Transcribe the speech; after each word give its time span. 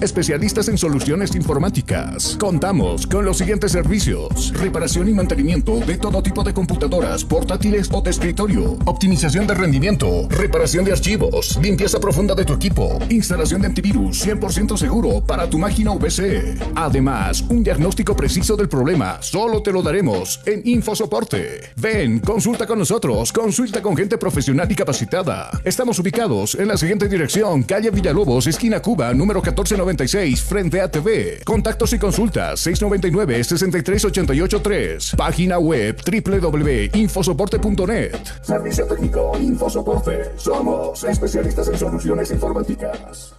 especialistas 0.00 0.68
en 0.68 0.78
soluciones 0.78 1.34
informáticas. 1.34 2.36
Contamos 2.38 3.06
con 3.06 3.24
los 3.24 3.38
siguientes 3.38 3.72
servicios: 3.72 4.52
reparación 4.54 5.08
y 5.08 5.12
mantenimiento 5.12 5.80
de 5.80 5.98
todo 5.98 6.22
tipo 6.22 6.42
de 6.42 6.54
computadoras, 6.54 7.24
portátiles 7.24 7.88
o 7.92 8.00
de 8.00 8.10
escritorio, 8.10 8.78
optimización 8.84 9.46
de 9.46 9.54
rendimiento, 9.54 10.28
reparación 10.30 10.84
de 10.84 10.92
archivos, 10.92 11.58
limpieza 11.62 11.98
profunda 12.00 12.34
de 12.34 12.44
tu 12.44 12.52
equipo, 12.52 12.98
instalación 13.08 13.60
de 13.62 13.68
antivirus 13.68 14.26
100% 14.26 14.76
seguro 14.76 15.20
para 15.24 15.48
tu 15.48 15.58
máquina 15.58 15.92
VC. 15.94 16.58
Además, 16.74 17.42
un 17.48 17.62
diagnóstico 17.62 18.16
preciso 18.16 18.56
del 18.56 18.68
problema 18.68 19.18
solo 19.20 19.62
te 19.62 19.72
lo 19.72 19.82
daremos 19.82 20.40
en 20.46 20.62
InfoSoporte. 20.64 21.72
Ven, 21.76 22.20
consulta 22.20 22.66
con 22.66 22.78
nosotros, 22.78 23.32
consulta 23.32 23.82
con 23.82 23.96
gente 23.96 24.18
profesional 24.18 24.70
y 24.70 24.74
capacitada. 24.74 25.50
Estamos 25.64 25.98
ubicados 25.98 26.54
en 26.54 26.68
la 26.68 26.76
siguiente 26.76 27.08
dirección: 27.08 27.62
calle 27.62 27.90
Villalobos, 27.90 28.46
esquina 28.46 28.80
Cuba, 28.80 29.12
número 29.14 29.42
1496, 29.86 30.42
frente 30.42 30.80
a 30.80 30.90
TV. 30.90 31.42
Contactos 31.44 31.92
y 31.92 31.98
consultas 31.98 32.66
699-63883. 32.66 35.14
Página 35.16 35.58
web 35.58 36.00
www.infosoporte.net. 36.04 38.16
Servicio 38.42 38.86
técnico 38.86 39.32
InfoSoporte. 39.38 40.32
Somos 40.36 41.04
especialistas 41.04 41.68
en 41.68 41.78
soluciones 41.78 42.30
informáticas. 42.30 43.34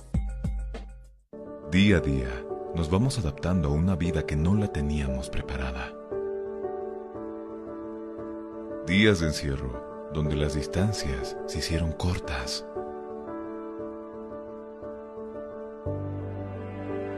Día 1.72 1.98
a 1.98 2.00
día, 2.00 2.30
nos 2.76 2.90
vamos 2.90 3.20
adaptando 3.20 3.68
a 3.70 3.74
una 3.74 3.98
vida 3.98 4.26
que 4.26 4.38
no 4.38 4.56
la 4.56 4.68
teníamos 4.68 5.30
preparada. 5.30 5.94
Días 8.86 9.20
de 9.20 9.28
encierro, 9.28 10.10
donde 10.14 10.38
las 10.38 10.54
distancias 10.54 11.36
se 11.48 11.60
hicieron 11.60 11.92
cortas. 11.92 12.66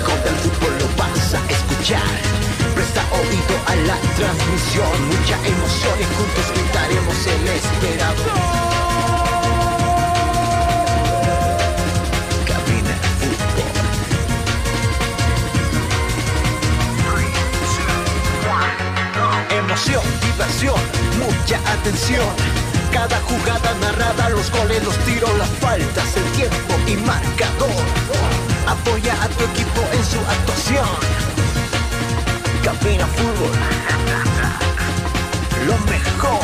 Mejor 0.00 0.22
del 0.24 0.34
fútbol 0.36 0.72
lo 0.78 0.88
vas 0.96 1.34
a 1.34 1.40
escuchar. 1.50 2.12
Presta 2.74 3.02
oído 3.20 3.54
a 3.66 3.74
la 3.88 3.96
transmisión. 4.16 4.94
Mucha 5.08 5.36
emoción 5.46 5.96
y 6.00 6.06
juntos 6.16 6.46
gritaremos 6.54 7.26
el 7.26 7.48
esperado. 7.60 8.24
Cabina 12.48 12.94
Fútbol. 13.20 13.72
Emoción, 19.50 20.04
diversión, 20.22 20.80
mucha 21.18 21.58
atención. 21.72 22.28
Cada 22.92 23.20
jugada 23.20 23.74
narrada, 23.80 24.30
los 24.30 24.50
goles, 24.50 24.82
los 24.82 24.96
tiros, 25.04 25.36
las 25.38 25.48
faltas, 25.60 26.16
el 26.16 26.24
tiempo 26.32 26.74
y 26.86 26.96
marcador. 26.96 28.39
Apoya 28.66 29.14
a 29.22 29.28
tu 29.28 29.44
equipo 29.44 29.80
en 29.92 30.04
su 30.04 30.18
actuación. 30.18 30.88
Cabina 32.64 33.06
Fútbol. 33.06 33.52
Lo 35.66 35.76
mejor. 35.90 36.40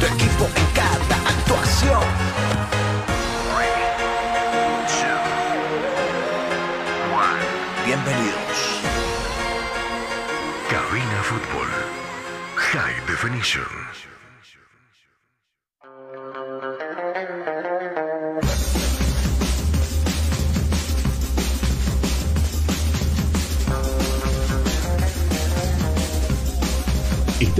Tu 0.00 0.06
equipo 0.06 0.44
en 0.56 0.66
cada 0.74 1.16
actuación. 1.28 2.02
Bienvenidos. 7.84 8.58
Cabina 10.70 11.22
Fútbol. 11.22 11.68
High 12.56 13.00
Definition. 13.06 13.79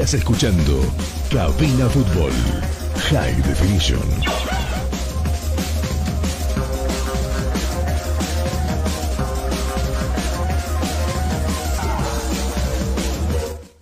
Estás 0.01 0.15
escuchando 0.15 0.81
Cabina 1.31 1.87
Fútbol 1.91 2.33
High 3.11 3.37
Definition. 3.43 4.01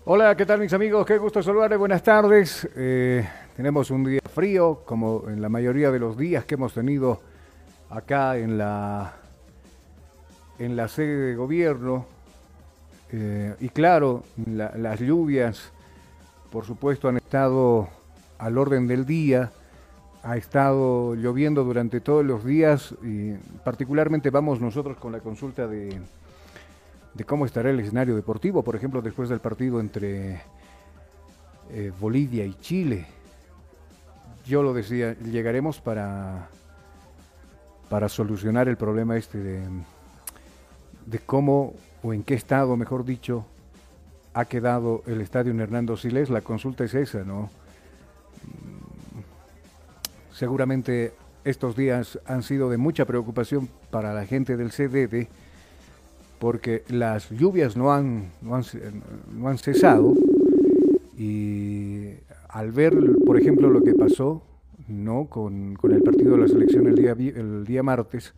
Hola, 0.04 0.34
¿qué 0.36 0.46
tal 0.46 0.60
mis 0.60 0.72
amigos? 0.72 1.04
Qué 1.06 1.18
gusto 1.18 1.42
saludarles, 1.42 1.78
buenas 1.78 2.02
tardes. 2.02 2.66
Eh, 2.74 3.26
tenemos 3.56 3.90
un 3.90 4.04
día 4.04 4.20
frío, 4.34 4.82
como 4.86 5.24
en 5.28 5.42
la 5.42 5.48
mayoría 5.50 5.90
de 5.90 5.98
los 5.98 6.16
días 6.16 6.44
que 6.46 6.54
hemos 6.54 6.72
tenido 6.72 7.20
acá 7.90 8.38
en 8.38 8.56
la, 8.56 9.12
en 10.58 10.76
la 10.76 10.88
sede 10.88 11.28
de 11.28 11.34
gobierno. 11.34 12.06
Eh, 13.12 13.54
y 13.60 13.68
claro, 13.68 14.24
la- 14.46 14.72
las 14.76 14.98
lluvias, 15.00 15.72
por 16.50 16.64
supuesto, 16.64 17.08
han 17.08 17.16
estado 17.16 17.88
al 18.38 18.58
orden 18.58 18.86
del 18.86 19.04
día. 19.04 19.50
Ha 20.22 20.36
estado 20.36 21.14
lloviendo 21.14 21.62
durante 21.62 22.00
todos 22.00 22.24
los 22.24 22.44
días 22.44 22.94
y 23.02 23.34
particularmente 23.64 24.30
vamos 24.30 24.60
nosotros 24.60 24.96
con 24.96 25.12
la 25.12 25.20
consulta 25.20 25.68
de, 25.68 26.00
de 27.14 27.24
cómo 27.24 27.46
estará 27.46 27.70
el 27.70 27.80
escenario 27.80 28.16
deportivo, 28.16 28.62
por 28.62 28.74
ejemplo, 28.74 29.00
después 29.00 29.28
del 29.28 29.38
partido 29.38 29.80
entre 29.80 30.42
eh, 31.70 31.92
Bolivia 32.00 32.44
y 32.44 32.54
Chile. 32.54 33.06
Yo 34.44 34.62
lo 34.62 34.74
decía, 34.74 35.14
llegaremos 35.20 35.80
para, 35.80 36.48
para 37.88 38.08
solucionar 38.08 38.68
el 38.68 38.76
problema 38.76 39.16
este 39.16 39.38
de, 39.38 39.62
de 41.06 41.18
cómo 41.20 41.74
o 42.02 42.12
en 42.12 42.22
qué 42.24 42.34
estado, 42.34 42.76
mejor 42.76 43.04
dicho, 43.04 43.44
ha 44.34 44.44
quedado 44.44 45.02
el 45.06 45.20
estadio 45.20 45.52
en 45.52 45.60
Hernando 45.60 45.96
Siles. 45.96 46.30
La 46.30 46.40
consulta 46.40 46.84
es 46.84 46.94
esa, 46.94 47.24
¿no? 47.24 47.50
Mm, 48.44 48.88
Seguramente 50.38 51.14
estos 51.44 51.74
días 51.74 52.20
han 52.24 52.44
sido 52.44 52.70
de 52.70 52.76
mucha 52.76 53.04
preocupación 53.06 53.68
para 53.90 54.14
la 54.14 54.24
gente 54.24 54.56
del 54.56 54.70
CDD 54.70 55.26
porque 56.38 56.84
las 56.88 57.30
lluvias 57.30 57.76
no 57.76 57.92
han, 57.92 58.30
no 58.40 58.54
han, 58.54 59.58
cesado 59.58 60.14
y 61.18 62.10
al 62.48 62.70
ver, 62.70 62.94
por 63.26 63.36
ejemplo, 63.36 63.68
lo 63.68 63.82
que 63.82 63.94
pasó 63.94 64.42
¿no? 64.86 65.24
con, 65.24 65.76
el 65.90 66.02
partido 66.02 66.36
de 66.36 66.42
la 66.42 66.46
selección 66.46 66.86
el 66.86 66.94
día, 66.94 67.16
el 67.18 67.64
día 67.64 67.82
martes, 67.82 68.32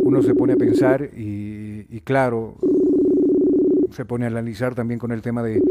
uno 0.00 0.22
se 0.22 0.34
pone 0.34 0.52
a 0.52 0.56
pensar 0.56 1.08
y 1.16 1.98
claro, 2.04 2.56
se 3.92 4.04
pone 4.04 4.24
a 4.24 4.28
analizar 4.28 4.74
también 4.74 4.98
con 4.98 5.12
el 5.12 5.22
tema 5.22 5.42
de 5.42 5.62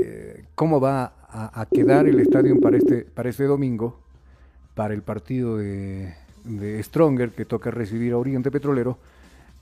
eh, 0.00 0.44
cómo 0.54 0.80
va 0.80 1.12
a, 1.28 1.66
quedar 1.66 2.06
el 2.06 2.18
estadio 2.20 2.58
para 2.60 2.78
este, 2.78 3.04
para 3.04 3.28
este 3.28 3.44
domingo, 3.44 3.98
para 4.74 4.94
el 4.94 5.02
partido 5.02 5.58
de, 5.58 6.14
Stronger 6.82 7.30
que 7.30 7.44
toca 7.44 7.70
recibir 7.70 8.12
a 8.12 8.18
Oriente 8.18 8.50
Petrolero. 8.50 8.98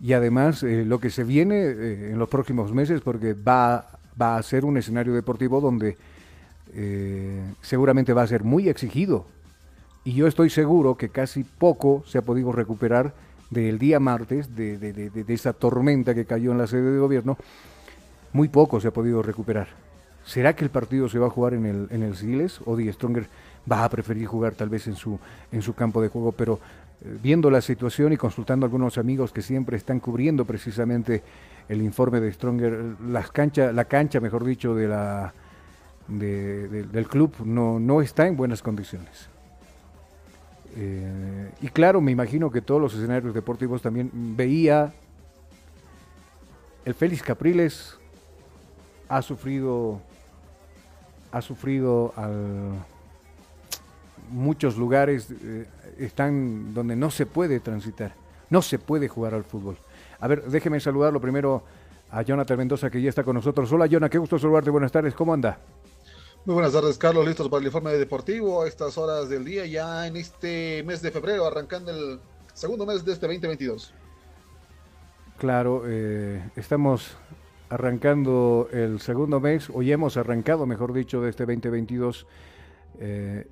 Y 0.00 0.12
además 0.12 0.62
eh, 0.62 0.84
lo 0.84 1.00
que 1.00 1.10
se 1.10 1.24
viene 1.24 1.56
eh, 1.56 2.10
en 2.12 2.18
los 2.18 2.28
próximos 2.28 2.72
meses 2.72 3.00
porque 3.00 3.32
va, 3.32 3.98
va 4.20 4.36
a 4.36 4.42
ser 4.42 4.64
un 4.64 4.76
escenario 4.76 5.14
deportivo 5.14 5.60
donde 5.60 5.96
seguramente 7.60 8.12
va 8.12 8.22
a 8.22 8.26
ser 8.26 8.42
muy 8.42 8.68
exigido. 8.68 9.26
Y 10.02 10.14
yo 10.14 10.26
estoy 10.26 10.50
seguro 10.50 10.96
que 10.96 11.08
casi 11.08 11.44
poco 11.44 12.02
se 12.04 12.18
ha 12.18 12.22
podido 12.22 12.50
recuperar 12.50 13.14
del 13.54 13.78
día 13.78 14.00
martes, 14.00 14.54
de, 14.54 14.76
de- 14.78 14.92
de- 14.92 15.10
de- 15.10 15.34
esa 15.34 15.52
tormenta 15.52 16.14
que 16.14 16.24
cayó 16.26 16.52
en 16.52 16.58
la 16.58 16.66
sede 16.66 16.90
de 16.92 16.98
gobierno, 16.98 17.38
muy 18.32 18.48
poco 18.48 18.80
se 18.80 18.88
ha 18.88 18.92
podido 18.92 19.22
recuperar. 19.22 19.68
¿Será 20.24 20.54
que 20.56 20.64
el 20.64 20.70
partido 20.70 21.08
se 21.08 21.18
va 21.18 21.26
a 21.28 21.30
jugar 21.30 21.54
en 21.54 21.66
el, 21.66 21.86
en 21.90 22.02
el 22.02 22.16
Siles 22.16 22.60
o 22.64 22.76
Die 22.76 22.92
Stronger 22.92 23.26
va 23.70 23.84
a 23.84 23.88
preferir 23.88 24.26
jugar 24.26 24.54
tal 24.54 24.68
vez 24.68 24.86
en 24.86 24.96
su, 24.96 25.18
en 25.52 25.62
su 25.62 25.74
campo 25.74 26.00
de 26.02 26.08
juego? 26.08 26.32
Pero 26.32 26.58
eh, 27.02 27.16
viendo 27.22 27.50
la 27.50 27.60
situación 27.60 28.12
y 28.12 28.16
consultando 28.16 28.64
a 28.64 28.68
algunos 28.68 28.98
amigos 28.98 29.32
que 29.32 29.42
siempre 29.42 29.76
están 29.76 30.00
cubriendo 30.00 30.44
precisamente 30.44 31.22
el 31.68 31.82
informe 31.82 32.20
de 32.20 32.32
Stronger, 32.32 32.96
las 33.06 33.30
cancha, 33.30 33.72
la 33.72 33.84
cancha, 33.84 34.18
mejor 34.20 34.44
dicho, 34.44 34.74
de 34.74 34.88
la, 34.88 35.32
de- 36.08 36.68
de- 36.68 36.82
del 36.84 37.06
club 37.06 37.34
no, 37.44 37.78
no 37.78 38.00
está 38.00 38.26
en 38.26 38.36
buenas 38.36 38.62
condiciones. 38.62 39.28
Eh, 40.76 41.50
y 41.60 41.68
claro, 41.68 42.00
me 42.00 42.10
imagino 42.10 42.50
que 42.50 42.60
todos 42.60 42.80
los 42.80 42.94
escenarios 42.94 43.32
deportivos 43.32 43.80
también 43.80 44.10
veía 44.12 44.92
el 46.84 46.94
Félix 46.94 47.22
Capriles 47.22 47.96
ha 49.08 49.22
sufrido 49.22 50.00
ha 51.30 51.40
sufrido 51.40 52.12
al 52.16 52.84
muchos 54.30 54.76
lugares 54.76 55.28
eh, 55.30 55.66
están 55.98 56.74
donde 56.74 56.96
no 56.96 57.10
se 57.10 57.26
puede 57.26 57.60
transitar, 57.60 58.14
no 58.50 58.62
se 58.62 58.78
puede 58.78 59.08
jugar 59.08 59.34
al 59.34 59.44
fútbol. 59.44 59.76
A 60.20 60.28
ver, 60.28 60.44
déjeme 60.44 60.80
saludarlo 60.80 61.20
primero 61.20 61.62
a 62.10 62.22
Jonathan 62.22 62.58
Mendoza 62.58 62.90
que 62.90 63.00
ya 63.00 63.08
está 63.08 63.22
con 63.22 63.34
nosotros. 63.34 63.70
Hola, 63.72 63.86
Jonathan, 63.86 64.10
qué 64.10 64.18
gusto 64.18 64.38
saludarte. 64.38 64.70
Buenas 64.70 64.92
tardes, 64.92 65.14
¿cómo 65.14 65.34
anda? 65.34 65.58
Muy 66.46 66.52
buenas 66.52 66.74
tardes, 66.74 66.98
Carlos. 66.98 67.26
Listos 67.26 67.48
para 67.48 67.60
el 67.60 67.66
informe 67.68 67.92
deportivo 67.92 68.62
a 68.62 68.68
estas 68.68 68.98
horas 68.98 69.30
del 69.30 69.46
día, 69.46 69.64
ya 69.64 70.06
en 70.06 70.16
este 70.16 70.82
mes 70.82 71.00
de 71.00 71.10
febrero, 71.10 71.46
arrancando 71.46 71.90
el 71.90 72.20
segundo 72.52 72.84
mes 72.84 73.02
de 73.02 73.14
este 73.14 73.26
2022. 73.26 73.94
Claro, 75.38 75.84
eh, 75.86 76.42
estamos 76.54 77.16
arrancando 77.70 78.68
el 78.72 79.00
segundo 79.00 79.40
mes, 79.40 79.70
hoy 79.72 79.90
hemos 79.90 80.18
arrancado, 80.18 80.66
mejor 80.66 80.92
dicho, 80.92 81.22
de 81.22 81.30
este 81.30 81.46
2022. 81.46 82.26
eh, 83.00 83.46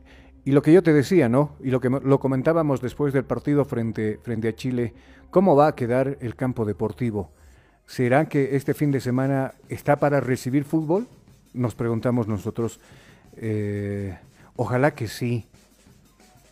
y 0.45 0.51
lo 0.51 0.61
que 0.61 0.75
yo 0.75 0.83
te 0.83 0.93
decía, 0.93 1.31
¿no? 1.31 1.57
Y 1.61 1.71
lo 1.71 1.81
que 1.81 1.89
lo 1.89 2.21
comentábamos 2.21 2.83
después 2.83 3.15
del 3.15 3.25
partido 3.25 3.65
frente, 3.65 4.19
frente 4.23 4.49
a 4.49 4.55
Chile, 4.55 4.93
¿cómo 5.31 5.57
va 5.57 5.69
a 5.69 5.75
quedar 5.75 6.19
el 6.21 6.35
campo 6.35 6.67
deportivo? 6.67 7.31
¿Será 7.87 8.29
que 8.29 8.55
este 8.55 8.75
fin 8.75 8.91
de 8.91 9.01
semana 9.01 9.55
está 9.71 9.97
para 9.97 10.21
recibir 10.21 10.65
fútbol? 10.65 11.07
Nos 11.55 11.75
preguntamos 11.75 12.27
nosotros. 12.29 12.81
Eh, 13.37 14.17
ojalá 14.57 14.95
que 14.95 15.09
sí. 15.09 15.47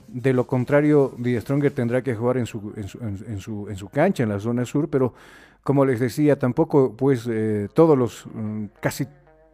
De 0.09 0.33
lo 0.33 0.47
contrario, 0.47 1.15
Die 1.19 1.41
Stronger 1.41 1.71
tendrá 1.73 2.03
que 2.03 2.15
jugar 2.17 2.37
en 2.39 2.47
su, 2.47 2.73
en 2.77 2.89
su, 2.89 2.99
en- 2.99 3.41
su, 3.41 3.69
en 3.69 3.77
su 3.77 3.89
cancha, 3.89 4.25
en 4.25 4.29
la 4.31 4.41
zona 4.41 4.65
sur, 4.67 4.89
pero 4.89 5.15
como 5.63 5.85
les 5.85 6.01
decía, 6.01 6.39
tampoco, 6.39 6.95
pues, 6.97 7.27
eh, 7.31 7.69
todos 7.75 7.97
los, 7.97 8.27
mm, 8.35 8.65
casi 8.81 9.07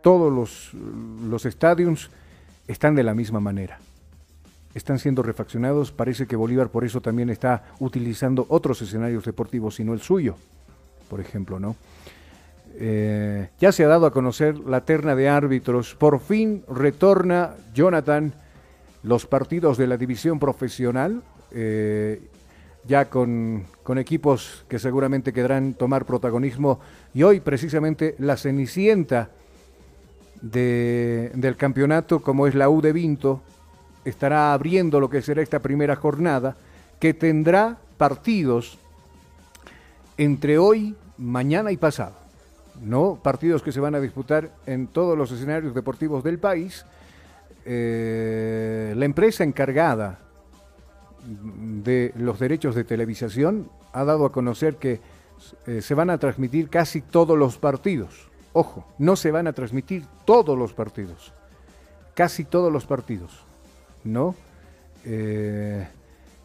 todos 0.03 0.33
los, 0.33 0.73
los 1.29 1.45
estadios 1.45 2.11
están 2.69 2.95
de 2.95 3.03
la 3.03 3.13
misma 3.15 3.39
manera. 3.41 3.79
Están 4.75 4.99
siendo 4.99 5.23
refaccionados, 5.23 5.91
parece 5.93 6.27
que 6.27 6.37
Bolívar 6.37 6.69
por 6.71 6.85
eso 6.85 7.01
también 7.01 7.29
está 7.29 7.65
utilizando 7.81 8.47
otros 8.49 8.81
escenarios 8.83 9.25
deportivos, 9.25 9.79
y 9.81 9.85
no 9.85 9.93
el 9.95 10.01
suyo, 10.01 10.37
por 11.11 11.21
ejemplo, 11.21 11.59
¿no? 11.61 11.77
Eh, 12.79 13.49
ya 13.59 13.73
se 13.73 13.85
ha 13.85 13.89
dado 13.89 14.07
a 14.07 14.11
conocer 14.13 14.59
la 14.59 14.83
terna 14.83 15.15
de 15.15 15.29
árbitros. 15.29 15.95
Por 15.95 16.21
fin 16.21 16.63
retorna 16.69 17.55
Jonathan 17.75 18.35
los 19.03 19.25
partidos 19.27 19.79
de 19.79 19.87
la 19.87 19.97
división 19.97 20.39
profesional, 20.39 21.23
eh, 21.53 22.21
ya 22.87 23.07
con, 23.07 23.65
equipos 23.97 24.65
que 24.69 24.79
seguramente 24.79 25.33
querrán 25.33 25.75
tomar 25.75 26.05
protagonismo. 26.05 26.81
Y 27.15 27.23
hoy 27.23 27.41
precisamente 27.41 28.15
la 28.19 28.37
cenicienta 28.37 29.31
de- 30.43 31.31
del 31.35 31.57
campeonato, 31.57 32.21
como 32.21 32.47
es 32.47 32.55
la 32.55 32.69
U 32.69 32.83
de 32.83 32.93
Vinto, 32.93 33.41
estará 34.05 34.53
abriendo 34.53 35.01
lo 35.01 35.09
que 35.09 35.23
será 35.23 35.41
esta 35.43 35.61
primera 35.61 35.97
jornada, 35.97 36.57
que 37.01 37.15
tendrá 37.15 37.79
partidos 37.97 38.79
entre 40.19 40.59
hoy, 40.59 40.95
mañana 41.17 41.73
y 41.73 41.77
pasado. 41.77 42.26
¿No? 42.81 43.19
Partidos 43.23 43.63
que 43.63 43.73
se 43.73 43.81
van 43.81 43.95
a 43.95 44.01
disputar 44.01 44.51
en 44.67 44.87
todos 44.89 45.17
los 45.17 45.31
escenarios 45.33 45.75
deportivos 45.75 46.23
del 46.23 46.39
país. 46.39 46.85
Eh, 47.65 48.95
la 48.97 49.05
empresa 49.05 49.45
encargada 49.45 50.21
de 51.27 52.13
los 52.17 52.39
derechos 52.39 52.75
de 52.75 52.85
televisación 52.85 53.69
ha 53.93 54.05
dado 54.05 54.27
a 54.27 54.33
conocer 54.33 54.77
que 54.77 55.01
eh, 55.67 55.83
se 55.83 55.95
van 55.95 56.11
a 56.11 56.19
transmitir 56.19 56.69
casi 56.69 57.01
todos 57.01 57.37
los 57.37 57.59
partidos. 57.59 58.29
Ojo, 58.53 58.87
no 58.99 59.17
se 59.17 59.31
van 59.31 59.47
a 59.47 59.53
transmitir 59.53 60.05
todos 60.25 60.57
los 60.57 60.73
partidos. 60.73 61.33
Casi 62.15 62.45
todos 62.45 62.73
los 62.73 62.87
partidos. 62.87 63.45
¿No? 64.05 64.35
Eh, 65.05 65.87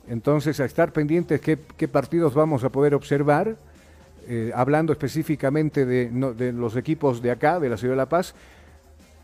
entonces, 0.08 0.60
a 0.60 0.66
estar 0.66 0.92
pendientes 0.92 1.40
qué, 1.40 1.60
qué 1.78 1.88
partidos 1.88 2.34
vamos 2.34 2.64
a 2.64 2.70
poder 2.70 2.96
observar 2.96 3.56
eh, 4.34 4.50
hablando 4.56 4.94
específicamente 4.94 5.86
de, 5.86 6.54
los 6.54 6.78
equipos 6.78 7.22
de 7.22 7.32
acá, 7.32 7.60
de 7.60 7.68
la 7.68 7.76
Ciudad 7.76 7.96
de 7.96 7.98
La 7.98 8.08
Paz, 8.08 8.34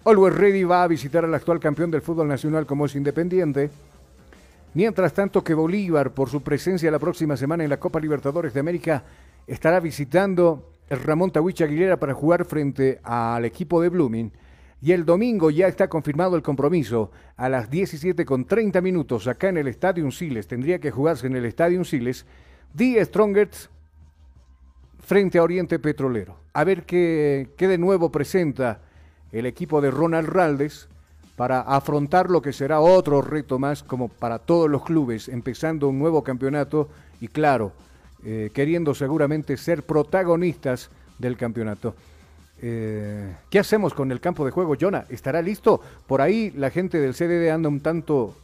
Always 0.03 0.35
Ready 0.35 0.65
va 0.65 0.83
a 0.83 0.87
visitar 0.87 1.23
al 1.23 1.33
actual 1.33 1.61
campeón 1.61 1.89
del 1.89 2.01
fútbol 2.01 2.27
nacional 2.27 2.65
como 2.65 2.87
es 2.87 2.93
Independiente. 2.93 3.69
Mientras 4.73 5.13
tanto 5.13 5.45
que 5.45 5.53
Bolívar, 5.53 6.11
por 6.11 6.27
su 6.29 6.41
presencia 6.41 6.91
la 6.91 6.99
próxima 6.99 7.37
semana 7.37 7.63
en 7.63 7.69
la 7.69 7.79
Copa 7.79 8.01
Libertadores 8.01 8.53
de 8.53 8.59
América, 8.59 9.01
estará 9.47 9.79
visitando 9.79 10.73
el 10.89 11.01
Ramón 11.01 11.31
Tawich 11.31 11.61
Aguilera 11.61 11.97
para 11.97 12.13
jugar 12.13 12.43
frente 12.43 12.99
al 13.01 13.45
equipo 13.45 13.81
de 13.81 13.87
Blooming. 13.87 14.33
Y 14.81 14.91
el 14.91 15.05
domingo 15.05 15.51
ya 15.51 15.69
está 15.69 15.87
confirmado 15.87 16.35
el 16.35 16.41
compromiso 16.41 17.11
a 17.37 17.47
las 17.47 17.69
17 17.69 18.25
con 18.25 18.43
30 18.43 18.81
minutos 18.81 19.25
acá 19.27 19.47
en 19.47 19.57
el 19.57 19.69
Estadio 19.69 20.11
Siles. 20.11 20.49
Tendría 20.49 20.79
que 20.79 20.91
jugarse 20.91 21.27
en 21.27 21.37
el 21.37 21.45
Estadio 21.45 21.85
Siles. 21.85 22.25
Die 22.73 23.03
Strongest 23.05 23.71
frente 25.07 25.37
a 25.37 25.43
Oriente 25.43 25.79
Petrolero. 25.79 26.35
A 26.51 26.65
ver 26.65 26.83
qué, 26.83 27.47
de 27.57 27.77
nuevo 27.77 28.11
presenta 28.11 28.81
el 29.31 29.45
equipo 29.45 29.79
de 29.79 29.89
Ronald 29.89 30.27
Raldes 30.27 30.89
para 31.37 31.61
afrontar 31.61 32.29
lo 32.29 32.41
que 32.41 32.51
será 32.51 32.81
otro 32.81 33.21
reto 33.21 33.57
más 33.57 33.83
como 33.83 34.09
para 34.09 34.37
todos 34.37 34.69
los 34.69 34.83
clubes, 34.83 35.29
empezando 35.29 35.87
un 35.87 35.97
nuevo 35.97 36.25
campeonato 36.25 36.89
y 37.21 37.29
claro, 37.29 37.71
eh, 38.25 38.51
queriendo 38.53 38.93
seguramente 38.93 39.55
ser 39.55 39.83
protagonistas 39.83 40.89
del 41.17 41.37
campeonato. 41.37 41.95
Eh, 42.61 43.33
¿Qué 43.49 43.59
hacemos 43.59 43.93
con 43.93 44.11
el 44.11 44.19
campo 44.19 44.43
de 44.43 44.51
juego, 44.51 44.75
Jonah? 44.77 45.05
¿Estará 45.07 45.41
listo? 45.41 45.79
Por 46.05 46.19
ahí 46.19 46.51
la 46.51 46.69
gente 46.69 46.99
del 46.99 47.13
CDD 47.13 47.49
anda 47.49 47.69
un 47.69 47.79
tanto 47.79 48.35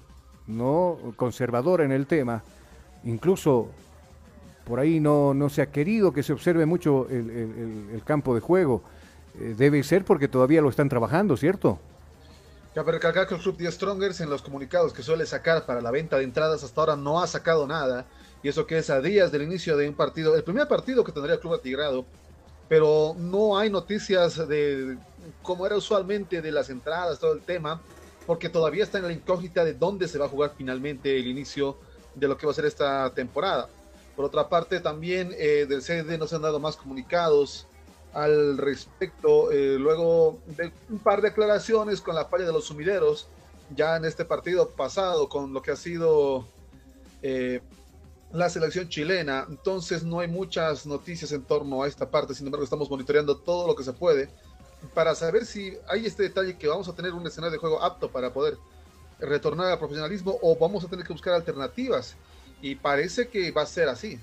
no 0.47 0.97
conservadora 1.17 1.83
en 1.83 1.91
el 1.91 2.07
tema. 2.07 2.41
Incluso 3.03 3.69
por 4.65 4.79
ahí 4.79 4.99
no, 4.99 5.33
no 5.33 5.49
se 5.49 5.61
ha 5.61 5.71
querido 5.71 6.13
que 6.13 6.23
se 6.23 6.33
observe 6.33 6.65
mucho 6.65 7.07
el, 7.09 7.29
el- 7.29 8.03
campo 8.03 8.33
de 8.35 8.41
juego. 8.41 8.83
Eh, 9.39 9.55
debe 9.57 9.81
ser 9.83 10.05
porque 10.05 10.27
todavía 10.27 10.61
lo 10.61 10.69
están 10.69 10.89
trabajando, 10.89 11.35
¿cierto? 11.37 11.79
Cabe 12.75 12.93
recalcar 12.93 13.27
que 13.27 13.35
el 13.35 13.41
Club 13.41 13.57
10 13.57 13.73
Strongers 13.73 14.21
en 14.21 14.29
los 14.29 14.41
comunicados 14.41 14.93
que 14.93 15.03
suele 15.03 15.25
sacar 15.25 15.65
para 15.65 15.81
la 15.81 15.91
venta 15.91 16.17
de 16.17 16.23
entradas 16.23 16.63
hasta 16.63 16.81
ahora 16.81 16.95
no 16.95 17.21
ha 17.21 17.27
sacado 17.27 17.67
nada. 17.67 18.05
Y 18.41 18.49
eso 18.49 18.65
que 18.65 18.77
es 18.79 18.89
a 18.89 18.99
días 18.99 19.31
del 19.31 19.43
inicio 19.43 19.77
de 19.77 19.87
un 19.87 19.95
partido, 19.95 20.35
el 20.35 20.43
primer 20.43 20.67
partido 20.67 21.03
que 21.03 21.11
tendría 21.11 21.35
el 21.35 21.39
Club 21.39 21.53
Atigrado. 21.53 22.05
Pero 22.67 23.15
no 23.17 23.57
hay 23.57 23.69
noticias 23.69 24.47
de 24.47 24.97
como 25.41 25.65
era 25.65 25.77
usualmente 25.77 26.41
de 26.41 26.51
las 26.51 26.69
entradas, 26.69 27.19
todo 27.19 27.33
el 27.33 27.41
tema, 27.41 27.81
porque 28.25 28.49
todavía 28.49 28.83
está 28.83 28.97
en 28.97 29.05
la 29.05 29.13
incógnita 29.13 29.63
de 29.63 29.73
dónde 29.73 30.07
se 30.07 30.17
va 30.17 30.25
a 30.25 30.29
jugar 30.29 30.53
finalmente 30.57 31.17
el 31.17 31.27
inicio 31.27 31.77
de 32.15 32.27
lo 32.27 32.37
que 32.37 32.45
va 32.45 32.51
a 32.51 32.55
ser 32.55 32.65
esta 32.65 33.09
temporada. 33.13 33.69
Por 34.15 34.25
otra 34.25 34.49
parte, 34.49 34.79
también 34.79 35.33
eh, 35.37 35.65
del 35.67 35.81
CD 35.81 36.17
nos 36.17 36.33
han 36.33 36.41
dado 36.41 36.59
más 36.59 36.77
comunicados 36.77 37.67
al 38.13 38.57
respecto, 38.57 39.51
eh, 39.51 39.77
luego 39.79 40.37
de 40.45 40.71
un 40.89 40.99
par 40.99 41.21
de 41.21 41.29
aclaraciones 41.29 41.99
con 41.99 42.13
la 42.13 42.25
falla 42.25 42.45
de 42.45 42.53
los 42.53 42.65
sumideros, 42.65 43.27
ya 43.75 43.97
en 43.97 44.05
este 44.05 44.23
partido 44.23 44.69
pasado, 44.69 45.27
con 45.29 45.51
lo 45.51 45.63
que 45.63 45.71
ha 45.71 45.75
sido 45.75 46.45
eh, 47.23 47.61
la 48.31 48.49
selección 48.49 48.87
chilena. 48.87 49.47
Entonces 49.49 50.03
no 50.03 50.19
hay 50.19 50.27
muchas 50.27 50.85
noticias 50.85 51.31
en 51.31 51.43
torno 51.43 51.81
a 51.81 51.87
esta 51.87 52.09
parte, 52.09 52.35
sin 52.35 52.45
embargo 52.45 52.63
estamos 52.63 52.89
monitoreando 52.89 53.37
todo 53.37 53.67
lo 53.67 53.75
que 53.75 53.83
se 53.83 53.93
puede 53.93 54.29
para 54.93 55.15
saber 55.15 55.45
si 55.45 55.77
hay 55.87 56.05
este 56.05 56.23
detalle 56.23 56.57
que 56.57 56.67
vamos 56.67 56.87
a 56.87 56.93
tener 56.93 57.13
un 57.13 57.25
escenario 57.25 57.53
de 57.53 57.57
juego 57.57 57.81
apto 57.81 58.11
para 58.11 58.33
poder 58.33 58.57
retornar 59.19 59.71
al 59.71 59.79
profesionalismo 59.79 60.37
o 60.41 60.55
vamos 60.55 60.83
a 60.83 60.87
tener 60.87 61.05
que 61.05 61.13
buscar 61.13 61.33
alternativas. 61.33 62.15
Y 62.63 62.75
parece 62.75 63.27
que 63.27 63.51
va 63.51 63.63
a 63.63 63.65
ser 63.65 63.89
así. 63.89 64.17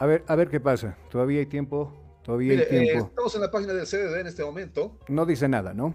A 0.00 0.06
ver, 0.06 0.24
a 0.26 0.34
ver 0.34 0.48
qué 0.48 0.58
pasa. 0.58 0.98
Todavía 1.12 1.38
hay 1.38 1.46
tiempo, 1.46 1.92
todavía 2.24 2.54
Mire, 2.54 2.66
hay 2.68 2.76
eh, 2.76 2.90
tiempo. 2.90 3.06
estamos 3.06 3.34
en 3.36 3.40
la 3.40 3.50
página 3.52 3.72
del 3.72 3.86
CDD 3.86 4.18
en 4.18 4.26
este 4.26 4.44
momento. 4.44 4.98
No 5.06 5.24
dice 5.24 5.48
nada, 5.48 5.72
¿no? 5.72 5.94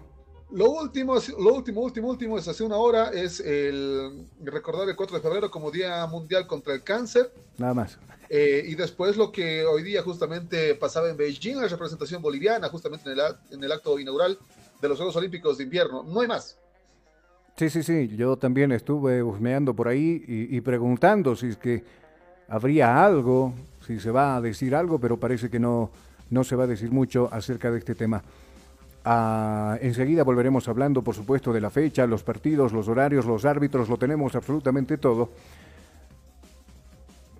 Lo 0.50 0.70
último, 0.70 1.16
lo 1.38 1.54
último, 1.54 1.82
último, 1.82 2.08
último 2.08 2.38
es 2.38 2.48
hace 2.48 2.64
una 2.64 2.76
hora, 2.76 3.10
es 3.10 3.40
el 3.40 4.26
recordar 4.44 4.88
el 4.88 4.96
4 4.96 5.16
de 5.18 5.22
febrero 5.22 5.50
como 5.50 5.70
Día 5.70 6.06
Mundial 6.06 6.46
contra 6.46 6.72
el 6.72 6.82
Cáncer. 6.82 7.30
Nada 7.58 7.74
más. 7.74 7.98
Eh, 8.30 8.62
y 8.64 8.74
después 8.74 9.18
lo 9.18 9.30
que 9.30 9.66
hoy 9.66 9.82
día 9.82 10.02
justamente 10.02 10.74
pasaba 10.74 11.10
en 11.10 11.18
Beijing, 11.18 11.56
la 11.56 11.68
representación 11.68 12.22
boliviana, 12.22 12.70
justamente 12.70 13.10
en 13.10 13.18
el, 13.18 13.24
en 13.50 13.62
el 13.62 13.72
acto 13.72 13.98
inaugural, 13.98 14.38
de 14.80 14.88
los 14.88 14.96
Juegos 14.96 15.16
Olímpicos 15.16 15.58
de 15.58 15.64
invierno. 15.64 16.02
No 16.02 16.20
hay 16.22 16.28
más. 16.28 16.56
Sí, 17.56 17.70
sí, 17.70 17.82
sí. 17.82 18.08
Yo 18.16 18.36
también 18.36 18.72
estuve 18.72 19.22
husmeando 19.22 19.74
por 19.74 19.88
ahí 19.88 20.22
y, 20.26 20.56
y 20.56 20.60
preguntando 20.60 21.34
si 21.34 21.48
es 21.48 21.56
que 21.56 21.82
habría 22.48 23.04
algo, 23.04 23.54
si 23.86 23.98
se 23.98 24.10
va 24.10 24.36
a 24.36 24.40
decir 24.40 24.74
algo, 24.74 24.98
pero 24.98 25.16
parece 25.16 25.48
que 25.48 25.58
no, 25.58 25.90
no 26.30 26.44
se 26.44 26.56
va 26.56 26.64
a 26.64 26.66
decir 26.66 26.90
mucho 26.90 27.28
acerca 27.32 27.70
de 27.70 27.78
este 27.78 27.94
tema. 27.94 28.22
Ah, 29.04 29.78
enseguida 29.80 30.24
volveremos 30.24 30.68
hablando, 30.68 31.02
por 31.02 31.14
supuesto, 31.14 31.52
de 31.52 31.60
la 31.60 31.70
fecha, 31.70 32.06
los 32.06 32.24
partidos, 32.24 32.72
los 32.72 32.88
horarios, 32.88 33.24
los 33.24 33.44
árbitros, 33.44 33.88
lo 33.88 33.96
tenemos 33.96 34.34
absolutamente 34.34 34.98
todo. 34.98 35.30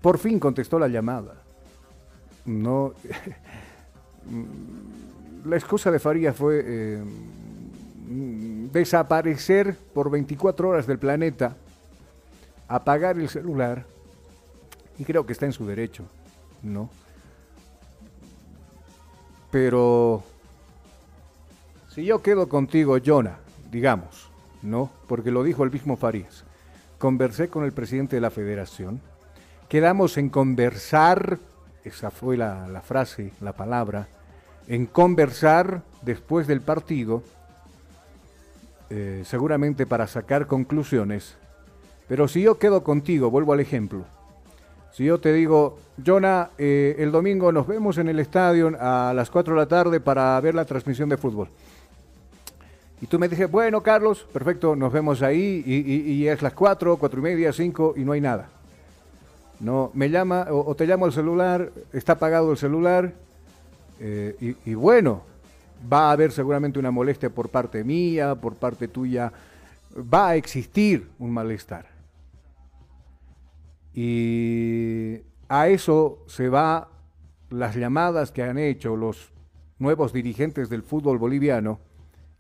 Por 0.01 0.19
fin 0.19 0.39
contestó 0.39 0.79
la 0.79 0.87
llamada. 0.87 1.35
No. 2.45 2.95
la 5.45 5.57
excusa 5.57 5.91
de 5.91 5.99
Farías 5.99 6.37
fue 6.37 6.63
eh, 6.65 7.03
desaparecer 8.07 9.77
por 9.93 10.11
24 10.11 10.69
horas 10.69 10.87
del 10.87 10.99
planeta, 10.99 11.57
apagar 12.69 13.19
el 13.19 13.29
celular, 13.29 13.85
y 14.99 15.05
creo 15.05 15.27
que 15.27 15.33
está 15.33 15.47
en 15.47 15.53
su 15.53 15.67
derecho, 15.67 16.05
¿no? 16.63 16.89
Pero 19.51 20.23
si 21.89 22.05
yo 22.05 22.23
quedo 22.23 22.49
contigo, 22.49 22.97
Jonah, 23.05 23.39
digamos, 23.71 24.29
¿no? 24.63 24.91
Porque 25.07 25.31
lo 25.31 25.43
dijo 25.43 25.65
el 25.65 25.71
mismo 25.71 25.97
Farías. 25.97 26.45
Conversé 26.99 27.49
con 27.49 27.65
el 27.65 27.73
presidente 27.73 28.17
de 28.17 28.21
la 28.21 28.31
federación. 28.31 29.01
Quedamos 29.69 30.17
en 30.17 30.29
conversar, 30.29 31.39
esa 31.85 32.11
fue 32.11 32.37
la, 32.37 32.69
la 32.69 32.81
frase, 32.81 33.33
la 33.41 33.53
palabra, 33.53 34.09
en 34.67 34.87
conversar 34.87 35.83
después 36.03 36.47
del 36.47 36.61
partido, 36.61 37.23
eh, 38.91 39.23
seguramente 39.25 39.87
para 39.87 40.07
sacar 40.07 40.47
conclusiones. 40.47 41.37
Pero 42.09 42.29
si 42.29 42.43
yo 42.43 42.59
quedo 42.59 42.83
contigo, 42.85 43.31
vuelvo 43.31 43.53
al 43.53 43.61
ejemplo. 43.61 44.05
Si 44.93 45.05
yo 45.05 45.19
te 45.19 45.33
digo, 45.33 45.79
Jonah, 46.05 46.51
eh, 46.57 46.97
el 46.99 47.13
domingo 47.13 47.53
nos 47.53 47.67
vemos 47.67 47.99
en 47.99 48.09
el 48.09 48.19
estadio 48.19 48.73
a 48.81 49.13
las 49.15 49.31
4 49.31 49.55
de 49.55 49.61
la 49.61 49.67
tarde 49.67 50.01
para 50.01 50.41
ver 50.41 50.55
la 50.55 50.65
transmisión 50.65 51.09
de 51.09 51.17
fútbol. 51.17 51.49
Y 53.01 53.07
tú 53.07 53.19
me 53.19 53.29
dices, 53.29 53.51
bueno, 53.51 53.83
Carlos, 53.83 54.27
perfecto, 54.33 54.75
nos 54.75 54.91
vemos 54.93 55.21
ahí 55.21 55.63
y, 55.67 56.27
es 56.27 56.41
las 56.41 56.55
4, 56.55 56.97
4 56.97 57.21
y 57.21 57.23
media, 57.23 57.53
5 57.53 57.95
y 57.97 58.05
no 58.05 58.13
hay 58.13 58.23
nada. 58.23 58.49
No, 59.61 59.91
me 59.93 60.09
llama 60.09 60.47
o, 60.51 60.75
te 60.75 60.87
llamo 60.87 61.05
al 61.05 61.13
celular, 61.13 61.71
está 61.93 62.13
apagado 62.13 62.51
el 62.53 62.57
celular 62.57 63.13
eh, 64.01 64.55
y, 64.65 64.75
bueno, 64.75 65.23
va 65.93 66.09
a 66.09 66.13
haber 66.13 66.33
seguramente 66.33 66.79
una 66.79 66.91
molestia 66.91 67.31
por 67.31 67.49
parte 67.49 67.85
mía, 67.85 68.35
por 68.35 68.55
parte 68.57 68.89
tuya, 68.89 69.33
va 69.97 70.29
a 70.29 70.37
existir 70.37 71.09
un 71.19 71.31
malestar. 71.31 71.87
Y 73.95 75.21
a 75.49 75.69
eso 75.69 76.25
se 76.27 76.49
va 76.49 76.89
las 77.51 77.77
llamadas 77.77 78.33
que 78.33 78.43
han 78.43 78.59
hecho 78.59 78.97
los 78.97 79.33
nuevos 79.79 80.13
dirigentes 80.13 80.69
del 80.69 80.83
fútbol 80.83 81.19
boliviano 81.19 81.81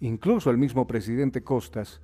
incluso 0.00 0.50
el 0.50 0.58
mismo 0.58 0.86
presidente 0.86 1.42
Costas, 1.42 2.00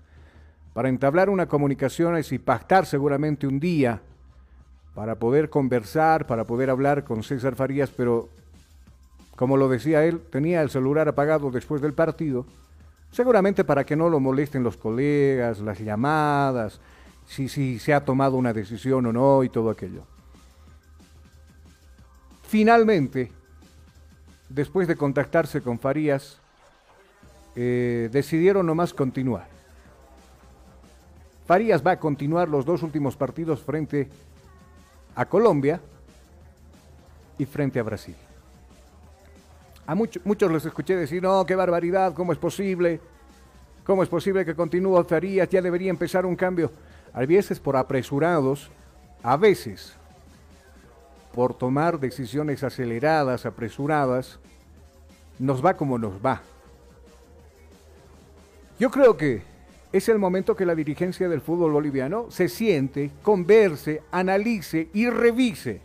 para 0.72 0.88
entablar 0.88 1.28
una 1.28 1.46
comunicación 1.46 2.20
y 2.30 2.38
pactar 2.38 2.86
seguramente 2.86 3.46
un 3.46 3.60
día 3.60 4.00
para 4.94 5.18
poder 5.18 5.50
conversar, 5.50 6.26
para 6.26 6.44
poder 6.44 6.70
hablar 6.70 7.04
con 7.04 7.22
César 7.22 7.54
Farías, 7.54 7.90
pero 7.90 8.28
como 9.42 9.56
lo 9.56 9.68
decía 9.68 10.04
él, 10.04 10.20
tenía 10.30 10.62
el 10.62 10.70
celular 10.70 11.08
apagado 11.08 11.50
después 11.50 11.82
del 11.82 11.94
partido, 11.94 12.46
seguramente 13.10 13.64
para 13.64 13.82
que 13.82 13.96
no 13.96 14.08
lo 14.08 14.20
molesten 14.20 14.62
los 14.62 14.76
colegas, 14.76 15.58
las 15.58 15.80
llamadas, 15.80 16.78
si, 17.26 17.48
se 17.80 17.92
ha 17.92 18.04
tomado 18.04 18.36
una 18.36 18.52
decisión 18.52 19.04
o 19.04 19.12
no 19.12 19.42
y 19.42 19.48
todo 19.48 19.70
aquello. 19.70 20.04
Finalmente, 22.44 23.32
después 24.48 24.86
de 24.86 24.94
contactarse 24.94 25.60
con 25.60 25.80
Farías, 25.80 26.38
eh, 27.56 28.10
decidieron 28.12 28.64
nomás 28.64 28.94
continuar. 28.94 29.48
Farías 31.48 31.84
va 31.84 31.90
a 31.90 31.98
continuar 31.98 32.48
los 32.48 32.64
dos 32.64 32.84
últimos 32.84 33.16
partidos 33.16 33.60
frente 33.60 34.08
a 35.16 35.24
Colombia 35.24 35.80
y 37.38 37.44
frente 37.44 37.80
a 37.80 37.82
Brasil. 37.82 38.14
A 39.86 39.94
muchos, 39.94 40.52
les 40.52 40.64
escuché 40.64 40.96
decir, 40.96 41.22
no, 41.22 41.44
qué 41.44 41.54
barbaridad, 41.54 42.14
¿cómo 42.14 42.32
es 42.32 42.38
posible? 42.38 43.00
¿Cómo 43.84 44.02
es 44.02 44.08
posible 44.08 44.44
que 44.44 44.54
continúe 44.54 45.02
Farías? 45.04 45.48
Ya 45.48 45.60
debería 45.60 45.90
empezar 45.90 46.24
un 46.24 46.36
cambio. 46.36 46.70
A 47.12 47.24
veces 47.26 47.58
por 47.58 47.76
apresurados, 47.76 48.70
a 49.22 49.36
veces 49.36 49.94
por 51.34 51.54
tomar 51.54 51.98
decisiones 51.98 52.62
aceleradas, 52.62 53.44
apresuradas, 53.44 54.38
nos 55.38 55.64
va 55.64 55.76
como 55.76 55.98
nos 55.98 56.14
va. 56.24 56.42
Yo 58.78 58.90
creo 58.90 59.16
que 59.16 59.42
es 59.92 60.08
el 60.08 60.18
momento 60.18 60.56
que 60.56 60.66
la 60.66 60.74
dirigencia 60.74 61.28
del 61.28 61.40
fútbol 61.40 61.72
boliviano 61.72 62.30
se 62.30 62.48
siente, 62.48 63.10
converse, 63.22 64.02
analice 64.10 64.88
y 64.94 65.10
revise 65.10 65.80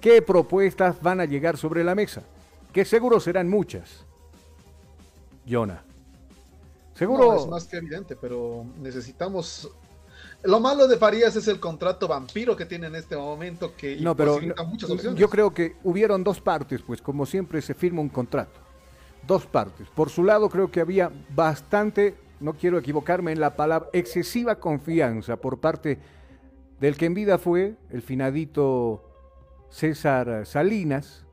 qué 0.00 0.22
propuestas 0.22 1.00
van 1.02 1.20
a 1.20 1.24
llegar 1.24 1.56
sobre 1.56 1.84
la 1.84 1.94
mesa, 1.94 2.22
que 2.72 2.84
seguro 2.84 3.20
serán 3.20 3.48
muchas. 3.48 4.04
Jonah. 5.48 5.84
Seguro. 6.94 7.36
es 7.36 7.46
más 7.46 7.66
que 7.66 7.78
evidente, 7.78 8.16
pero 8.16 8.64
necesitamos. 8.80 9.70
Lo 10.44 10.60
malo 10.60 10.88
de 10.88 10.96
Farías 10.96 11.36
es 11.36 11.48
el 11.48 11.60
contrato 11.60 12.08
vampiro 12.08 12.56
que 12.56 12.66
tiene 12.66 12.88
en 12.88 12.96
este 12.96 13.16
momento, 13.16 13.74
que 13.76 13.96
no, 13.96 14.16
pero 14.16 14.38
muchas 14.66 14.90
opciones. 14.90 15.18
Yo 15.18 15.28
creo 15.28 15.54
que 15.54 15.76
hubieron 15.84 16.24
dos 16.24 16.40
partes, 16.40 16.82
pues 16.82 17.00
como 17.00 17.26
siempre 17.26 17.62
se 17.62 17.74
firma 17.74 18.00
un 18.00 18.08
contrato 18.08 18.60
dos 19.26 19.46
partes. 19.46 19.88
Por 19.88 20.10
su 20.10 20.24
lado, 20.24 20.48
creo 20.48 20.70
que 20.70 20.80
había 20.80 21.10
bastante, 21.34 22.16
no 22.40 22.54
quiero 22.54 22.78
equivocarme 22.78 23.32
en 23.32 23.40
la 23.40 23.56
palabra, 23.56 23.88
excesiva 23.92 24.58
confianza 24.58 25.36
por 25.36 25.60
parte 25.60 25.98
del 26.80 26.96
que 26.96 27.06
en 27.06 27.14
vida 27.14 27.38
fue 27.38 27.76
el 27.90 28.02
finadito 28.02 29.08
César 29.70 30.44
Salinas, 30.46 31.24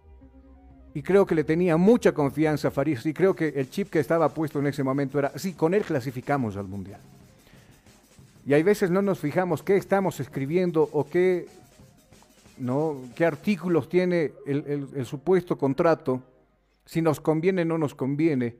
y 0.93 1.01
creo 1.01 1.25
que 1.25 1.35
le 1.35 1.43
tenía 1.43 1.77
mucha 1.77 2.13
confianza 2.13 2.69
a 2.69 2.71
Farías, 2.71 3.05
y 3.05 3.13
creo 3.13 3.35
que 3.35 3.49
el 3.49 3.69
chip 3.69 3.89
que 3.89 3.99
estaba 3.99 4.29
puesto 4.29 4.59
en 4.59 4.67
ese 4.67 4.83
momento 4.83 5.19
era, 5.19 5.31
sí, 5.37 5.53
con 5.53 5.73
él 5.73 5.83
clasificamos 5.83 6.57
al 6.57 6.67
Mundial. 6.67 6.99
Y 8.45 8.53
hay 8.53 8.63
veces 8.63 8.89
no 8.89 9.01
nos 9.01 9.19
fijamos 9.19 9.61
qué 9.61 9.77
estamos 9.77 10.19
escribiendo 10.19 10.89
o 10.91 11.07
qué, 11.07 11.47
¿no? 12.57 12.97
qué 13.15 13.25
artículos 13.25 13.87
tiene 13.89 14.31
el 14.45 15.05
supuesto 15.05 15.57
contrato 15.57 16.23
si 16.89 17.03
nos 17.03 17.19
conviene 17.19 17.61
o 17.61 17.65
no 17.65 17.77
nos 17.77 17.93
conviene. 17.93 18.55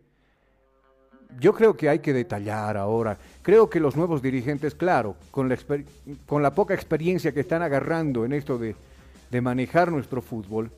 Yo 1.39 1.53
creo 1.53 1.75
que 1.75 1.89
hay 1.89 1.97
que 1.97 2.13
detallar 2.13 2.77
ahora. 2.77 3.17
Creo 3.41 3.69
que 3.71 3.79
los 3.79 3.95
nuevos 3.95 4.21
dirigentes, 4.21 4.75
claro, 4.75 5.15
con 5.31 5.49
la, 5.49 5.57
con 6.27 6.43
la 6.43 6.53
poca 6.53 6.75
experiencia 6.75 7.31
que 7.31 7.39
están 7.39 7.63
agarrando 7.63 8.25
en 8.25 8.33
esto 8.33 8.59
de, 8.59 8.75
manejar 9.41 9.91
nuestro 9.91 10.21
fútbol, 10.21 10.71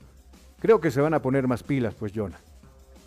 creo 0.62 0.80
que 0.80 0.90
se 0.92 1.02
van 1.02 1.14
a 1.14 1.22
poner 1.22 1.48
más 1.48 1.64
pilas, 1.64 1.94
pues, 1.94 2.14
Jonah. 2.16 2.40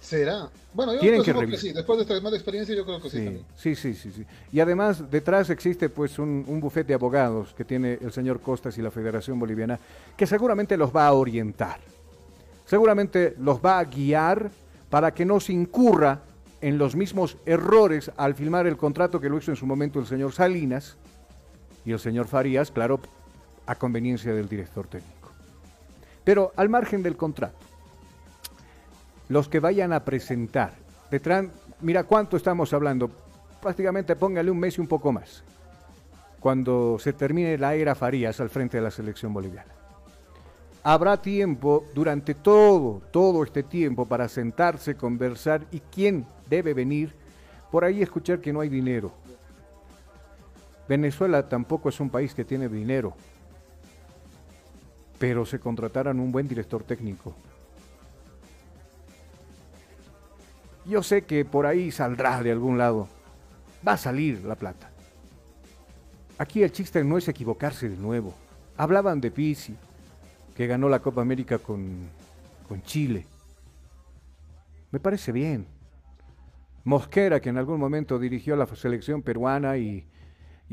¿Será? 0.01 0.51
Bueno, 0.75 0.93
yo 0.93 1.01
creo 1.01 1.47
que, 1.47 1.57
sí. 1.57 1.73
Después 1.73 1.97
de 1.97 2.03
esta 2.03 2.21
mala 2.21 2.37
experiencia, 2.37 2.75
yo 2.75 2.85
creo 2.85 3.01
que 3.01 3.09
sí. 3.09 3.43
Sí, 3.57 3.75
sí, 3.75 3.95
sí, 3.95 4.13
sí, 4.13 4.27
Y 4.53 4.61
además, 4.61 5.11
detrás 5.11 5.49
existe 5.49 5.89
pues 5.89 6.19
un, 6.19 6.45
un 6.47 6.61
bufete 6.61 6.89
de 6.89 6.95
abogados 6.95 7.55
que 7.57 7.65
tiene 7.65 7.99
el 8.03 8.13
señor 8.13 8.41
Costas 8.41 8.77
y 8.77 8.83
la 8.83 8.91
Federación 8.91 9.39
Boliviana, 9.39 9.81
que 10.15 10.27
seguramente 10.27 10.77
los 10.77 10.95
va 10.95 11.07
a 11.07 11.15
orientar 11.15 11.81
seguramente 12.67 13.35
los 13.39 13.61
va 13.61 13.79
a 13.79 13.85
guiar 13.85 14.51
para 14.91 15.13
que 15.13 15.25
no 15.25 15.41
se 15.41 15.53
incurra 15.53 16.23
en 16.61 16.79
los 16.79 16.97
mismos 16.97 17.37
errores 17.45 18.11
al 18.17 18.35
firmar 18.35 18.67
el 18.67 18.77
contrato 18.77 19.21
que 19.21 19.29
lo 19.29 19.39
hizo 19.39 19.51
en 19.51 19.57
su 19.57 19.67
momento 19.67 19.99
el 19.99 20.07
señor 20.07 20.33
Salinas 20.33 20.97
y 21.85 21.93
el 21.93 21.99
señor 21.99 22.27
Farías, 22.27 22.71
claro, 22.71 23.01
a 23.67 23.75
conveniencia 23.75 24.33
del 24.33 24.49
director 24.49 24.87
técnico. 24.87 25.14
Pero 26.25 26.53
al 26.57 26.69
margen 26.69 27.03
del 27.03 27.17
contrato, 27.17 27.59
los 29.29 29.49
que 29.49 29.61
vayan 29.61 29.93
a 29.93 30.05
presentar, 30.05 30.73
detrás, 31.11 31.47
mira 31.81 32.05
cuánto 32.05 32.37
estamos 32.37 32.73
hablando, 32.73 33.11
prácticamente 33.61 34.17
póngale 34.17 34.51
un 34.51 34.59
mes 34.59 34.79
y 34.79 34.81
un 34.81 34.89
poco 34.89 35.13
más, 35.13 35.45
cuando 36.41 36.99
se 36.99 37.13
termine 37.13 37.59
la 37.59 37.75
era 37.75 37.95
Farías 37.95 38.41
al 38.41 38.51
frente 38.51 38.79
de 38.79 38.83
la 38.83 38.91
selección 38.91 39.33
boliviana 39.33 39.75
habrá 40.85 41.17
tiempo 41.17 41.87
durante 41.95 42.35
todo, 42.35 43.01
todo 43.11 43.43
este 43.43 43.63
tiempo 43.63 44.05
para 44.05 44.29
sentarse, 44.29 44.95
conversar 44.95 45.63
y 45.73 45.81
quién 45.81 46.27
debe 46.49 46.75
venir. 46.75 47.13
Por 47.73 47.85
ahí 47.85 48.03
escuchar 48.03 48.41
que 48.41 48.53
no 48.53 48.61
hay 48.61 48.69
dinero. 48.69 49.11
Venezuela 50.87 51.49
tampoco 51.49 51.89
es 51.89 51.99
un 51.99 52.11
país 52.11 52.35
que 52.35 52.45
tiene 52.45 52.69
dinero, 52.69 53.15
pero 55.27 55.47
se 55.47 55.59
contrataran 55.59 56.21
un 56.21 56.31
buen 56.31 56.47
director 56.47 56.83
técnico. 56.83 57.35
Yo 60.85 61.03
sé 61.03 61.23
que 61.23 61.47
por 61.47 61.65
ahí 61.65 61.91
saldrá 61.91 62.43
de 62.43 62.53
algún 62.53 62.77
lado. 62.77 63.09
Va 63.89 63.93
a 63.93 63.97
salir 63.97 64.45
la 64.45 64.55
plata. 64.55 64.91
Aquí 66.37 66.63
el 66.63 66.71
chiste 66.73 67.03
no 67.03 67.17
es 67.17 67.27
equivocarse 67.27 67.89
de 67.89 67.97
nuevo. 67.97 68.35
Hablaban 68.77 69.19
de 69.19 69.31
Pizzi, 69.31 69.75
que 70.55 70.67
ganó 70.67 70.91
la 70.91 70.99
Copa 70.99 71.23
América 71.23 71.57
con, 71.57 72.07
con 72.69 72.83
Chile. 72.83 73.25
Me 74.91 75.01
parece 75.01 75.33
bien. 75.33 75.67
Mosquera, 76.85 77.41
que 77.41 77.49
en 77.49 77.57
algún 77.57 77.81
momento 77.81 78.19
dirigió 78.19 78.57
la 78.57 78.67
selección 78.67 79.23
peruana 79.23 79.79
y, 79.79 80.07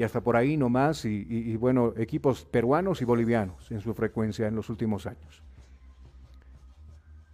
y 0.02 0.04
hasta 0.04 0.20
por 0.20 0.36
ahí 0.36 0.58
nomás, 0.58 1.06
y, 1.06 1.28
y, 1.30 1.56
bueno, 1.58 1.94
equipos 1.96 2.44
peruanos 2.44 3.04
y 3.04 3.06
bolivianos 3.06 3.70
en 3.70 3.82
su 3.82 3.94
frecuencia 3.94 4.48
en 4.48 4.56
los 4.56 4.68
últimos 4.68 5.06
años. 5.06 5.44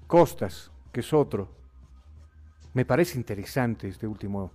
Costas, 0.05 0.69
que 0.91 0.99
es 0.99 1.13
otro. 1.13 1.47
Me 2.73 2.83
parece 2.83 3.17
interesante 3.17 3.87
este 3.87 4.05
último, 4.05 4.51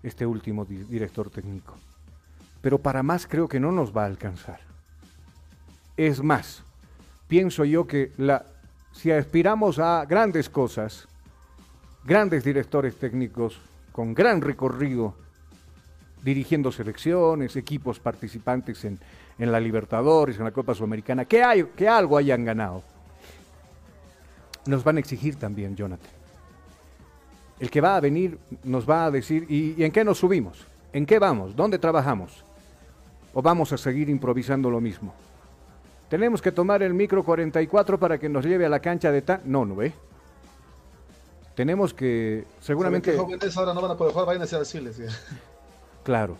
este 0.00 0.24
último 0.24 0.64
di- 0.64 0.84
director 0.84 1.28
técnico. 1.28 1.74
Pero 2.60 2.78
para 2.78 3.02
más 3.02 3.26
creo 3.26 3.48
que 3.48 3.58
no 3.58 3.72
nos 3.72 3.90
va 3.92 4.04
a 4.04 4.06
alcanzar. 4.06 4.60
Es 5.96 6.22
más, 6.22 6.62
pienso 7.26 7.64
yo 7.64 7.84
que 7.84 8.12
si 8.92 9.10
aspiramos 9.10 9.80
a 9.80 10.04
grandes 10.04 10.48
cosas, 10.48 11.08
grandes 12.04 12.44
directores 12.44 12.96
técnicos 12.96 13.60
con 13.90 14.14
gran 14.14 14.40
recorrido, 14.40 15.16
dirigiendo 16.24 16.72
selecciones, 16.72 17.54
equipos 17.54 18.00
participantes 18.00 18.84
en, 18.86 18.98
en 19.38 19.52
la 19.52 19.60
Libertadores, 19.60 20.38
en 20.38 20.44
la 20.44 20.52
Copa 20.52 20.74
Sudamericana, 20.74 21.26
que, 21.26 21.42
hay, 21.42 21.64
que 21.76 21.86
algo 21.86 22.16
hayan 22.16 22.44
ganado, 22.44 22.82
nos 24.66 24.82
van 24.82 24.96
a 24.96 25.00
exigir 25.00 25.36
también, 25.36 25.76
Jonathan. 25.76 26.10
El 27.60 27.70
que 27.70 27.80
va 27.80 27.96
a 27.96 28.00
venir 28.00 28.38
nos 28.64 28.88
va 28.88 29.04
a 29.04 29.10
decir, 29.10 29.46
¿y, 29.50 29.82
en 29.84 29.92
qué 29.92 30.02
nos 30.02 30.18
subimos? 30.18 30.66
¿En 30.94 31.04
qué 31.04 31.18
vamos? 31.18 31.54
¿Dónde 31.54 31.78
trabajamos? 31.78 32.42
¿O 33.34 33.42
vamos 33.42 33.72
a 33.72 33.78
seguir 33.78 34.08
improvisando 34.08 34.70
lo 34.70 34.80
mismo? 34.80 35.12
Tenemos 36.08 36.40
que 36.40 36.52
tomar 36.52 36.82
el 36.82 36.94
micro 36.94 37.22
44 37.22 37.98
para 37.98 38.18
que 38.18 38.28
nos 38.28 38.44
lleve 38.44 38.64
a 38.64 38.68
la 38.68 38.80
cancha 38.80 39.12
de 39.12 39.22
ta... 39.22 39.40
No, 39.44 39.64
no 39.64 39.76
ve. 39.76 39.92
Tenemos 41.54 41.92
que, 41.92 42.44
seguramente... 42.60 43.12
¿Saben 43.14 43.26
qué 43.26 43.36
jóvenes 43.36 43.56
ahora 43.56 43.74
no 43.74 43.82
van 43.82 43.90
a 43.90 43.96
poder 43.96 44.12
jugar, 44.12 44.26
vayan 44.26 44.42
a 44.42 44.58
decirles. 44.58 44.96
ya. 44.96 45.08
Claro. 46.04 46.36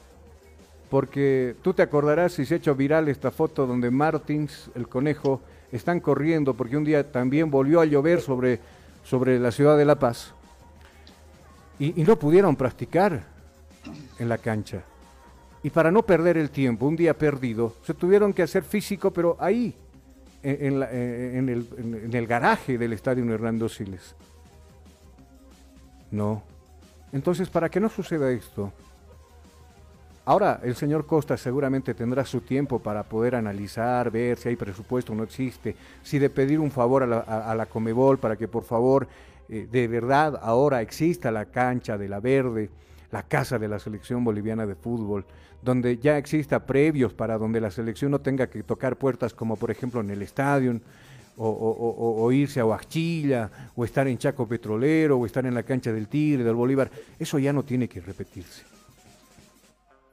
Porque 0.90 1.56
tú 1.62 1.75
te 1.75 1.83
acordarás 1.83 2.35
si 2.35 2.44
se 2.44 2.54
ha 2.54 2.56
hecho 2.59 2.75
viral 2.76 3.09
esta 3.09 3.30
foto 3.33 3.66
donde 3.66 3.90
Martins, 3.90 4.71
el 4.76 4.87
conejo, 4.87 5.40
están 5.73 5.99
corriendo 5.99 6.54
porque 6.54 6.76
un 6.76 6.85
día 6.85 7.11
también 7.11 7.50
volvió 7.50 7.80
a 7.80 7.85
llover 7.85 8.21
sobre, 8.21 8.61
sobre 9.02 9.40
la 9.40 9.50
ciudad 9.50 9.76
de 9.76 9.85
La 9.85 9.97
Paz. 9.99 10.33
Y, 11.80 11.90
no 12.04 12.16
pudieron 12.16 12.54
practicar 12.54 13.25
en 14.21 14.28
la 14.28 14.38
cancha. 14.38 14.85
Y 15.64 15.71
para 15.71 15.90
no 15.90 16.02
perder 16.04 16.37
el 16.37 16.50
tiempo, 16.50 16.87
un 16.87 16.94
día 16.94 17.18
perdido, 17.18 17.75
se 17.85 17.94
tuvieron 17.94 18.33
que 18.33 18.42
hacer 18.42 18.62
físico, 18.62 19.11
pero 19.11 19.37
ahí, 19.40 19.75
en, 20.42 20.66
en 20.66 20.80
la- 20.80 20.92
en 20.92 21.49
el, 21.49 21.68
en 22.04 22.14
el 22.14 22.26
garaje 22.28 22.78
del 22.78 22.92
estadio 22.92 23.25
Hernando 23.33 23.68
Siles. 23.68 24.14
No. 26.11 26.42
Entonces, 27.12 27.49
para 27.49 27.68
que 27.68 27.80
no 27.80 27.88
suceda 27.88 28.30
esto, 28.30 28.73
Ahora, 30.26 30.61
el 30.62 30.75
señor 30.75 31.07
Costa 31.07 31.37
seguramente 31.37 31.93
tendrá 31.93 32.25
su 32.25 32.40
tiempo 32.40 32.78
para 32.78 33.02
poder 33.02 33.35
analizar, 33.35 34.11
ver 34.11 34.38
si 34.38 34.49
hay 34.49 34.57
presupuesto 34.57 35.12
o 35.12 35.14
no 35.14 35.23
existe, 35.23 35.76
si 36.02 36.19
de 36.19 36.31
pedir 36.31 36.61
un 36.61 36.71
favor 36.71 37.02
a 37.02 37.07
la, 37.07 37.19
a- 37.19 37.54
la 37.54 37.66
Comebol 37.66 38.19
para 38.19 38.37
que 38.37 38.49
por 38.49 38.64
favor 38.64 39.07
eh, 39.50 39.69
de 39.71 39.87
verdad 39.87 40.40
ahora 40.43 40.81
exista 40.81 41.31
la 41.31 41.45
cancha 41.45 41.99
de 41.99 42.09
la 42.09 42.21
verde, 42.21 42.71
la 43.12 43.23
casa 43.23 43.59
de 43.59 43.69
la 43.69 43.78
selección 43.78 44.25
boliviana 44.25 44.64
de 44.66 44.75
fútbol, 44.75 45.26
donde 45.62 45.99
ya 45.99 46.16
exista 46.16 46.64
previos 46.64 47.12
para 47.12 47.37
donde 47.37 47.61
la 47.61 47.71
selección 47.71 48.11
no 48.11 48.21
tenga 48.21 48.47
que 48.49 48.63
tocar 48.63 48.97
puertas 48.97 49.34
como 49.34 49.56
por 49.56 49.71
ejemplo 49.71 50.00
en 50.00 50.08
el 50.10 50.23
estadio. 50.23 50.80
O- 51.37 52.17
o 52.21 52.30
irse 52.30 52.60
a 52.60 52.65
Huachilla, 52.65 53.50
o 53.75 53.84
estar 53.84 54.06
en 54.06 54.17
Chaco 54.19 54.47
Petrolero, 54.47 55.19
o 55.19 55.26
estar 55.26 55.45
en 55.45 55.52
la 55.52 55.65
cancha 55.65 55.93
del 55.93 56.06
Tigre, 56.06 56.45
del 56.45 56.54
Bolívar, 56.54 56.89
eso 57.19 57.41
ya 57.41 57.52
no 57.52 57.65
tiene 57.65 57.89
que 57.89 58.00
repetirse 58.00 58.63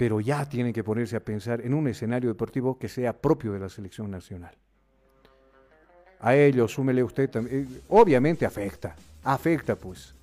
pero 0.01 0.19
ya 0.19 0.49
tienen 0.49 0.73
que 0.73 0.83
ponerse 0.83 1.15
a 1.15 1.19
pensar 1.19 1.61
en 1.61 1.75
un 1.75 1.87
escenario 1.87 2.29
deportivo 2.29 2.75
que 2.79 2.89
sea 2.89 3.13
propio 3.13 3.53
de 3.53 3.59
la 3.59 3.69
selección 3.69 4.09
nacional. 4.09 4.55
A 6.21 6.33
ello, 6.33 6.67
súmele 6.67 7.03
usted 7.03 7.29
también, 7.29 7.67
eh, 7.71 7.81
obviamente 7.89 8.43
afecta, 8.43 8.95
afecta 9.23 9.75
pues, 9.75 10.15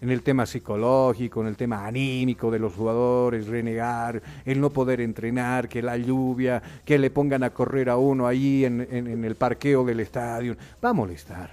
en 0.00 0.10
el 0.10 0.22
tema 0.22 0.46
psicológico, 0.46 1.40
en 1.40 1.48
el 1.48 1.56
tema 1.56 1.84
anímico 1.84 2.48
de 2.48 2.60
los 2.60 2.72
jugadores, 2.74 3.48
renegar, 3.48 4.22
el 4.44 4.60
no 4.60 4.70
poder 4.70 5.00
entrenar, 5.00 5.68
que 5.68 5.82
la 5.82 5.96
lluvia, 5.96 6.62
que 6.84 6.96
le 6.96 7.10
pongan 7.10 7.42
a 7.42 7.50
correr 7.50 7.90
a 7.90 7.96
uno 7.96 8.24
ahí 8.24 8.64
en, 8.64 9.24
el 9.24 9.34
parqueo 9.34 9.84
del 9.84 9.98
estadio, 9.98 10.56
va 10.84 10.90
a 10.90 10.92
molestar. 10.92 11.50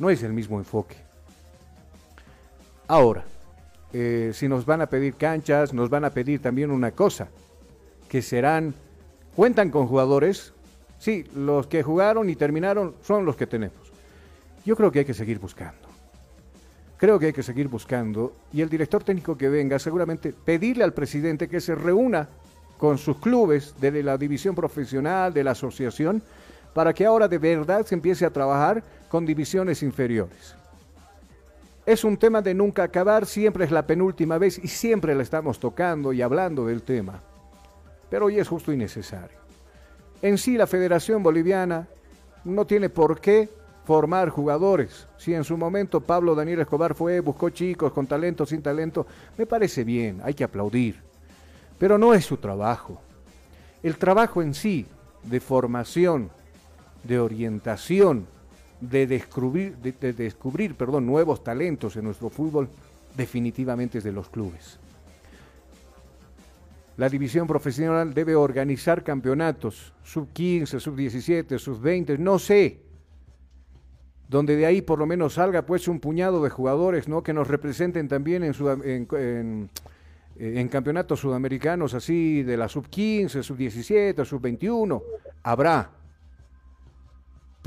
No 0.00 0.10
es 0.10 0.24
el 0.24 0.32
mismo 0.32 0.58
enfoque. 0.58 0.96
Ahora, 2.88 3.22
eh, 3.92 4.32
si 4.34 4.48
nos 4.48 4.66
van 4.66 4.82
a 4.82 4.86
pedir 4.86 5.14
canchas, 5.14 5.72
nos 5.72 5.88
van 5.88 6.04
a 6.04 6.10
pedir 6.10 6.40
también 6.40 6.70
una 6.70 6.90
cosa, 6.90 7.28
que 8.08 8.22
serán, 8.22 8.74
cuentan 9.34 9.70
con 9.70 9.86
jugadores, 9.86 10.52
sí, 10.98 11.24
los 11.34 11.66
que 11.66 11.82
jugaron 11.82 12.28
y 12.28 12.36
terminaron 12.36 12.94
son 13.02 13.24
los 13.24 13.36
que 13.36 13.46
tenemos. 13.46 13.92
Yo 14.64 14.76
creo 14.76 14.92
que 14.92 15.00
hay 15.00 15.04
que 15.04 15.14
seguir 15.14 15.38
buscando. 15.38 15.88
Creo 16.98 17.18
que 17.18 17.26
hay 17.26 17.32
que 17.32 17.44
seguir 17.44 17.68
buscando 17.68 18.34
y 18.52 18.60
el 18.60 18.68
director 18.68 19.04
técnico 19.04 19.38
que 19.38 19.48
venga 19.48 19.78
seguramente 19.78 20.32
pedirle 20.32 20.82
al 20.82 20.92
presidente 20.92 21.48
que 21.48 21.60
se 21.60 21.76
reúna 21.76 22.28
con 22.76 22.98
sus 22.98 23.18
clubes 23.18 23.74
de 23.80 24.02
la 24.02 24.18
división 24.18 24.54
profesional, 24.54 25.32
de 25.32 25.44
la 25.44 25.52
asociación, 25.52 26.22
para 26.74 26.92
que 26.92 27.06
ahora 27.06 27.28
de 27.28 27.38
verdad 27.38 27.86
se 27.86 27.94
empiece 27.94 28.24
a 28.24 28.30
trabajar 28.30 28.82
con 29.08 29.24
divisiones 29.24 29.82
inferiores. 29.82 30.57
Es 31.88 32.04
un 32.04 32.18
tema 32.18 32.42
de 32.42 32.52
nunca 32.52 32.82
acabar, 32.82 33.24
siempre 33.24 33.64
es 33.64 33.70
la 33.70 33.86
penúltima 33.86 34.36
vez 34.36 34.60
y 34.62 34.68
siempre 34.68 35.14
la 35.14 35.22
estamos 35.22 35.58
tocando 35.58 36.12
y 36.12 36.20
hablando 36.20 36.66
del 36.66 36.82
tema. 36.82 37.22
Pero 38.10 38.26
hoy 38.26 38.38
es 38.38 38.46
justo 38.46 38.74
y 38.74 38.76
necesario. 38.76 39.38
En 40.20 40.36
sí 40.36 40.58
la 40.58 40.66
Federación 40.66 41.22
Boliviana 41.22 41.88
no 42.44 42.66
tiene 42.66 42.90
por 42.90 43.22
qué 43.22 43.48
formar 43.86 44.28
jugadores. 44.28 45.06
Si 45.16 45.32
en 45.32 45.44
su 45.44 45.56
momento 45.56 46.02
Pablo 46.02 46.34
Daniel 46.34 46.60
Escobar 46.60 46.94
fue, 46.94 47.20
buscó 47.20 47.48
chicos 47.48 47.90
con 47.90 48.06
talento, 48.06 48.44
sin 48.44 48.60
talento, 48.60 49.06
me 49.38 49.46
parece 49.46 49.82
bien, 49.82 50.20
hay 50.22 50.34
que 50.34 50.44
aplaudir. 50.44 51.00
Pero 51.78 51.96
no 51.96 52.12
es 52.12 52.26
su 52.26 52.36
trabajo. 52.36 53.00
El 53.82 53.96
trabajo 53.96 54.42
en 54.42 54.52
sí, 54.52 54.84
de 55.22 55.40
formación, 55.40 56.28
de 57.02 57.18
orientación, 57.18 58.26
de 58.80 59.06
descubrir, 59.06 59.76
de, 59.78 59.92
de 59.92 60.12
descubrir 60.12 60.74
perdón, 60.74 61.06
nuevos 61.06 61.42
talentos 61.42 61.96
en 61.96 62.04
nuestro 62.04 62.30
fútbol, 62.30 62.68
definitivamente 63.16 63.98
es 63.98 64.04
de 64.04 64.12
los 64.12 64.28
clubes. 64.28 64.78
La 66.96 67.08
división 67.08 67.46
profesional 67.46 68.12
debe 68.12 68.34
organizar 68.34 69.04
campeonatos, 69.04 69.92
sub 70.02 70.28
15, 70.32 70.80
sub 70.80 70.96
17, 70.96 71.58
sub 71.58 71.80
20, 71.80 72.18
no 72.18 72.38
sé, 72.40 72.80
donde 74.28 74.56
de 74.56 74.66
ahí 74.66 74.82
por 74.82 74.98
lo 74.98 75.06
menos 75.06 75.34
salga 75.34 75.62
pues 75.64 75.86
un 75.88 76.00
puñado 76.00 76.42
de 76.42 76.50
jugadores 76.50 77.08
¿no? 77.08 77.22
que 77.22 77.32
nos 77.32 77.46
representen 77.48 78.08
también 78.08 78.42
en, 78.44 78.54
en- 78.84 79.70
en 80.40 80.68
campeonatos 80.68 81.18
sudamericanos 81.20 81.94
así 81.94 82.42
de 82.44 82.56
la 82.56 82.68
sub 82.68 82.88
15, 82.88 83.42
sub 83.42 83.56
17, 83.56 84.24
sub 84.24 84.40
21, 84.40 85.02
habrá. 85.42 85.90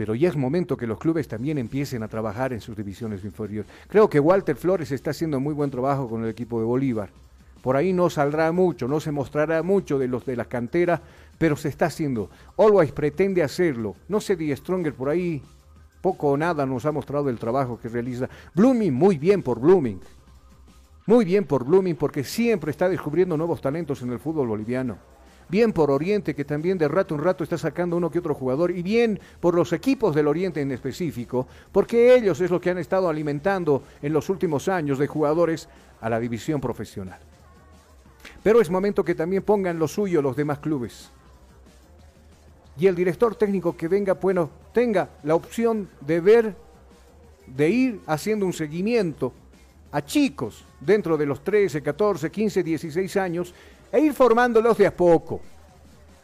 Pero 0.01 0.15
ya 0.15 0.29
es 0.29 0.35
momento 0.35 0.75
que 0.75 0.87
los 0.87 0.97
clubes 0.97 1.27
también 1.27 1.59
empiecen 1.59 2.01
a 2.01 2.07
trabajar 2.07 2.53
en 2.53 2.59
sus 2.59 2.75
divisiones 2.75 3.23
inferiores. 3.23 3.71
Creo 3.87 4.09
que 4.09 4.19
Walter 4.19 4.55
Flores 4.55 4.91
está 4.91 5.11
haciendo 5.11 5.39
muy 5.39 5.53
buen 5.53 5.69
trabajo 5.69 6.09
con 6.09 6.23
el 6.23 6.29
equipo 6.31 6.57
de 6.57 6.65
Bolívar. 6.65 7.11
Por 7.61 7.75
ahí 7.75 7.93
no 7.93 8.09
saldrá 8.09 8.51
mucho, 8.51 8.87
no 8.87 8.99
se 8.99 9.11
mostrará 9.11 9.61
mucho 9.61 9.99
de 9.99 10.07
los 10.07 10.25
de 10.25 10.35
la 10.35 10.45
cantera, 10.45 11.03
pero 11.37 11.55
se 11.55 11.69
está 11.69 11.85
haciendo. 11.85 12.31
Always 12.57 12.91
pretende 12.93 13.43
hacerlo. 13.43 13.95
No 14.07 14.19
sé 14.19 14.35
Die 14.35 14.55
Stronger 14.55 14.95
por 14.95 15.07
ahí, 15.07 15.43
poco 16.01 16.29
o 16.29 16.37
nada 16.37 16.65
nos 16.65 16.83
ha 16.87 16.91
mostrado 16.91 17.29
el 17.29 17.37
trabajo 17.37 17.79
que 17.79 17.87
realiza. 17.87 18.27
Blooming, 18.55 18.95
muy 18.95 19.19
bien 19.19 19.43
por 19.43 19.59
Blooming. 19.59 19.99
Muy 21.05 21.25
bien 21.25 21.45
por 21.45 21.63
Blooming 21.63 21.95
porque 21.95 22.23
siempre 22.23 22.71
está 22.71 22.89
descubriendo 22.89 23.37
nuevos 23.37 23.61
talentos 23.61 24.01
en 24.01 24.11
el 24.13 24.17
fútbol 24.17 24.47
boliviano. 24.47 24.97
Bien 25.51 25.73
por 25.73 25.91
Oriente 25.91 26.33
que 26.33 26.45
también 26.45 26.77
de 26.77 26.87
rato 26.87 27.13
en 27.13 27.21
rato 27.21 27.43
está 27.43 27.57
sacando 27.57 27.97
uno 27.97 28.09
que 28.09 28.19
otro 28.19 28.33
jugador. 28.33 28.71
Y 28.71 28.81
bien 28.81 29.19
por 29.41 29.53
los 29.53 29.73
equipos 29.73 30.15
del 30.15 30.27
Oriente 30.27 30.61
en 30.61 30.71
específico 30.71 31.45
porque 31.73 32.15
ellos 32.15 32.39
es 32.39 32.49
lo 32.49 32.61
que 32.61 32.69
han 32.69 32.77
estado 32.77 33.09
alimentando 33.09 33.83
en 34.01 34.13
los 34.13 34.29
últimos 34.29 34.69
años 34.69 34.97
de 34.97 35.07
jugadores 35.07 35.67
a 35.99 36.09
la 36.09 36.21
división 36.21 36.61
profesional. 36.61 37.19
Pero 38.41 38.61
es 38.61 38.69
momento 38.69 39.03
que 39.03 39.13
también 39.13 39.43
pongan 39.43 39.77
lo 39.77 39.89
suyo 39.89 40.21
los 40.21 40.37
demás 40.37 40.59
clubes. 40.59 41.09
Y 42.79 42.87
el 42.87 42.95
director 42.95 43.35
técnico 43.35 43.75
que 43.75 43.89
venga, 43.89 44.13
bueno, 44.13 44.49
tenga 44.73 45.09
la 45.23 45.35
opción 45.35 45.89
de 45.99 46.21
ver, 46.21 46.55
de 47.45 47.69
ir 47.69 47.99
haciendo 48.07 48.45
un 48.45 48.53
seguimiento 48.53 49.33
a 49.91 50.01
chicos 50.01 50.63
dentro 50.79 51.17
de 51.17 51.25
los 51.25 51.43
13, 51.43 51.83
14, 51.83 52.31
15, 52.31 52.63
16 52.63 53.17
años 53.17 53.53
e 53.91 53.99
ir 53.99 54.13
formándolos 54.13 54.77
de 54.77 54.87
a 54.87 54.95
poco, 54.95 55.41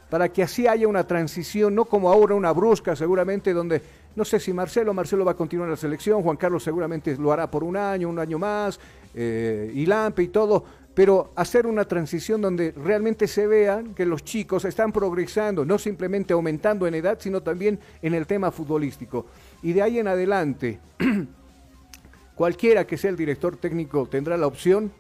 para 0.10 0.30
que 0.30 0.44
así 0.44 0.68
haya 0.68 0.88
una 0.88 1.06
transición, 1.06 1.76
no 1.76 1.86
como 1.86 2.10
ahora 2.10 2.36
una 2.36 2.52
brusca 2.52 2.96
seguramente 2.96 3.54
donde, 3.54 3.82
no 4.16 4.24
sé 4.24 4.40
si 4.40 4.54
Marcelo, 4.54 4.94
Marcelo 4.94 5.26
va 5.26 5.34
a 5.34 5.36
continuar 5.36 5.68
en 5.68 5.72
la 5.72 5.78
selección, 5.78 6.24
Juan 6.24 6.38
Carlos 6.38 6.64
seguramente 6.64 7.16
lo 7.18 7.32
hará 7.32 7.50
por 7.52 7.64
un 7.64 7.76
año, 7.76 8.10
un 8.10 8.20
año 8.20 8.40
más, 8.40 8.80
eh, 9.14 9.72
y 9.74 9.86
Lampe 9.86 10.24
y 10.24 10.28
todo, 10.30 10.64
pero 10.98 11.32
hacer 11.36 11.68
una 11.68 11.86
transición 11.86 12.42
donde 12.42 12.72
realmente 12.72 13.28
se 13.28 13.46
vean 13.46 13.94
que 13.94 14.06
los 14.06 14.24
chicos 14.24 14.66
están 14.66 14.92
progresando, 14.92 15.64
no 15.64 15.78
simplemente 15.78 16.34
aumentando 16.34 16.88
en 16.88 16.96
edad, 16.96 17.20
sino 17.20 17.44
también 17.44 17.80
en 18.02 18.16
el 18.16 18.26
tema 18.26 18.50
futbolístico. 18.50 19.28
Y 19.62 19.74
de 19.74 19.84
ahí 19.84 20.00
en 20.00 20.08
adelante, 20.08 20.80
cualquiera 22.36 22.88
que 22.88 22.98
sea 22.98 23.12
el 23.12 23.16
director 23.16 23.58
técnico 23.58 24.08
tendrá 24.08 24.38
la 24.38 24.48
opción 24.48 24.92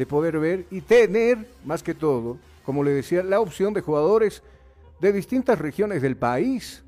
de 0.00 0.06
poder 0.06 0.38
ver 0.38 0.64
y 0.70 0.80
tener, 0.80 1.46
más 1.62 1.82
que 1.82 1.92
todo, 1.92 2.38
como 2.64 2.82
le 2.82 2.90
decía, 2.90 3.22
la 3.22 3.38
opción 3.38 3.74
de 3.74 3.82
jugadores 3.82 4.42
de 4.98 5.12
distintas 5.12 5.58
regiones 5.58 6.00
del 6.00 6.16
país 6.16 6.82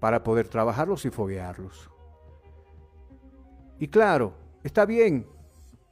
para 0.00 0.24
poder 0.24 0.48
trabajarlos 0.48 1.04
y 1.04 1.10
foguearlos. 1.10 1.90
Y 3.78 3.86
claro, 3.86 4.32
está 4.64 4.86
bien, 4.86 5.26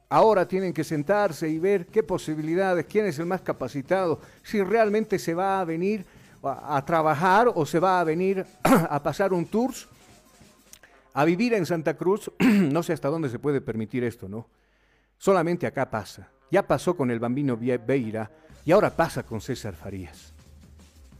ahora 0.09 0.47
tienen 0.47 0.73
que 0.73 0.83
sentarse 0.83 1.47
y 1.47 1.59
ver 1.59 1.85
qué 1.85 2.01
posibilidades, 2.01 2.87
quién 2.87 3.05
es 3.05 3.19
el 3.19 3.27
más 3.27 3.41
capacitado, 3.41 4.19
si 4.41 4.63
realmente 4.63 5.19
se 5.19 5.35
va 5.35 5.59
a 5.59 5.63
venir 5.63 6.07
a, 6.41 6.77
a 6.77 6.85
trabajar 6.85 7.51
o 7.53 7.67
se 7.67 7.79
va 7.79 7.99
a 7.99 8.03
venir 8.03 8.43
a 8.63 9.03
pasar 9.03 9.31
un 9.31 9.45
tour 9.45 9.75
a 11.13 11.23
vivir 11.23 11.53
en 11.53 11.67
Santa 11.67 11.95
Cruz, 11.95 12.31
no 12.39 12.81
sé 12.81 12.93
hasta 12.93 13.09
dónde 13.09 13.29
se 13.29 13.37
puede 13.37 13.61
permitir 13.61 14.03
esto, 14.03 14.27
¿no? 14.27 14.47
Solamente 15.17 15.67
acá 15.67 15.89
pasa. 15.89 16.29
Ya 16.49 16.65
pasó 16.65 16.95
con 16.95 17.11
el 17.11 17.19
bambino 17.19 17.57
Beira 17.57 18.31
y 18.63 18.71
ahora 18.71 18.95
pasa 18.95 19.23
con 19.23 19.41
César 19.41 19.75
Farías. 19.75 20.33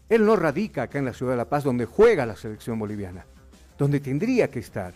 Él 0.10 0.25
no 0.25 0.36
radica 0.36 0.83
acá 0.83 0.99
en 0.99 1.05
la 1.05 1.13
ciudad 1.13 1.33
de 1.33 1.38
La 1.38 1.49
Paz, 1.49 1.63
donde 1.63 1.86
juega 1.86 2.25
la 2.25 2.36
selección 2.36 2.79
boliviana, 2.79 3.25
donde 3.77 3.99
tendría 3.99 4.49
que 4.49 4.60
estar. 4.60 4.93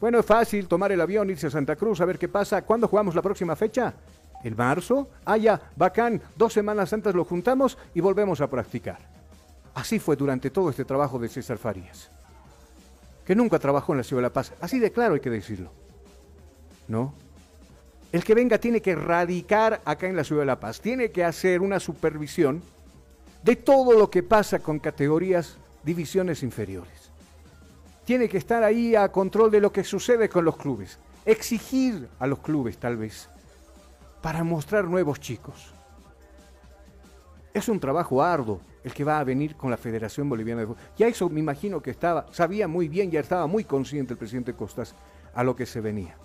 Bueno, 0.00 0.20
es 0.20 0.26
fácil 0.26 0.68
tomar 0.68 0.92
el 0.92 1.00
avión, 1.00 1.30
irse 1.30 1.48
a 1.48 1.50
Santa 1.50 1.74
Cruz, 1.74 2.00
a 2.00 2.04
ver 2.04 2.18
qué 2.18 2.28
pasa. 2.28 2.62
¿Cuándo 2.62 2.86
jugamos 2.86 3.14
la 3.14 3.22
próxima 3.22 3.56
fecha? 3.56 3.94
¿El 4.44 4.54
marzo? 4.54 5.08
Ah, 5.24 5.36
ya, 5.36 5.60
bacán, 5.74 6.22
dos 6.36 6.52
semanas 6.52 6.92
antes 6.92 7.14
lo 7.14 7.24
juntamos 7.24 7.76
y 7.94 8.00
volvemos 8.00 8.40
a 8.40 8.48
practicar. 8.48 8.98
Así 9.74 9.98
fue 9.98 10.14
durante 10.14 10.50
todo 10.50 10.70
este 10.70 10.84
trabajo 10.84 11.18
de 11.18 11.28
César 11.28 11.58
Farías, 11.58 12.10
que 13.24 13.34
nunca 13.34 13.58
trabajó 13.58 13.92
en 13.92 13.98
la 13.98 14.04
ciudad 14.04 14.20
de 14.20 14.28
La 14.28 14.32
Paz. 14.32 14.52
Así 14.60 14.78
de 14.78 14.92
claro 14.92 15.14
hay 15.14 15.20
que 15.20 15.30
decirlo. 15.30 15.72
¿No? 16.86 17.14
El 18.12 18.24
que 18.24 18.34
venga 18.34 18.58
tiene 18.58 18.80
que 18.80 18.94
radicar 18.94 19.82
acá 19.84 20.06
en 20.06 20.16
la 20.16 20.24
ciudad 20.24 20.42
de 20.42 20.46
La 20.46 20.60
Paz, 20.60 20.80
tiene 20.80 21.10
que 21.10 21.24
hacer 21.24 21.60
una 21.60 21.80
supervisión 21.80 22.62
de 23.42 23.56
todo 23.56 23.98
lo 23.98 24.10
que 24.10 24.22
pasa 24.22 24.58
con 24.60 24.78
categorías, 24.78 25.58
divisiones 25.82 26.42
inferiores. 26.42 27.10
Tiene 28.04 28.28
que 28.28 28.38
estar 28.38 28.62
ahí 28.62 28.94
a 28.94 29.10
control 29.10 29.50
de 29.50 29.60
lo 29.60 29.72
que 29.72 29.84
sucede 29.84 30.28
con 30.28 30.44
los 30.44 30.56
clubes, 30.56 30.98
exigir 31.24 32.08
a 32.18 32.26
los 32.26 32.38
clubes 32.38 32.78
tal 32.78 32.96
vez, 32.96 33.28
para 34.22 34.44
mostrar 34.44 34.84
nuevos 34.84 35.20
chicos. 35.20 35.72
Es 37.52 37.68
un 37.68 37.80
trabajo 37.80 38.22
arduo 38.22 38.60
el 38.84 38.92
que 38.92 39.02
va 39.02 39.18
a 39.18 39.24
venir 39.24 39.56
con 39.56 39.70
la 39.70 39.76
Federación 39.76 40.28
Boliviana 40.28 40.60
de 40.60 40.66
Fútbol. 40.68 40.82
Ya 40.96 41.08
eso 41.08 41.28
me 41.28 41.40
imagino 41.40 41.82
que 41.82 41.90
estaba, 41.90 42.26
sabía 42.32 42.68
muy 42.68 42.86
bien, 42.86 43.10
ya 43.10 43.20
estaba 43.20 43.46
muy 43.46 43.64
consciente 43.64 44.12
el 44.12 44.18
presidente 44.18 44.52
Costas 44.52 44.94
a 45.34 45.42
lo 45.42 45.56
que 45.56 45.66
se 45.66 45.80
venía. 45.80 46.16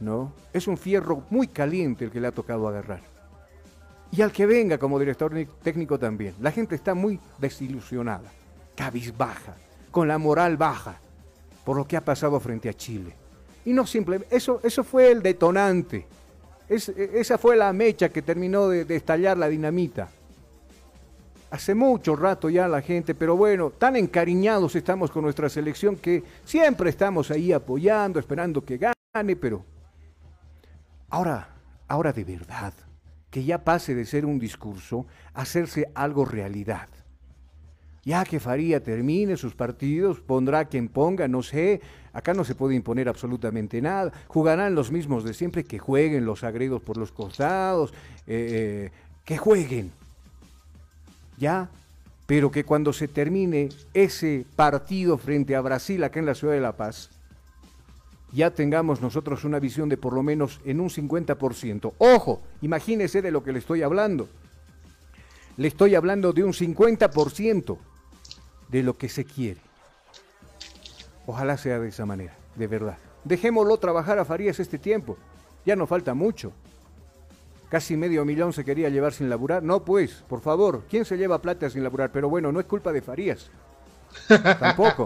¿No? 0.00 0.32
Es 0.52 0.66
un 0.66 0.76
fierro 0.76 1.22
muy 1.30 1.48
caliente 1.48 2.04
el 2.04 2.10
que 2.10 2.20
le 2.20 2.28
ha 2.28 2.32
tocado 2.32 2.66
agarrar. 2.66 3.00
Y 4.12 4.22
al 4.22 4.32
que 4.32 4.46
venga 4.46 4.78
como 4.78 4.98
director 4.98 5.32
técnico 5.62 5.98
también. 5.98 6.34
La 6.40 6.50
gente 6.50 6.74
está 6.74 6.94
muy 6.94 7.20
desilusionada, 7.38 8.30
cabizbaja, 8.74 9.54
con 9.90 10.08
la 10.08 10.18
moral 10.18 10.56
baja 10.56 10.98
por 11.64 11.76
lo 11.76 11.86
que 11.86 11.96
ha 11.96 12.04
pasado 12.04 12.40
frente 12.40 12.68
a 12.68 12.74
Chile. 12.74 13.14
Y 13.64 13.72
no 13.72 13.86
simplemente, 13.86 14.34
eso, 14.34 14.60
eso 14.64 14.82
fue 14.82 15.12
el 15.12 15.22
detonante. 15.22 16.06
Es, 16.68 16.88
esa 16.88 17.38
fue 17.38 17.56
la 17.56 17.72
mecha 17.72 18.08
que 18.08 18.22
terminó 18.22 18.68
de, 18.68 18.84
de 18.84 18.96
estallar 18.96 19.36
la 19.36 19.48
dinamita. 19.48 20.08
Hace 21.50 21.74
mucho 21.74 22.16
rato 22.16 22.48
ya 22.48 22.68
la 22.68 22.80
gente, 22.80 23.14
pero 23.14 23.36
bueno, 23.36 23.70
tan 23.70 23.96
encariñados 23.96 24.74
estamos 24.76 25.10
con 25.10 25.24
nuestra 25.24 25.48
selección 25.48 25.96
que 25.96 26.22
siempre 26.44 26.90
estamos 26.90 27.30
ahí 27.30 27.52
apoyando, 27.52 28.20
esperando 28.20 28.64
que 28.64 28.78
gane, 28.78 29.36
pero 29.36 29.64
Ahora, 31.10 31.48
ahora 31.88 32.12
de 32.12 32.24
verdad, 32.24 32.72
que 33.30 33.44
ya 33.44 33.64
pase 33.64 33.94
de 33.94 34.06
ser 34.06 34.24
un 34.24 34.38
discurso 34.38 35.06
a 35.34 35.42
hacerse 35.42 35.90
algo 35.94 36.24
realidad. 36.24 36.88
Ya 38.04 38.24
que 38.24 38.40
Faría 38.40 38.82
termine 38.82 39.36
sus 39.36 39.54
partidos, 39.54 40.20
pondrá 40.20 40.64
quien 40.64 40.88
ponga, 40.88 41.28
no 41.28 41.42
sé, 41.42 41.80
acá 42.12 42.32
no 42.32 42.44
se 42.44 42.54
puede 42.54 42.74
imponer 42.74 43.08
absolutamente 43.08 43.82
nada, 43.82 44.12
jugarán 44.26 44.74
los 44.74 44.90
mismos 44.90 45.22
de 45.24 45.34
siempre, 45.34 45.64
que 45.64 45.78
jueguen 45.78 46.24
los 46.24 46.42
agredos 46.42 46.80
por 46.80 46.96
los 46.96 47.12
costados, 47.12 47.92
eh, 48.26 48.88
eh, 48.88 48.92
que 49.24 49.36
jueguen, 49.36 49.92
ya, 51.36 51.68
pero 52.26 52.50
que 52.50 52.64
cuando 52.64 52.92
se 52.92 53.08
termine 53.08 53.68
ese 53.92 54.46
partido 54.56 55.18
frente 55.18 55.54
a 55.54 55.60
Brasil 55.60 56.02
acá 56.04 56.20
en 56.20 56.26
la 56.26 56.34
ciudad 56.34 56.54
de 56.54 56.60
La 56.60 56.76
Paz, 56.76 57.10
ya 58.32 58.50
tengamos 58.50 59.00
nosotros 59.00 59.44
una 59.44 59.58
visión 59.58 59.88
de 59.88 59.96
por 59.96 60.12
lo 60.12 60.22
menos 60.22 60.60
en 60.64 60.80
un 60.80 60.88
50%. 60.88 61.92
Ojo, 61.98 62.42
imagínese 62.62 63.22
de 63.22 63.30
lo 63.30 63.42
que 63.42 63.52
le 63.52 63.58
estoy 63.58 63.82
hablando. 63.82 64.28
Le 65.56 65.68
estoy 65.68 65.94
hablando 65.94 66.32
de 66.32 66.44
un 66.44 66.52
50% 66.52 67.76
de 68.68 68.82
lo 68.82 68.96
que 68.96 69.08
se 69.08 69.24
quiere. 69.24 69.60
Ojalá 71.26 71.56
sea 71.56 71.78
de 71.78 71.88
esa 71.88 72.06
manera, 72.06 72.34
de 72.54 72.66
verdad. 72.66 72.98
Dejémoslo 73.24 73.76
trabajar 73.78 74.18
a 74.18 74.24
Farías 74.24 74.60
este 74.60 74.78
tiempo. 74.78 75.16
Ya 75.66 75.76
no 75.76 75.86
falta 75.86 76.14
mucho. 76.14 76.52
Casi 77.68 77.96
medio 77.96 78.24
millón 78.24 78.52
se 78.52 78.64
quería 78.64 78.88
llevar 78.88 79.12
sin 79.12 79.28
laburar. 79.28 79.62
No, 79.62 79.84
pues, 79.84 80.24
por 80.28 80.40
favor, 80.40 80.84
¿quién 80.88 81.04
se 81.04 81.16
lleva 81.16 81.40
plata 81.40 81.70
sin 81.70 81.84
laburar? 81.84 82.10
Pero 82.10 82.28
bueno, 82.28 82.50
no 82.50 82.58
es 82.58 82.66
culpa 82.66 82.92
de 82.92 83.02
Farías. 83.02 83.50
Tampoco. 84.58 85.04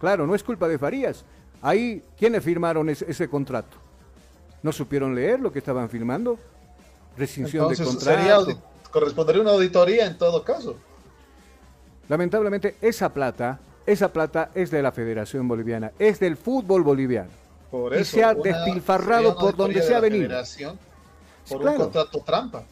Claro, 0.00 0.26
no 0.26 0.34
es 0.34 0.42
culpa 0.42 0.66
de 0.66 0.78
Farías. 0.78 1.24
Ahí, 1.62 2.02
¿quiénes 2.18 2.42
firmaron 2.42 2.88
ese, 2.88 3.10
ese, 3.10 3.28
contrato? 3.28 3.76
¿No 4.62 4.72
supieron 4.72 5.14
leer 5.14 5.40
lo 5.40 5.52
que 5.52 5.58
estaban 5.58 5.88
firmando? 5.88 6.38
Rescisión 7.16 7.68
de 7.68 7.76
contrato. 7.76 8.00
Sería, 8.00 8.38
correspondería 8.90 9.42
una 9.42 9.52
auditoría 9.52 10.06
en 10.06 10.16
todo 10.16 10.42
caso. 10.42 10.76
Lamentablemente, 12.08 12.76
esa 12.80 13.12
plata, 13.12 13.60
esa 13.86 14.12
plata 14.12 14.50
es 14.54 14.70
de 14.70 14.82
la 14.82 14.92
Federación 14.92 15.46
Boliviana, 15.46 15.92
es 15.98 16.18
del 16.18 16.36
fútbol 16.36 16.82
boliviano. 16.82 17.30
Por 17.70 17.94
y 17.94 18.00
eso, 18.00 18.16
se 18.16 18.24
ha 18.24 18.34
despilfarrado 18.34 19.36
por 19.36 19.54
donde 19.54 19.82
se 19.82 19.94
ha 19.94 20.00
venido. 20.00 20.28
Por 21.48 21.60
Claro. 21.60 21.76
un 21.76 21.82
contrato 21.84 22.20
trampa. 22.20 22.64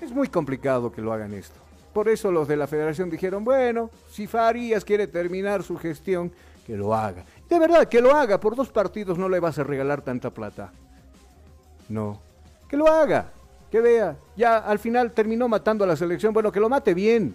Es 0.00 0.10
muy 0.10 0.28
complicado 0.28 0.90
que 0.90 1.02
lo 1.02 1.12
hagan 1.12 1.34
esto. 1.34 1.56
Por 1.92 2.08
eso 2.08 2.30
los 2.30 2.48
de 2.48 2.56
la 2.56 2.66
federación 2.66 3.10
dijeron, 3.10 3.44
bueno, 3.44 3.90
si 4.10 4.26
Farías 4.26 4.84
quiere 4.84 5.06
terminar 5.06 5.62
su 5.62 5.76
gestión, 5.76 6.32
que 6.70 6.76
lo 6.76 6.94
haga. 6.94 7.24
De 7.48 7.58
verdad, 7.58 7.88
que 7.88 8.00
lo 8.00 8.14
haga. 8.14 8.38
Por 8.38 8.54
dos 8.54 8.68
partidos 8.68 9.18
no 9.18 9.28
le 9.28 9.40
vas 9.40 9.58
a 9.58 9.64
regalar 9.64 10.02
tanta 10.02 10.30
plata. 10.30 10.70
No. 11.88 12.20
Que 12.68 12.76
lo 12.76 12.86
haga. 12.86 13.32
Que 13.72 13.80
vea. 13.80 14.16
Ya 14.36 14.58
al 14.58 14.78
final 14.78 15.10
terminó 15.10 15.48
matando 15.48 15.82
a 15.82 15.86
la 15.88 15.96
selección. 15.96 16.32
Bueno, 16.32 16.52
que 16.52 16.60
lo 16.60 16.68
mate 16.68 16.94
bien. 16.94 17.34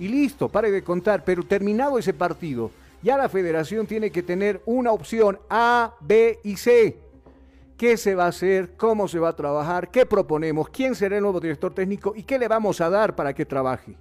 Y 0.00 0.08
listo, 0.08 0.48
pare 0.48 0.72
de 0.72 0.82
contar. 0.82 1.22
Pero 1.24 1.44
terminado 1.44 1.96
ese 1.96 2.12
partido, 2.12 2.72
ya 3.00 3.16
la 3.16 3.28
federación 3.28 3.86
tiene 3.86 4.10
que 4.10 4.24
tener 4.24 4.60
una 4.66 4.90
opción 4.90 5.38
A, 5.48 5.94
B 6.00 6.40
y 6.42 6.56
C. 6.56 6.98
¿Qué 7.76 7.96
se 7.96 8.16
va 8.16 8.24
a 8.24 8.28
hacer? 8.28 8.76
¿Cómo 8.76 9.06
se 9.06 9.20
va 9.20 9.28
a 9.28 9.36
trabajar? 9.36 9.88
¿Qué 9.88 10.04
proponemos? 10.04 10.68
¿Quién 10.68 10.96
será 10.96 11.14
el 11.14 11.22
nuevo 11.22 11.38
director 11.38 11.72
técnico? 11.72 12.12
¿Y 12.16 12.24
qué 12.24 12.40
le 12.40 12.48
vamos 12.48 12.80
a 12.80 12.90
dar 12.90 13.14
para 13.14 13.32
que 13.32 13.46
trabaje? 13.46 13.94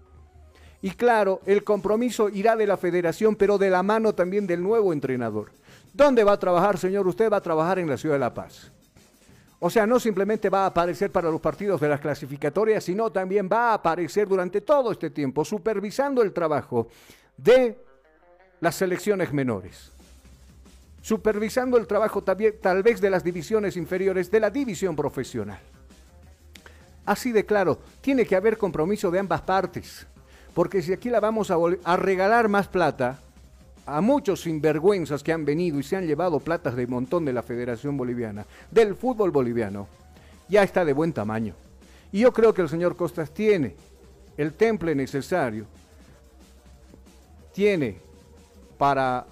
Y 0.83 0.91
claro, 0.91 1.39
el 1.45 1.63
compromiso 1.63 2.27
irá 2.27 2.57
de 2.57 2.67
la 2.67 2.75
federación, 2.75 3.37
pero 3.37 3.57
de 3.57 3.69
la 3.69 3.81
mano 3.83 4.13
también 4.13 4.45
del 4.45 4.61
nuevo 4.61 4.91
entrenador. 4.91 5.49
¿Dónde 5.93 6.25
va 6.25 6.33
a 6.33 6.39
trabajar, 6.39 6.77
señor? 6.77 7.07
Usted 7.07 7.31
va 7.31 7.37
a 7.37 7.41
trabajar 7.41 7.79
en 7.79 7.87
la 7.87 7.95
ciudad 7.95 8.15
de 8.15 8.19
La 8.19 8.33
Paz. 8.33 8.69
O 9.59 9.69
sea, 9.69 9.87
no 9.87 9.97
simplemente 9.97 10.49
va 10.49 10.63
a 10.63 10.65
aparecer 10.65 11.09
para 11.09 11.31
los 11.31 11.39
partidos 11.39 11.79
de 11.79 11.87
las 11.87 12.01
clasificatorias, 12.01 12.83
sino 12.83 13.09
también 13.13 13.47
va 13.49 13.69
a 13.69 13.73
aparecer 13.75 14.27
durante 14.27 14.59
todo 14.59 14.91
este 14.91 15.09
tiempo, 15.09 15.45
supervisando 15.45 16.21
el 16.21 16.33
trabajo 16.33 16.89
de 17.37 17.77
las 18.59 18.75
selecciones 18.75 19.31
menores. 19.31 19.89
Supervisando 21.01 21.77
el 21.77 21.87
trabajo 21.87 22.25
también, 22.25 22.55
tal 22.61 22.83
vez 22.83 22.99
de 22.99 23.09
las 23.09 23.23
divisiones 23.23 23.77
inferiores, 23.77 24.29
de 24.29 24.41
la 24.41 24.49
división 24.49 24.97
profesional. 24.97 25.61
Así 27.05 27.31
de 27.31 27.45
claro, 27.45 27.79
tiene 28.01 28.25
que 28.25 28.35
haber 28.35 28.57
compromiso 28.57 29.09
de 29.09 29.19
ambas 29.19 29.43
partes. 29.43 30.07
Porque 30.53 30.81
si 30.81 30.93
aquí 30.93 31.09
la 31.09 31.19
vamos 31.19 31.51
a, 31.51 31.97
regalar 31.97 32.47
más 32.47 32.67
plata, 32.67 33.19
a 33.85 34.01
muchos 34.01 34.41
sinvergüenzas 34.41 35.23
que 35.23 35.33
han 35.33 35.45
venido 35.45 35.79
y 35.79 35.83
se 35.83 35.95
han 35.95 36.05
llevado 36.05 36.39
platas 36.39 36.75
de 36.75 36.87
montón 36.87 37.25
de 37.25 37.33
la 37.33 37.43
Federación 37.43 37.97
Boliviana, 37.97 38.45
del 38.71 38.95
fútbol 38.95 39.31
boliviano, 39.31 39.87
ya 40.47 40.63
está 40.63 40.85
de 40.85 40.93
buen 40.93 41.11
tamaño. 41.11 41.55
Y 42.11 42.19
yo 42.19 42.31
creo 42.31 42.53
que 42.53 42.61
el 42.61 42.69
señor 42.69 42.95
Costas 42.95 43.31
tiene 43.31 43.75
el 44.37 44.53
temple 44.53 44.95
necesario, 44.95 45.65
tiene 47.53 47.97
para, 48.77 49.25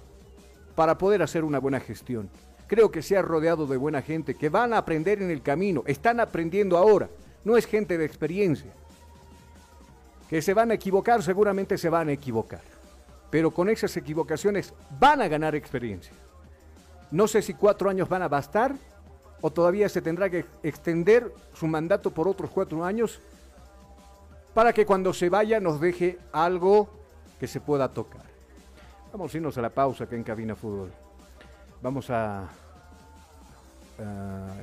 para 0.74 0.98
poder 0.98 1.22
hacer 1.22 1.44
una 1.44 1.60
buena 1.60 1.80
gestión. 1.80 2.28
Creo 2.66 2.90
que 2.90 3.02
se 3.02 3.16
ha 3.16 3.22
rodeado 3.22 3.66
de 3.66 3.76
buena 3.76 4.02
gente 4.02 4.34
que 4.34 4.48
van 4.48 4.72
a 4.72 4.78
aprender 4.78 5.22
en 5.22 5.30
el 5.30 5.42
camino, 5.42 5.84
están 5.86 6.18
aprendiendo 6.18 6.76
ahora, 6.76 7.08
no 7.44 7.56
es 7.56 7.66
gente 7.66 7.96
de 7.96 8.04
experiencia. 8.04 8.72
Que 10.32 10.40
se 10.40 10.54
van 10.54 10.70
a 10.72 10.74
equivocar, 10.74 11.22
seguramente 11.22 11.76
se 11.76 11.90
van 11.90 12.08
a 12.08 12.12
equivocar 12.12 12.62
pero 13.32 13.50
con 13.50 13.70
esas 13.70 13.96
equivocaciones 13.96 14.74
van 15.00 15.22
a 15.22 15.26
ganar 15.26 15.54
experiencia. 15.54 16.12
No 17.10 17.26
sé 17.26 17.40
si 17.40 17.54
cuatro 17.54 17.88
años 17.88 18.06
van 18.06 18.20
a 18.20 18.28
bastar 18.28 18.74
o 19.40 19.50
todavía 19.50 19.88
se 19.88 20.02
tendrá 20.02 20.28
que 20.28 20.44
extender 20.62 21.32
su 21.54 21.66
mandato 21.66 22.10
por 22.10 22.28
otros 22.28 22.50
cuatro 22.50 22.84
años 22.84 23.20
para 24.52 24.74
que 24.74 24.84
cuando 24.84 25.14
se 25.14 25.30
vaya 25.30 25.60
nos 25.60 25.80
deje 25.80 26.18
algo 26.30 26.90
que 27.40 27.46
se 27.46 27.58
pueda 27.58 27.88
tocar. 27.88 28.20
Vamos 29.12 29.32
a 29.32 29.36
irnos 29.38 29.56
a 29.56 29.62
la 29.62 29.70
pausa 29.70 30.06
que 30.06 30.14
en 30.14 30.24
Cabina 30.24 30.54
Fútbol. 30.54 30.92
Vamos 31.80 32.10
a, 32.10 32.42
a 32.42 32.48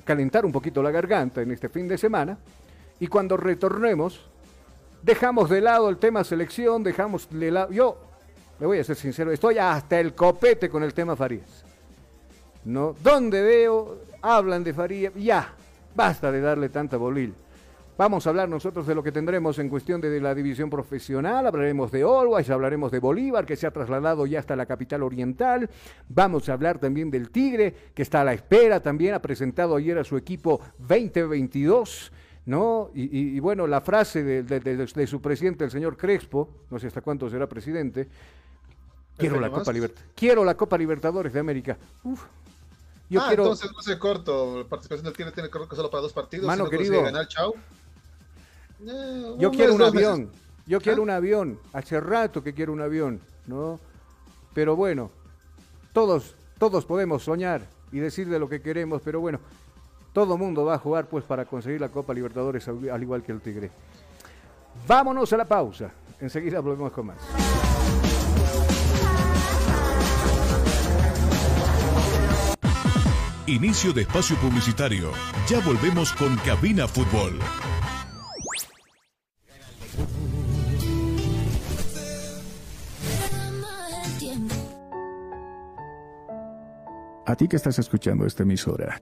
calentar 0.06 0.46
un 0.46 0.52
poquito 0.52 0.84
la 0.84 0.92
garganta 0.92 1.42
en 1.42 1.50
este 1.50 1.70
fin 1.70 1.88
de 1.88 1.98
semana 1.98 2.38
y 3.00 3.08
cuando 3.08 3.36
retornemos 3.36 4.30
dejamos 5.02 5.50
de 5.50 5.62
lado 5.62 5.90
el 5.90 5.98
tema 5.98 6.24
selección, 6.24 6.84
dejamos 6.84 7.28
de 7.30 7.52
lado... 7.52 7.72
Yo 7.72 7.98
le 8.60 8.66
voy 8.66 8.80
a 8.80 8.84
ser 8.84 8.96
sincero, 8.96 9.32
estoy 9.32 9.58
hasta 9.58 10.00
el 10.00 10.14
copete 10.14 10.70
con 10.70 10.84
el 10.84 10.94
tema 10.94 11.16
Farías. 11.16 11.64
¿No? 12.66 12.96
Donde 13.02 13.42
veo, 13.42 14.00
hablan 14.22 14.64
de 14.64 14.74
Farías, 14.74 15.14
ya, 15.16 15.54
basta 15.96 16.32
de 16.32 16.42
darle 16.42 16.70
tanta 16.70 16.98
bolil. 16.98 17.34
Vamos 18.00 18.26
a 18.26 18.30
hablar 18.30 18.48
nosotros 18.48 18.88
de 18.88 18.96
lo 18.96 19.04
que 19.04 19.12
tendremos 19.12 19.60
en 19.60 19.68
cuestión 19.68 20.00
de, 20.00 20.22
la 20.22 20.34
división 20.34 20.70
profesional, 20.70 21.46
hablaremos 21.46 21.92
de 21.92 22.04
Always, 22.04 22.50
hablaremos 22.50 22.94
de 22.94 23.00
Bolívar, 23.00 23.46
que 23.46 23.58
se 23.58 23.68
ha 23.68 23.72
trasladado 23.72 24.26
ya 24.26 24.40
hasta 24.40 24.56
la 24.56 24.66
capital 24.66 25.04
oriental, 25.04 25.70
vamos 26.08 26.48
a 26.48 26.54
hablar 26.54 26.80
también 26.80 27.12
del 27.12 27.30
Tigre, 27.30 27.76
que 27.94 28.04
está 28.04 28.22
a 28.22 28.24
la 28.24 28.32
espera 28.32 28.80
también, 28.80 29.16
ha 29.16 29.22
presentado 29.22 29.76
ayer 29.76 29.98
a 29.98 30.06
su 30.06 30.16
equipo 30.16 30.62
2022. 30.78 32.14
¿No? 32.50 32.90
Y, 32.96 33.40
bueno, 33.40 33.68
la 33.68 33.80
frase 33.80 34.24
de, 34.24 34.42
de, 34.42 35.08
su 35.08 35.22
presidente, 35.22 35.66
el 35.66 35.72
señor 35.72 35.96
Crespo, 35.96 36.50
no 36.72 36.80
sé 36.80 36.88
hasta 36.88 37.02
cuánto 37.02 37.30
será 37.30 37.48
presidente, 37.48 38.10
Quiero 39.18 39.40
la 39.40 39.52
Copa 39.52 39.72
Libertadores. 39.72 40.14
Quiero 40.16 40.46
la 40.46 40.56
Copa 40.56 40.78
Libertadores 40.78 41.34
de 41.34 41.40
América. 41.42 41.78
Uf. 42.04 42.24
Yo 43.10 43.22
ah, 43.22 43.28
quiero... 43.28 43.44
entonces 43.44 43.70
no 43.72 43.82
sé 43.82 44.00
corto. 44.00 44.60
La 44.60 44.64
participación 44.64 45.04
del 45.04 45.14
Tigre 45.14 45.34
tiene 45.34 45.50
que 45.50 45.76
solo 45.76 45.92
para 45.92 46.02
dos 46.02 46.14
partidos. 46.14 46.48
Mano 46.48 46.70
querido. 46.70 47.06
Eh, 47.06 47.14
yo 49.38 49.52
quiero 49.52 49.76
un 49.76 49.82
avión. 49.82 50.32
Yo 50.66 50.78
¿Ah? 50.78 50.82
quiero 50.82 51.04
un 51.04 51.10
avión. 51.10 51.60
Hace 51.74 52.00
rato 52.00 52.42
que 52.42 52.54
quiero 52.54 52.72
un 52.72 52.82
avión, 52.82 53.20
¿no? 53.46 53.80
Pero 54.54 54.78
bueno, 54.78 55.12
todos, 55.92 56.34
todos 56.58 56.86
podemos 56.86 57.24
soñar 57.24 57.68
y 57.92 58.00
decir 58.00 58.30
de 58.30 58.40
lo 58.40 58.48
que 58.48 58.62
queremos, 58.62 59.02
pero 59.04 59.20
bueno, 59.20 59.42
todo 60.14 60.38
mundo 60.38 60.66
va 60.66 60.76
a 60.76 60.80
jugar 60.80 61.08
pues 61.08 61.24
para 61.24 61.46
conseguir 61.46 61.82
la 61.82 61.90
Copa 61.90 62.14
Libertadores 62.14 62.68
al 62.68 63.02
igual 63.02 63.24
que 63.24 63.32
el 63.32 63.42
Tigre. 63.42 63.72
Vámonos 64.88 65.32
a 65.34 65.38
la 65.38 65.46
pausa. 65.46 65.92
Enseguida 66.20 66.60
volvemos 66.60 66.92
con 66.92 67.08
más. 67.08 67.18
Inicio 73.48 73.94
de 73.94 74.02
espacio 74.02 74.36
publicitario. 74.38 75.12
Ya 75.48 75.60
volvemos 75.62 76.14
con 76.14 76.36
Cabina 76.38 76.88
Fútbol. 76.88 77.40
A 87.26 87.36
ti 87.36 87.48
que 87.48 87.56
estás 87.56 87.78
escuchando 87.80 88.26
esta 88.26 88.44
emisora, 88.44 89.02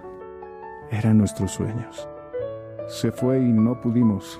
eran 0.91 1.17
nuestros 1.17 1.51
sueños. 1.51 2.07
Se 2.87 3.11
fue 3.11 3.39
y 3.39 3.51
no 3.51 3.81
pudimos, 3.81 4.39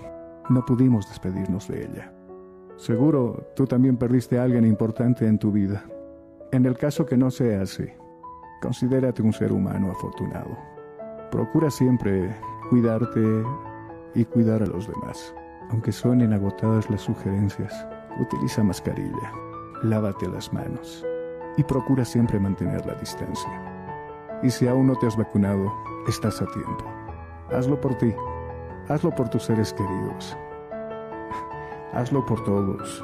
no 0.50 0.64
pudimos 0.66 1.08
despedirnos 1.10 1.68
de 1.68 1.86
ella. 1.86 2.14
Seguro 2.76 3.48
tú 3.56 3.66
también 3.66 3.98
perdiste 3.98 4.38
a 4.38 4.44
alguien 4.44 4.66
importante 4.66 5.26
en 5.26 5.40
tu 5.40 5.52
vida. 5.52 5.84
En 6.52 6.66
el 6.66 6.78
caso 6.78 7.06
que 7.06 7.18
no 7.18 7.32
sea 7.32 7.62
así, 7.62 7.88
Considérate 8.62 9.24
un 9.24 9.34
ser 9.34 9.52
humano 9.52 9.90
afortunado. 9.90 10.56
Procura 11.32 11.72
siempre 11.72 12.36
cuidarte 12.70 13.44
y 14.14 14.24
cuidar 14.24 14.62
a 14.62 14.68
los 14.68 14.88
demás. 14.88 15.34
Aunque 15.72 15.92
suenen 15.92 16.32
agotadas 16.32 16.88
las 16.92 17.02
sugerencias, 17.02 17.74
utiliza 18.20 18.64
mascarilla, 18.64 19.34
lávate 19.82 20.28
las 20.28 20.54
manos 20.54 21.04
y 21.58 21.64
procura 21.64 22.06
siempre 22.06 22.40
mantener 22.40 22.86
la 22.86 22.94
distancia. 22.96 23.50
Y 24.44 24.52
si 24.52 24.68
aún 24.68 24.86
no 24.86 24.96
te 24.96 25.08
has 25.08 25.18
vacunado, 25.18 25.74
estás 26.08 26.42
a 26.42 26.46
tiempo. 26.48 26.86
Hazlo 27.52 27.80
por 27.80 27.96
ti, 27.96 28.14
hazlo 28.90 29.12
por 29.12 29.30
tus 29.30 29.44
seres 29.44 29.74
queridos, 29.74 30.38
hazlo 31.94 32.26
por 32.26 32.44
todos. 32.44 33.04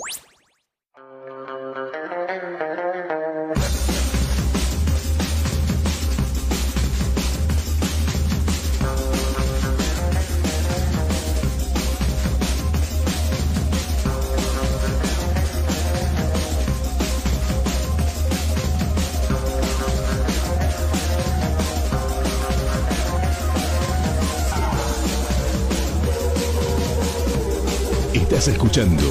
Escuchando 28.47 29.03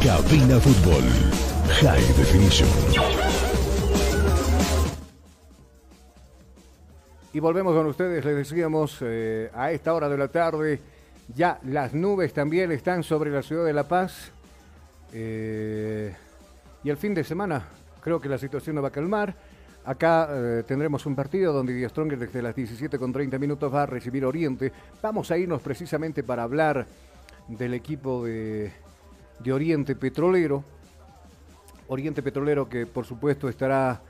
Cabina 0.00 0.60
Fútbol 0.60 1.02
High 1.80 2.06
Definition. 2.16 2.68
Y 7.32 7.40
volvemos 7.40 7.74
con 7.74 7.86
ustedes, 7.86 8.24
les 8.24 8.36
decíamos, 8.36 8.98
eh, 9.00 9.50
a 9.52 9.72
esta 9.72 9.94
hora 9.94 10.08
de 10.08 10.16
la 10.16 10.28
tarde, 10.28 10.80
ya 11.34 11.58
las 11.64 11.92
nubes 11.92 12.32
también 12.32 12.70
están 12.70 13.02
sobre 13.02 13.30
la 13.30 13.42
ciudad 13.42 13.64
de 13.64 13.72
La 13.72 13.88
Paz. 13.88 14.30
Eh, 15.12 16.14
y 16.84 16.90
el 16.90 16.96
fin 16.96 17.14
de 17.14 17.24
semana 17.24 17.64
creo 18.00 18.20
que 18.20 18.28
la 18.28 18.38
situación 18.38 18.76
no 18.76 18.82
va 18.82 18.88
a 18.88 18.92
calmar. 18.92 19.34
Acá 19.84 20.28
eh, 20.30 20.64
tendremos 20.66 21.04
un 21.06 21.16
partido 21.16 21.52
donde 21.52 21.72
Díaz 21.72 21.90
Stronger 21.90 22.18
desde 22.18 22.42
las 22.42 22.54
17 22.54 22.98
con 22.98 23.12
30 23.12 23.38
minutos 23.38 23.74
va 23.74 23.82
a 23.82 23.86
recibir 23.86 24.24
Oriente. 24.24 24.70
Vamos 25.02 25.30
a 25.30 25.38
irnos 25.38 25.62
precisamente 25.62 26.22
para 26.22 26.42
hablar 26.44 26.86
del 27.48 27.74
equipo 27.74 28.24
de, 28.24 28.72
Oriente 29.50 29.96
Petrolero. 29.96 30.62
Oriente 31.88 32.22
Petrolero 32.22 32.68
que 32.68 32.86
por 32.86 33.06
supuesto 33.06 33.48
estará 33.48 34.02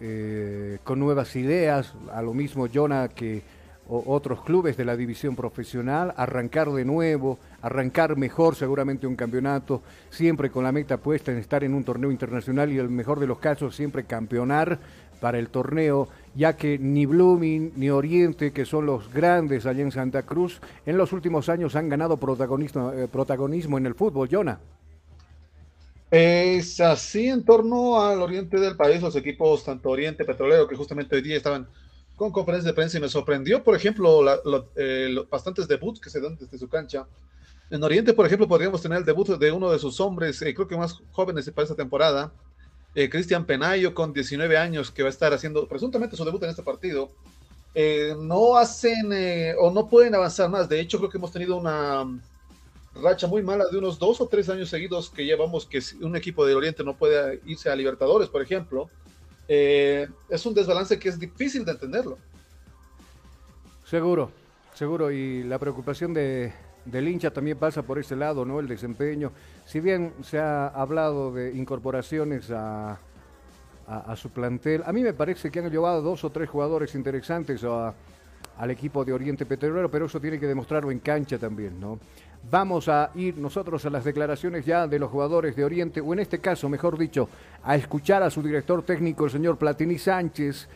eh, 0.00 0.78
con 0.84 1.00
nuevas 1.00 1.34
ideas, 1.36 1.94
a 2.12 2.20
lo 2.20 2.34
mismo 2.34 2.68
Jonah 2.72 3.08
que 3.08 3.42
otros 3.88 4.42
clubes 4.42 4.76
de 4.76 4.84
la 4.84 4.96
división 4.96 5.36
profesional, 5.36 6.12
arrancar 6.16 6.70
de 6.72 6.84
nuevo, 6.84 7.38
arrancar 7.62 8.16
mejor 8.16 8.56
seguramente 8.56 9.06
un 9.06 9.14
campeonato, 9.14 9.82
siempre 10.10 10.50
con 10.50 10.64
la 10.64 10.72
meta 10.72 10.96
puesta 10.96 11.30
en 11.30 11.38
estar 11.38 11.62
en 11.62 11.72
un 11.72 11.84
torneo 11.84 12.10
internacional 12.10 12.72
y 12.72 12.78
el 12.78 12.88
mejor 12.88 13.20
de 13.20 13.28
los 13.28 13.38
casos 13.38 13.76
siempre 13.76 14.04
campeonar 14.04 14.80
para 15.20 15.38
el 15.38 15.48
torneo, 15.48 16.08
ya 16.34 16.56
que 16.56 16.78
ni 16.78 17.06
Blooming 17.06 17.72
ni 17.76 17.90
Oriente, 17.90 18.52
que 18.52 18.64
son 18.64 18.86
los 18.86 19.12
grandes 19.12 19.66
allá 19.66 19.82
en 19.82 19.92
Santa 19.92 20.22
Cruz, 20.22 20.60
en 20.84 20.96
los 20.96 21.12
últimos 21.12 21.48
años 21.48 21.76
han 21.76 21.88
ganado 21.88 22.16
protagonismo, 22.16 22.92
eh, 22.92 23.08
protagonismo 23.08 23.78
en 23.78 23.86
el 23.86 23.94
fútbol, 23.94 24.28
Jonah. 24.30 24.58
Es 26.10 26.80
así 26.80 27.28
en 27.28 27.44
torno 27.44 28.00
al 28.00 28.22
oriente 28.22 28.60
del 28.60 28.76
país, 28.76 29.02
los 29.02 29.16
equipos, 29.16 29.64
tanto 29.64 29.90
Oriente 29.90 30.24
Petrolero, 30.24 30.68
que 30.68 30.76
justamente 30.76 31.16
hoy 31.16 31.22
día 31.22 31.36
estaban 31.36 31.66
con 32.14 32.30
conferencia 32.30 32.70
de 32.70 32.74
prensa 32.74 32.98
y 32.98 33.00
me 33.00 33.08
sorprendió, 33.08 33.62
por 33.62 33.74
ejemplo, 33.74 34.22
eh, 34.76 35.08
los 35.10 35.28
bastantes 35.28 35.66
debuts 35.66 36.00
que 36.00 36.08
se 36.08 36.20
dan 36.20 36.36
desde 36.36 36.58
su 36.58 36.68
cancha. 36.68 37.06
En 37.70 37.82
Oriente, 37.82 38.14
por 38.14 38.24
ejemplo, 38.24 38.46
podríamos 38.46 38.80
tener 38.80 38.98
el 38.98 39.04
debut 39.04 39.28
de 39.28 39.50
uno 39.50 39.70
de 39.70 39.78
sus 39.78 40.00
hombres, 40.00 40.40
eh, 40.42 40.54
creo 40.54 40.68
que 40.68 40.76
más 40.76 41.02
jóvenes 41.10 41.50
para 41.50 41.64
esta 41.64 41.74
temporada, 41.74 42.32
eh, 42.96 43.08
Cristian 43.08 43.44
Penayo, 43.44 43.94
con 43.94 44.12
19 44.12 44.58
años, 44.58 44.90
que 44.90 45.04
va 45.04 45.08
a 45.08 45.10
estar 45.10 45.32
haciendo 45.32 45.68
presuntamente 45.68 46.16
su 46.16 46.24
debut 46.24 46.42
en 46.42 46.50
este 46.50 46.64
partido. 46.64 47.10
no 48.18 48.56
hacen 48.56 49.12
o 49.60 49.70
no 49.70 49.86
pueden 49.86 50.16
avanzar 50.16 50.50
más. 50.50 50.68
De 50.68 50.80
hecho, 50.80 50.98
creo 50.98 51.10
que 51.10 51.18
hemos 51.18 51.30
tenido 51.30 51.56
una 51.56 52.04
racha 53.02 53.26
muy 53.26 53.42
mala 53.42 53.66
de 53.70 53.78
unos 53.78 53.98
dos 53.98 54.20
o 54.20 54.26
tres 54.26 54.48
años 54.48 54.68
seguidos 54.68 55.10
que 55.10 55.24
llevamos 55.24 55.66
que 55.66 55.80
un 56.00 56.16
equipo 56.16 56.46
de 56.46 56.54
Oriente 56.54 56.84
no 56.84 56.96
puede 56.96 57.40
irse 57.46 57.70
a 57.70 57.76
Libertadores, 57.76 58.28
por 58.28 58.42
ejemplo. 58.42 58.88
Eh, 59.48 60.08
es 60.28 60.44
un 60.44 60.54
desbalance 60.54 60.98
que 60.98 61.08
es 61.08 61.18
difícil 61.18 61.64
de 61.64 61.72
entenderlo. 61.72 62.18
Seguro, 63.84 64.30
seguro, 64.74 65.12
y 65.12 65.44
la 65.44 65.58
preocupación 65.58 66.12
de, 66.12 66.52
del 66.86 67.08
hincha 67.08 67.30
también 67.30 67.58
pasa 67.58 67.82
por 67.82 67.98
ese 67.98 68.16
lado, 68.16 68.44
¿no? 68.44 68.60
El 68.60 68.68
desempeño. 68.68 69.32
Si 69.64 69.80
bien 69.80 70.12
se 70.22 70.38
ha 70.38 70.68
hablado 70.68 71.32
de 71.32 71.52
incorporaciones 71.54 72.50
a, 72.50 72.98
su 74.16 74.30
plantel, 74.30 74.82
a 74.84 74.92
mí 74.92 75.02
me 75.02 75.12
parece 75.12 75.50
que 75.50 75.60
han 75.60 75.70
llevado 75.70 76.02
dos 76.02 76.24
o 76.24 76.30
tres 76.30 76.48
jugadores 76.48 76.94
interesantes 76.94 77.64
al 77.64 78.70
equipo 78.70 79.04
de 79.04 79.12
Oriente 79.12 79.46
Petrolero, 79.46 79.90
pero 79.90 80.06
eso 80.06 80.20
tiene 80.20 80.40
que 80.40 80.46
demostrarlo 80.46 80.90
en 80.90 80.98
cancha 80.98 81.38
también, 81.38 81.78
¿no? 81.78 81.98
Vamos 82.50 82.88
a 82.88 83.10
ir 83.14 83.36
nosotros 83.38 83.84
a 83.86 83.90
las 83.90 84.04
declaraciones 84.04 84.64
ya 84.64 84.86
de 84.86 84.98
los 84.98 85.10
jugadores 85.10 85.56
de 85.56 85.64
Oriente, 85.64 86.00
o 86.00 86.12
en 86.12 86.20
este 86.20 86.38
caso, 86.38 86.68
mejor 86.68 86.96
dicho, 86.96 87.28
a 87.64 87.74
escuchar 87.76 88.22
a 88.22 88.30
su 88.30 88.42
director 88.42 88.82
técnico, 88.84 89.24
el 89.24 89.30
señor 89.30 89.56
Platini 89.56 89.98
Sánchez, 89.98 90.68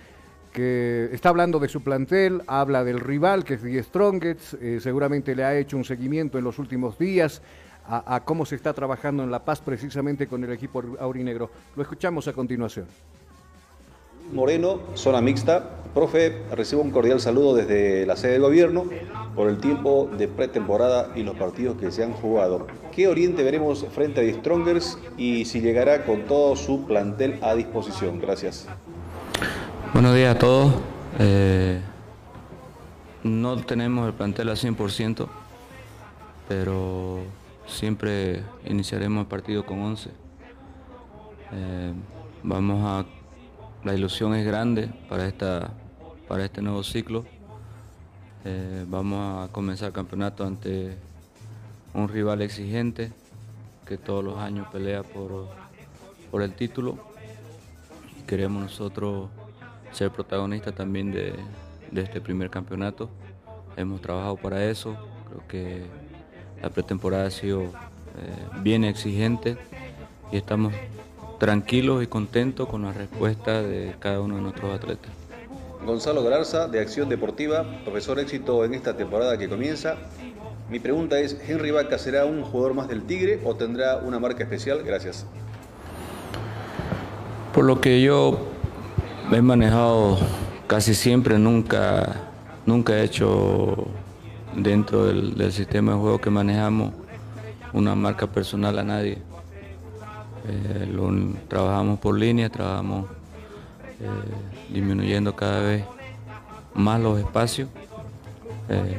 que 0.52 1.08
está 1.12 1.28
hablando 1.28 1.58
de 1.58 1.68
su 1.68 1.82
plantel, 1.82 2.42
habla 2.46 2.84
del 2.84 3.00
rival, 3.00 3.44
que 3.44 3.54
es 3.54 3.62
The 3.62 3.82
Strongest, 3.82 4.54
eh, 4.60 4.78
seguramente 4.80 5.34
le 5.34 5.44
ha 5.44 5.56
hecho 5.56 5.76
un 5.76 5.84
seguimiento 5.84 6.38
en 6.38 6.44
los 6.44 6.58
últimos 6.58 6.98
días 6.98 7.42
a, 7.86 8.20
cómo 8.24 8.46
se 8.46 8.54
está 8.54 8.72
trabajando 8.72 9.24
en 9.24 9.30
La 9.30 9.44
Paz 9.44 9.60
precisamente 9.60 10.26
con 10.26 10.44
el 10.44 10.52
equipo 10.52 10.82
aurinegro. 11.00 11.50
Lo 11.74 11.82
escuchamos 11.82 12.28
a 12.28 12.32
continuación. 12.32 12.86
Moreno, 14.32 14.80
zona 14.94 15.20
mixta. 15.20 15.76
Profe, 15.92 16.42
recibo 16.52 16.82
un 16.82 16.92
cordial 16.92 17.20
saludo 17.20 17.56
desde 17.56 18.06
la 18.06 18.14
sede 18.14 18.34
del 18.34 18.42
gobierno 18.42 18.84
por 19.34 19.48
el 19.48 19.58
tiempo 19.58 20.08
de 20.16 20.28
pretemporada 20.28 21.10
y 21.16 21.24
los 21.24 21.36
partidos 21.36 21.78
que 21.78 21.90
se 21.90 22.04
han 22.04 22.12
jugado. 22.12 22.68
¿Qué 22.94 23.08
oriente 23.08 23.42
veremos 23.42 23.84
frente 23.92 24.20
a 24.20 24.22
The 24.22 24.34
Strongers 24.34 24.98
y 25.16 25.46
si 25.46 25.60
llegará 25.60 26.04
con 26.04 26.26
todo 26.26 26.54
su 26.54 26.86
plantel 26.86 27.38
a 27.42 27.56
disposición? 27.56 28.20
Gracias. 28.20 28.68
Buenos 29.92 30.14
días 30.14 30.36
a 30.36 30.38
todos. 30.38 30.72
Eh, 31.18 31.80
no 33.24 33.56
tenemos 33.56 34.06
el 34.06 34.14
plantel 34.14 34.48
al 34.48 34.56
100%, 34.56 35.26
pero 36.48 37.22
siempre 37.66 38.44
iniciaremos 38.66 39.22
el 39.22 39.26
partido 39.26 39.66
con 39.66 39.80
11. 39.80 40.10
Eh, 41.52 41.92
vamos 42.44 42.84
a 42.86 43.04
la 43.84 43.94
ilusión 43.94 44.36
es 44.36 44.46
grande 44.46 44.88
para, 45.08 45.26
esta, 45.26 45.72
para 46.28 46.44
este 46.44 46.62
nuevo 46.62 46.84
ciclo. 46.84 47.24
Eh, 48.44 48.84
vamos 48.86 49.48
a 49.48 49.52
comenzar 49.52 49.88
el 49.88 49.94
campeonato 49.94 50.44
ante 50.44 50.96
un 51.94 52.08
rival 52.08 52.42
exigente 52.42 53.12
que 53.84 53.98
todos 53.98 54.22
los 54.22 54.38
años 54.38 54.68
pelea 54.68 55.02
por, 55.02 55.48
por 56.30 56.42
el 56.42 56.54
título. 56.54 56.96
Queremos 58.28 58.62
nosotros 58.62 59.30
ser 59.92 60.10
protagonistas 60.10 60.74
también 60.74 61.12
de, 61.12 61.34
este 61.94 62.20
primer 62.20 62.50
campeonato. 62.50 63.08
Hemos 63.76 64.00
trabajado 64.00 64.36
para 64.36 64.64
eso. 64.64 64.96
Creo 65.28 65.42
que 65.48 65.82
la 66.62 66.70
pretemporada 66.70 67.26
ha 67.26 67.30
sido 67.30 67.62
eh, 67.62 67.68
bien 68.62 68.84
exigente 68.84 69.56
y 70.32 70.36
estamos 70.36 70.72
tranquilos 71.38 72.02
y 72.02 72.06
contentos 72.06 72.68
con 72.68 72.82
la 72.82 72.92
respuesta 72.92 73.62
de 73.62 73.94
cada 73.98 74.20
uno 74.20 74.36
de 74.36 74.42
nuestros 74.42 74.74
atletas. 74.74 75.10
Gonzalo 75.84 76.22
Galarza, 76.22 76.68
de 76.68 76.78
Acción 76.78 77.08
Deportiva, 77.08 77.64
profesor 77.84 78.18
éxito 78.18 78.64
en 78.64 78.74
esta 78.74 78.96
temporada 78.96 79.38
que 79.38 79.48
comienza. 79.48 79.96
Mi 80.68 80.78
pregunta 80.78 81.18
es, 81.18 81.36
¿Henry 81.48 81.70
Vaca 81.70 81.98
será 81.98 82.26
un 82.26 82.42
jugador 82.42 82.74
más 82.74 82.88
del 82.88 83.02
Tigre 83.02 83.40
o 83.44 83.56
tendrá 83.56 83.96
una 83.96 84.18
marca 84.18 84.42
especial? 84.42 84.82
Gracias. 84.84 85.26
Por 87.54 87.64
lo 87.64 87.80
que 87.80 88.02
yo 88.02 88.38
he 89.36 89.42
manejado 89.42 90.18
casi 90.66 90.94
siempre, 90.94 91.38
nunca, 91.38 92.16
nunca 92.66 92.94
he 92.94 93.04
hecho 93.04 93.86
dentro 94.54 95.06
del, 95.06 95.52
sistema 95.52 95.92
de 95.92 95.98
juego 95.98 96.20
que 96.20 96.30
manejamos 96.30 96.92
una 97.72 97.94
marca 97.94 98.26
personal 98.26 98.78
a 98.78 98.84
nadie. 98.84 99.18
Eh, 100.48 101.38
trabajamos 101.48 101.98
por 102.00 102.18
línea, 102.18 102.48
trabajamos 102.48 103.06
eh, 104.00 104.72
disminuyendo 104.72 105.36
cada 105.36 105.60
vez 105.60 105.84
más 106.74 107.00
los 107.00 107.18
espacios 107.18 107.68
eh, 108.68 108.98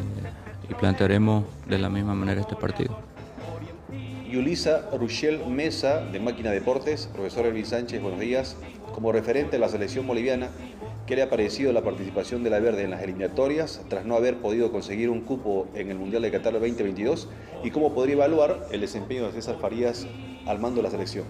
y 0.70 0.74
plantearemos 0.76 1.44
de 1.68 1.78
la 1.78 1.90
misma 1.90 2.14
manera 2.14 2.42
este 2.42 2.56
partido. 2.56 3.11
Yulisa 4.32 4.90
Ruchel 4.98 5.46
Mesa, 5.46 6.06
de 6.10 6.22
Máquina 6.22 6.52
Deportes, 6.52 7.10
profesor 7.12 7.46
Elvin 7.46 7.66
Sánchez, 7.66 8.02
buenos 8.02 8.22
días. 8.22 8.56
Como 8.94 9.12
referente 9.12 9.58
a 9.58 9.60
la 9.60 9.68
selección 9.68 10.08
boliviana, 10.08 10.48
¿qué 11.06 11.18
le 11.18 11.24
ha 11.24 11.30
parecido 11.30 11.74
la 11.74 11.82
participación 11.82 12.42
de 12.42 12.50
la 12.50 12.62
Verde 12.62 12.86
en 12.86 12.92
las 12.92 13.02
eliminatorias 13.04 13.82
tras 13.90 14.06
no 14.06 14.16
haber 14.16 14.38
podido 14.38 14.72
conseguir 14.72 15.10
un 15.10 15.20
cupo 15.20 15.68
en 15.76 15.92
el 15.92 15.98
Mundial 15.98 16.22
de 16.22 16.32
Qatar 16.32 16.54
2022? 16.54 17.28
¿Y 17.66 17.72
cómo 17.72 17.94
podría 17.94 18.16
evaluar 18.16 18.68
el 18.72 18.80
desempeño 18.80 19.26
de 19.26 19.34
César 19.34 19.58
Farías 19.60 20.08
al 20.46 20.60
mando 20.60 20.78
de 20.78 20.84
la 20.84 20.92
selección? 20.92 21.26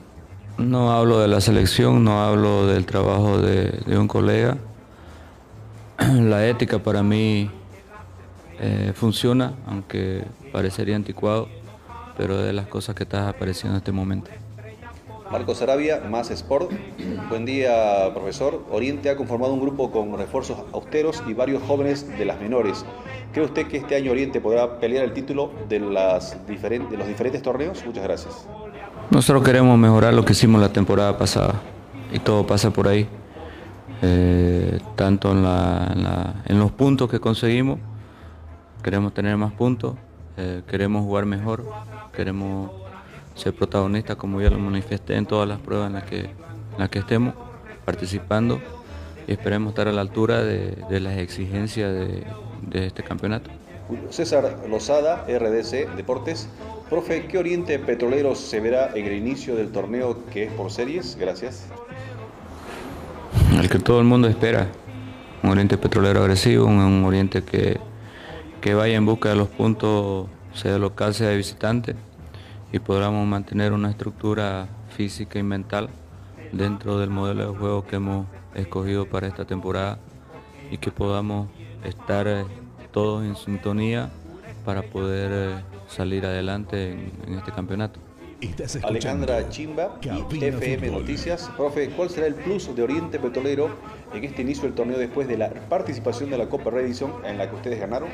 No 0.59 0.91
hablo 0.91 1.19
de 1.19 1.27
la 1.27 1.41
selección, 1.41 2.03
no 2.03 2.21
hablo 2.21 2.67
del 2.67 2.85
trabajo 2.85 3.41
de, 3.41 3.97
un 3.97 4.07
colega. 4.07 4.57
La 5.97 6.47
ética 6.47 6.77
para 6.77 7.01
mí 7.01 7.49
eh, 8.59 8.91
funciona, 8.93 9.55
aunque 9.65 10.23
parecería 10.51 10.95
anticuado, 10.95 11.47
pero 12.22 12.38
de 12.38 12.53
las 12.53 12.67
cosas 12.67 12.93
que 12.93 13.01
estás 13.01 13.28
apareciendo 13.28 13.74
en 13.74 13.78
este 13.80 13.91
momento. 13.91 14.30
Marcos 15.32 15.59
Arabia, 15.63 16.03
Más 16.07 16.30
Sport. 16.30 16.69
Buen 17.30 17.45
día, 17.45 18.11
profesor. 18.13 18.63
Oriente 18.69 19.09
ha 19.09 19.15
conformado 19.15 19.55
un 19.55 19.59
grupo 19.59 19.89
con 19.89 20.15
refuerzos 20.15 20.59
austeros 20.72 21.24
y 21.26 21.34
varios 21.34 21.63
jóvenes 21.63 22.07
de 22.19 22.24
las 22.26 22.39
menores. 22.39 22.86
¿Cree 23.34 23.43
usted 23.43 23.65
que 23.65 23.78
este 23.78 23.95
año 23.95 24.11
Oriente 24.11 24.39
podrá 24.39 24.80
pelear 24.80 25.03
el 25.03 25.13
título 25.13 25.51
de, 25.67 25.80
las 25.80 26.38
de 26.45 26.95
los 26.95 27.07
diferentes 27.07 27.41
torneos? 27.41 27.84
Muchas 27.84 28.03
gracias. 28.03 28.47
Nosotros 29.09 29.43
queremos 29.43 29.80
mejorar 29.80 30.13
lo 30.13 30.24
que 30.24 30.34
hicimos 30.34 30.61
la 30.61 30.72
temporada 30.72 31.17
pasada 31.17 31.59
y 32.13 32.19
todo 32.19 32.45
pasa 32.45 32.69
por 32.69 32.88
ahí. 32.88 33.09
Eh, 34.03 34.80
tanto 34.95 35.32
en, 35.32 36.59
los 36.59 36.72
puntos 36.74 37.09
que 37.09 37.19
conseguimos, 37.19 37.80
queremos 38.84 39.11
tener 39.11 39.36
más 39.38 39.53
puntos, 39.53 39.95
eh, 40.38 40.61
queremos 40.67 41.03
jugar 41.03 41.26
mejor, 41.26 41.65
queremos 42.12 42.72
ser 43.36 43.53
protagonistas 43.53 44.16
como 44.16 44.41
ya 44.41 44.49
lo 44.49 44.59
manifesté 44.59 45.16
en 45.16 45.26
todas 45.26 45.47
las 45.47 45.59
pruebas 45.59 45.88
en 45.88 45.93
las 45.93 46.03
que, 46.03 46.30
las 46.78 46.89
que 46.89 46.99
estemos 46.99 47.34
participando 47.86 48.59
y 49.28 49.32
esperemos 49.32 49.72
estar 49.72 49.88
a 49.88 49.91
la 49.91 50.01
altura 50.01 50.43
de, 50.43 50.99
las 50.99 51.18
exigencias 51.18 51.91
de, 51.93 52.24
de 52.62 52.88
este 52.88 53.03
campeonato. 53.03 53.49
César 54.09 54.59
Lozada, 54.70 55.26
RDC 55.28 55.95
Deportes. 55.95 56.47
Profe, 56.89 57.26
¿qué 57.28 57.38
Oriente 57.38 57.80
Petrolero 57.80 58.36
se 58.36 58.59
verá 58.59 58.91
en 58.93 59.05
el 59.05 59.14
inicio 59.14 59.55
del 59.55 59.72
torneo 59.72 60.26
que 60.32 60.43
es 60.43 60.51
por 60.51 60.72
series? 60.72 61.18
Gracias. 61.20 61.68
El 63.57 63.70
que 63.70 63.80
todo 63.80 63.99
el 63.99 64.05
mundo 64.05 64.28
espera. 64.28 64.68
Un 65.43 65.49
Oriente 65.51 65.78
Petrolero 65.78 66.22
agresivo, 66.22 66.66
un, 66.66 67.03
Oriente 67.03 67.43
que, 67.43 67.80
que 68.62 68.74
vaya 68.74 68.95
en 68.95 69.05
busca 69.05 69.30
de 69.30 69.36
los 69.36 69.47
puntos, 69.47 70.28
sea 70.53 70.77
local, 70.77 71.13
sea 71.13 71.29
de 71.29 71.37
visitante, 71.37 71.95
y 72.71 72.79
podamos 72.79 73.27
mantener 73.27 73.73
una 73.73 73.89
estructura 73.89 74.67
física 74.89 75.39
y 75.39 75.43
mental 75.43 75.89
dentro 76.51 76.99
del 76.99 77.09
modelo 77.09 77.51
de 77.51 77.57
juego 77.57 77.85
que 77.85 77.97
hemos 77.97 78.27
escogido 78.55 79.07
para 79.07 79.27
esta 79.27 79.45
temporada 79.45 79.99
y 80.69 80.77
que 80.77 80.91
podamos 80.91 81.49
estar 81.83 82.27
eh, 82.27 82.45
todos 82.91 83.23
en 83.23 83.35
sintonía 83.35 84.09
para 84.65 84.83
poder 84.83 85.31
eh, 85.31 85.63
salir 85.87 86.25
adelante 86.25 86.91
en, 86.91 87.33
este 87.35 87.51
campeonato. 87.51 87.99
Alejandra 88.83 89.49
Chimba 89.49 89.99
y 90.01 90.43
FM 90.43 90.89
Noticias. 90.89 91.51
Profe, 91.55 91.89
¿cuál 91.89 92.09
será 92.09 92.25
el 92.25 92.33
plus 92.33 92.73
de 92.75 92.81
Oriente 92.81 93.19
Petrolero 93.19 93.69
en 94.13 94.23
este 94.23 94.41
inicio 94.41 94.63
del 94.63 94.73
torneo 94.73 94.97
después 94.97 95.27
de 95.27 95.37
la 95.37 95.49
participación 95.49 96.31
de 96.31 96.39
la 96.39 96.47
Copa 96.47 96.71
Redison 96.71 97.23
en 97.23 97.37
la 97.37 97.49
que 97.49 97.55
ustedes 97.55 97.79
ganaron? 97.79 98.09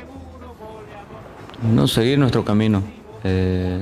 No 1.62 1.88
seguir 1.88 2.18
nuestro 2.18 2.44
camino. 2.44 2.82
Eh, 3.24 3.80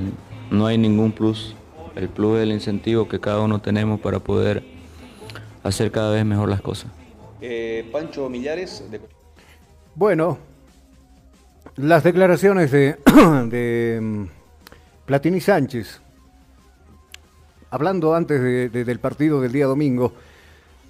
no 0.49 0.65
hay 0.65 0.77
ningún 0.77 1.11
plus. 1.11 1.55
El 1.95 2.09
plus 2.09 2.37
es 2.37 2.43
el 2.43 2.51
incentivo 2.51 3.07
que 3.07 3.19
cada 3.19 3.41
uno 3.41 3.59
tenemos 3.61 3.99
para 3.99 4.19
poder 4.19 4.63
hacer 5.63 5.91
cada 5.91 6.11
vez 6.11 6.25
mejor 6.25 6.49
las 6.49 6.61
cosas. 6.61 6.91
Eh, 7.39 7.87
Pancho 7.91 8.29
Millares. 8.29 8.83
De... 8.89 8.99
Bueno, 9.95 10.37
las 11.75 12.03
declaraciones 12.03 12.71
de, 12.71 12.97
de 13.49 13.99
mm, 14.01 14.23
Platini 15.05 15.39
Sánchez, 15.39 16.01
hablando 17.69 18.15
antes 18.15 18.71
del 18.71 18.99
partido 18.99 19.39
del 19.39 19.51
día 19.51 19.67
domingo, 19.67 20.13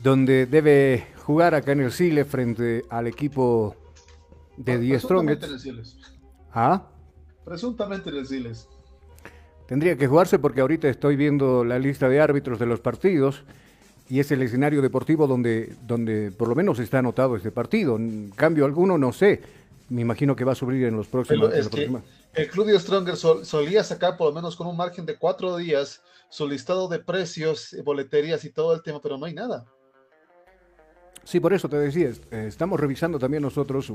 donde 0.02 0.46
debe 0.46 1.08
jugar 1.26 1.54
acá 1.56 1.74
en 1.74 1.82
el 1.82 1.92
Chile 1.92 2.24
frente 2.24 2.86
al 2.90 3.08
equipo 3.08 3.76
de 4.56 4.78
Die 4.78 5.00
Strongest. 5.00 5.44
¿Ah? 6.60 6.82
Presuntamente 7.45 8.10
Siles. 8.26 8.68
Tendría 9.68 9.95
que 9.95 10.08
jugarse 10.08 10.39
porque 10.39 10.62
ahorita 10.62 10.89
estoy 10.89 11.16
viendo 11.16 11.64
la 11.64 11.78
lista 11.78 12.10
de 12.10 12.20
árbitros 12.20 12.58
de 12.58 12.66
los 12.66 12.80
partidos 12.80 13.43
y 14.10 14.22
es 14.22 14.32
el 14.32 14.41
escenario 14.41 14.82
deportivo 14.82 15.28
donde, 15.28 15.76
donde 15.84 16.32
por 16.32 16.47
lo 16.47 16.55
menos 16.55 16.80
está 16.80 16.97
anotado 16.97 17.36
este 17.36 17.51
partido. 17.51 17.95
En 17.97 18.32
cambio 18.32 18.66
alguno 18.66 18.97
no 18.97 19.14
sé. 19.14 19.39
Me 19.89 20.01
imagino 20.01 20.36
que 20.36 20.45
va 20.45 20.53
a 20.53 20.55
subir 20.55 20.84
en 20.86 20.97
los 20.97 21.08
próximos. 21.08 21.53
el 22.34 22.49
Club 22.49 22.66
de 22.66 22.80
Stronger 22.80 23.16
solía 23.16 23.84
sacar 23.84 24.18
por 24.18 24.30
lo 24.30 24.34
menos 24.34 24.55
con 24.55 24.66
un 24.66 24.76
margen 24.76 25.05
de 25.05 25.16
cuatro 25.16 25.58
días 25.58 26.01
su 26.28 26.47
listado 26.47 26.88
de 26.88 26.97
precios, 26.97 27.76
boleterías 27.86 28.43
y 28.45 28.49
todo 28.49 28.74
el 28.74 28.82
tema, 28.82 28.99
pero 28.99 29.18
no 29.20 29.28
hay 29.28 29.34
nada. 29.36 29.66
Sí, 31.24 31.39
por 31.39 31.53
eso 31.53 31.70
te 31.70 31.78
decía, 31.78 32.10
eh, 32.32 32.45
estamos 32.47 32.80
revisando 32.80 33.20
también 33.20 33.43
nosotros 33.43 33.91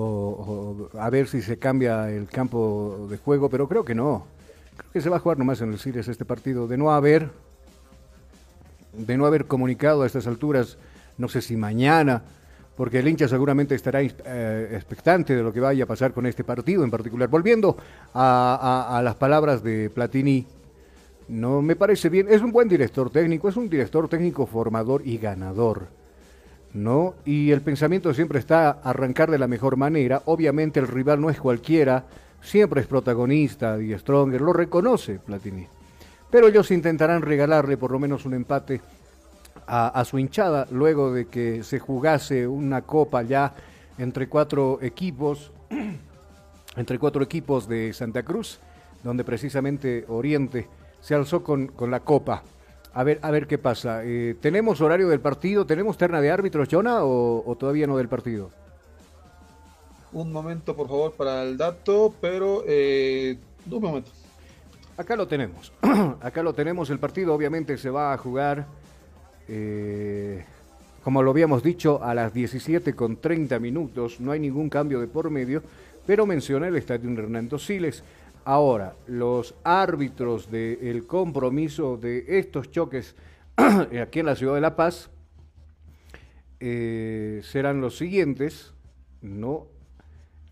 o, 0.00 0.88
a 0.98 1.10
ver 1.10 1.28
si 1.28 1.42
se 1.42 1.58
cambia 1.58 2.10
el 2.10 2.26
campo 2.28 3.06
de 3.10 3.16
juego, 3.18 3.48
pero 3.48 3.68
creo 3.68 3.84
que 3.84 3.94
no. 3.94 4.26
Creo 4.76 4.92
que 4.92 5.00
se 5.00 5.10
va 5.10 5.16
a 5.16 5.20
jugar 5.20 5.38
nomás 5.38 5.60
en 5.60 5.72
el 5.72 5.78
CIRES 5.78 6.08
este 6.08 6.24
partido. 6.24 6.68
De 6.68 6.76
no 6.76 6.92
haber, 6.92 7.30
de 8.92 9.16
no 9.16 9.26
haber 9.26 9.46
comunicado 9.46 10.02
a 10.02 10.06
estas 10.06 10.26
alturas, 10.26 10.78
no 11.16 11.28
sé 11.28 11.42
si 11.42 11.56
mañana 11.56 12.22
porque 12.78 13.00
el 13.00 13.08
hincha 13.08 13.26
seguramente 13.26 13.74
estará 13.74 14.00
eh, 14.00 14.68
expectante 14.70 15.34
de 15.34 15.42
lo 15.42 15.52
que 15.52 15.58
vaya 15.58 15.82
a 15.82 15.86
pasar 15.86 16.12
con 16.12 16.26
este 16.26 16.44
partido 16.44 16.84
en 16.84 16.92
particular. 16.92 17.28
Volviendo 17.28 17.76
a, 18.14 19.00
las 19.02 19.16
palabras 19.16 19.64
de 19.64 19.90
Platini, 19.90 20.46
no 21.26 21.60
me 21.60 21.74
parece 21.74 22.08
bien, 22.08 22.28
es 22.30 22.40
un 22.40 22.52
buen 22.52 22.68
director 22.68 23.10
técnico, 23.10 23.48
es 23.48 23.56
un 23.56 23.68
director 23.68 24.08
técnico 24.08 24.46
formador 24.46 25.02
y 25.04 25.18
ganador. 25.18 25.88
¿No? 26.74 27.14
Y 27.24 27.50
el 27.50 27.62
pensamiento 27.62 28.12
siempre 28.12 28.38
está 28.38 28.70
arrancar 28.70 29.30
de 29.30 29.38
la 29.38 29.48
mejor 29.48 29.76
manera. 29.76 30.22
Obviamente 30.26 30.80
el 30.80 30.86
rival 30.86 31.20
no 31.20 31.30
es 31.30 31.40
cualquiera, 31.40 32.04
siempre 32.42 32.82
es 32.82 32.86
protagonista 32.86 33.80
y 33.80 33.96
Stronger, 33.98 34.40
lo 34.40 34.52
reconoce 34.52 35.18
Platini. 35.18 35.66
Pero 36.30 36.48
ellos 36.48 36.70
intentarán 36.70 37.22
regalarle 37.22 37.76
por 37.76 37.90
lo 37.90 37.98
menos 37.98 38.26
un 38.26 38.34
empate 38.34 38.80
a, 39.66 40.04
su 40.04 40.18
hinchada 40.18 40.66
luego 40.70 41.12
de 41.12 41.26
que 41.26 41.62
se 41.62 41.78
jugase 41.78 42.46
una 42.46 42.82
copa 42.82 43.22
ya 43.22 43.54
entre 43.98 44.28
cuatro 44.28 44.78
equipos, 44.80 45.52
entre 46.76 46.98
cuatro 46.98 47.22
equipos 47.22 47.68
de 47.68 47.92
Santa 47.92 48.22
Cruz, 48.22 48.60
donde 49.02 49.24
precisamente 49.24 50.04
Oriente 50.08 50.66
se 51.00 51.14
alzó 51.14 51.42
con, 51.42 51.70
la 51.88 52.00
copa. 52.00 52.42
A 52.94 53.04
ver, 53.04 53.18
a 53.22 53.30
ver 53.30 53.46
qué 53.46 53.58
pasa. 53.58 54.02
Eh, 54.04 54.36
¿Tenemos 54.40 54.80
horario 54.80 55.08
del 55.08 55.20
partido? 55.20 55.66
¿Tenemos 55.66 55.96
terna 55.96 56.20
de 56.20 56.30
árbitros, 56.30 56.68
Jonah, 56.70 57.04
o, 57.04 57.56
todavía 57.58 57.86
no 57.86 57.96
del 57.96 58.08
partido? 58.08 58.50
Un 60.12 60.32
momento, 60.32 60.74
por 60.74 60.88
favor, 60.88 61.12
para 61.12 61.42
el 61.42 61.56
dato, 61.56 62.14
pero 62.20 62.64
eh, 62.66 63.36
un 63.70 63.82
momento. 63.82 64.10
Acá 64.96 65.14
lo 65.16 65.28
tenemos. 65.28 65.72
Acá 66.20 66.42
lo 66.42 66.54
tenemos. 66.54 66.90
El 66.90 66.98
partido 66.98 67.34
obviamente 67.34 67.76
se 67.76 67.90
va 67.90 68.12
a 68.12 68.18
jugar 68.18 68.66
eh, 69.48 70.44
como 71.02 71.22
lo 71.22 71.30
habíamos 71.30 71.62
dicho, 71.62 72.02
a 72.02 72.14
las 72.14 72.34
17 72.34 72.94
con 72.94 73.16
30 73.16 73.58
minutos, 73.60 74.20
no 74.20 74.32
hay 74.32 74.40
ningún 74.40 74.68
cambio 74.68 75.00
de 75.00 75.06
por 75.06 75.30
medio, 75.30 75.62
pero 76.06 76.26
menciona 76.26 76.68
el 76.68 76.76
estadio 76.76 77.10
Hernando 77.10 77.58
Siles. 77.58 78.02
Ahora, 78.48 78.96
los 79.06 79.54
árbitros 79.62 80.50
del 80.50 81.06
compromiso 81.06 81.98
de 81.98 82.38
estos 82.38 82.70
choques 82.70 83.14
aquí 84.02 84.20
en 84.20 84.24
la 84.24 84.36
ciudad 84.36 84.54
de 84.54 84.62
La 84.62 84.74
Paz 84.74 85.10
eh, 86.58 87.42
serán 87.44 87.82
los 87.82 87.98
siguientes, 87.98 88.72
¿no? 89.20 89.66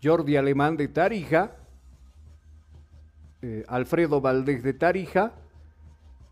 Jordi 0.03 0.35
Alemán 0.35 0.77
de 0.77 0.89
Tarija, 0.89 1.55
eh, 3.41 3.65
Alfredo 3.67 4.21
Valdés 4.21 4.61
de 4.61 4.73
Tarija, 4.73 5.33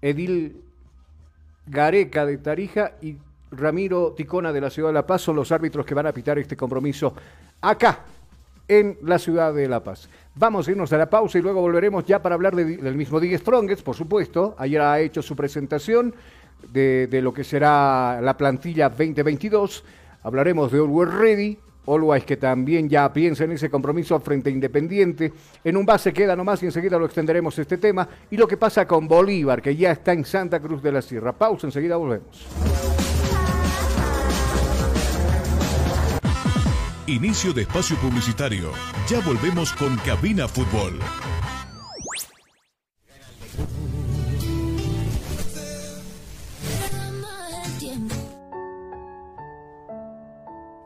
Edil 0.03 0.61
Gareca 1.65 2.27
de 2.27 2.37
Tarija 2.37 2.91
y 3.01 3.17
Ramiro 3.49 4.13
Ticona 4.13 4.53
de 4.53 4.61
la 4.61 4.69
ciudad 4.69 4.89
de 4.89 4.93
La 4.93 5.07
Paz 5.07 5.23
son 5.23 5.35
los 5.35 5.51
árbitros 5.51 5.83
que 5.83 5.95
van 5.95 6.05
a 6.05 6.13
pitar 6.13 6.37
este 6.37 6.55
compromiso 6.55 7.15
acá, 7.59 8.05
en 8.67 8.97
la 9.01 9.19
ciudad 9.19 9.53
de 9.53 9.67
La 9.67 9.83
Paz. 9.83 10.09
Vamos 10.37 10.67
a 10.67 10.71
irnos 10.71 10.91
a 10.91 10.97
la 10.97 11.09
pausa 11.09 11.37
y 11.37 11.41
luego 11.41 11.61
volveremos 11.61 12.05
ya 12.05 12.21
para 12.21 12.35
hablar 12.35 12.55
del 12.55 12.95
mismo 12.95 13.21
Digue 13.21 13.37
Strongest, 13.37 13.83
por 13.83 13.95
supuesto. 13.95 14.53
Ayer 14.57 14.81
ha 14.81 14.99
hecho 14.99 15.21
su 15.21 15.33
presentación 15.33 16.13
de, 16.73 17.07
de, 17.07 17.21
lo 17.21 17.33
que 17.33 17.45
será 17.45 18.19
la 18.21 18.35
plantilla 18.35 18.89
2022. 18.89 19.85
Hablaremos 20.23 20.73
de 20.73 20.79
Always 20.79 21.13
Ready, 21.13 21.59
Always 21.87 22.25
que 22.25 22.35
también 22.35 22.89
ya 22.89 23.13
piensa 23.13 23.45
en 23.45 23.53
ese 23.53 23.69
compromiso 23.69 24.19
frente 24.19 24.49
a 24.49 24.53
Independiente. 24.53 25.31
En 25.63 25.77
un 25.77 25.85
base 25.85 26.11
queda 26.11 26.35
nomás 26.35 26.61
y 26.63 26.65
enseguida 26.65 26.97
lo 26.97 27.05
extenderemos 27.05 27.57
este 27.57 27.77
tema. 27.77 28.05
Y 28.29 28.35
lo 28.35 28.45
que 28.45 28.57
pasa 28.57 28.85
con 28.85 29.07
Bolívar, 29.07 29.61
que 29.61 29.73
ya 29.73 29.91
está 29.91 30.11
en 30.11 30.25
Santa 30.25 30.59
Cruz 30.59 30.81
de 30.83 30.91
la 30.91 31.01
Sierra. 31.01 31.31
Pausa, 31.31 31.67
enseguida 31.67 31.95
volvemos. 31.95 32.74
Inicio 37.07 37.53
de 37.53 37.61
espacio 37.61 37.95
publicitario. 37.97 38.71
Ya 39.07 39.19
volvemos 39.19 39.71
con 39.73 39.95
Cabina 39.97 40.47
Fútbol. 40.47 40.99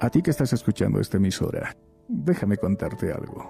A 0.02 0.10
ti 0.10 0.22
que 0.22 0.32
estás 0.32 0.52
escuchando 0.52 1.00
esta 1.00 1.16
emisora, 1.16 1.74
déjame 2.10 2.58
contarte 2.58 3.14
algo. 3.14 3.50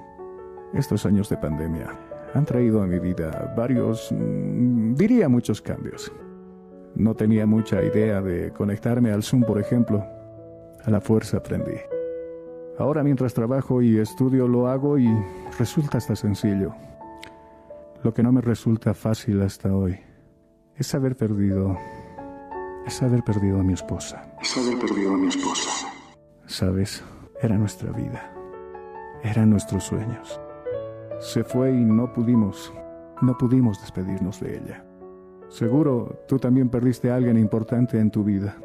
Estos 0.75 1.07
años 1.07 1.27
de 1.27 1.37
pandemia 1.37 1.89
han 2.35 2.45
traído 2.45 2.83
a 2.83 2.85
mi 2.85 2.99
vida 2.99 3.51
varios, 3.57 4.11
mm, 4.11 4.93
diría 4.93 5.27
muchos 5.27 5.59
cambios. 5.59 6.11
No 6.93 7.15
tenía 7.15 7.47
mucha 7.47 7.81
idea 7.81 8.21
de 8.21 8.53
conectarme 8.53 9.11
al 9.11 9.23
Zoom, 9.23 9.41
por 9.41 9.59
ejemplo. 9.59 10.05
A 10.85 10.91
la 10.91 11.01
fuerza 11.01 11.37
aprendí. 11.37 11.79
Ahora 12.79 13.03
mientras 13.03 13.33
trabajo 13.33 13.81
y 13.81 13.97
estudio 13.97 14.47
lo 14.47 14.67
hago 14.67 14.97
y 14.97 15.09
resulta 15.59 15.97
hasta 15.97 16.15
sencillo. 16.15 16.73
Lo 18.03 18.13
que 18.13 18.23
no 18.23 18.31
me 18.31 18.39
resulta 18.39 18.93
fácil 18.93 19.41
hasta 19.41 19.75
hoy 19.75 19.99
es 20.77 20.95
haber 20.95 21.17
perdido, 21.17 21.77
es 22.85 23.03
haber 23.03 23.21
perdido 23.21 23.59
a 23.59 23.63
mi 23.63 23.73
esposa. 23.73 24.33
Es 24.41 24.57
haber 24.57 24.79
perdido 24.79 25.13
a 25.13 25.17
mi 25.17 25.27
esposa. 25.27 25.89
Sabes, 26.45 27.03
era 27.41 27.57
nuestra 27.57 27.91
vida, 27.91 28.33
eran 29.23 29.49
nuestros 29.49 29.83
sueños. 29.83 30.39
Se 31.19 31.43
fue 31.43 31.71
y 31.71 31.83
no 31.83 32.13
pudimos, 32.13 32.73
no 33.21 33.37
pudimos 33.37 33.81
despedirnos 33.81 34.39
de 34.39 34.55
ella. 34.55 34.85
Seguro 35.49 36.23
tú 36.29 36.39
también 36.39 36.69
perdiste 36.69 37.11
a 37.11 37.15
alguien 37.15 37.37
importante 37.37 37.99
en 37.99 38.09
tu 38.09 38.23
vida. 38.23 38.55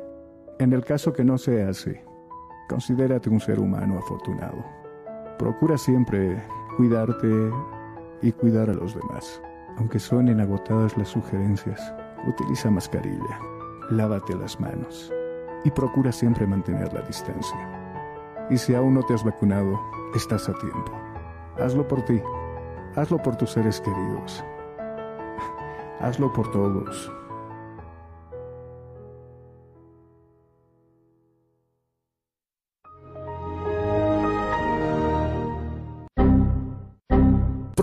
En 0.61 0.73
el 0.73 0.85
caso 0.85 1.12
que 1.12 1.25
no 1.25 1.37
sea 1.37 1.71
así, 1.71 1.97
considérate 2.69 3.31
un 3.31 3.41
ser 3.41 3.59
humano 3.59 3.99
afortunado. 3.99 4.65
Procura 5.39 5.77
siempre 5.77 6.43
cuidarte 6.77 7.51
y 8.23 8.33
cuidar 8.33 8.71
a 8.71 8.75
los 8.75 8.95
demás. 8.95 9.41
Aunque 9.77 9.99
suenen 9.99 10.41
agotadas 10.41 10.97
las 10.97 11.09
sugerencias, 11.09 11.95
utiliza 12.27 12.71
mascarilla, 12.71 13.39
lávate 13.91 14.35
las 14.37 14.59
manos 14.61 15.12
y 15.65 15.71
procura 15.71 16.12
siempre 16.12 16.47
mantener 16.47 16.93
la 16.93 17.03
distancia. 17.03 17.59
Y 18.51 18.59
si 18.59 18.75
aún 18.75 18.95
no 18.95 19.03
te 19.03 19.15
has 19.15 19.25
vacunado, 19.25 19.81
estás 20.15 20.49
a 20.49 20.55
tiempo. 20.55 20.93
Hazlo 21.59 21.87
por 21.89 22.03
ti, 22.05 22.21
hazlo 22.95 23.19
por 23.19 23.37
tus 23.37 23.53
seres 23.53 23.81
queridos, 23.81 24.45
hazlo 26.01 26.33
por 26.33 26.51
todos. 26.51 27.11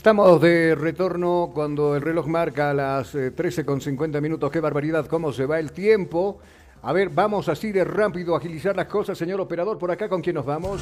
Estamos 0.00 0.40
de 0.40 0.74
retorno 0.74 1.50
cuando 1.52 1.94
el 1.94 2.00
reloj 2.00 2.26
marca 2.26 2.72
las 2.72 3.10
13 3.12 3.60
eh, 3.60 3.64
con 3.66 3.82
50 3.82 4.18
minutos. 4.22 4.50
Qué 4.50 4.58
barbaridad, 4.58 5.04
cómo 5.04 5.30
se 5.30 5.44
va 5.44 5.58
el 5.58 5.72
tiempo. 5.72 6.38
A 6.80 6.94
ver, 6.94 7.10
vamos 7.10 7.50
así 7.50 7.70
de 7.70 7.84
rápido 7.84 8.34
a 8.34 8.38
agilizar 8.38 8.74
las 8.74 8.86
cosas, 8.86 9.18
señor 9.18 9.42
operador. 9.42 9.76
Por 9.76 9.90
acá, 9.90 10.08
¿con 10.08 10.22
quién 10.22 10.36
nos 10.36 10.46
vamos? 10.46 10.80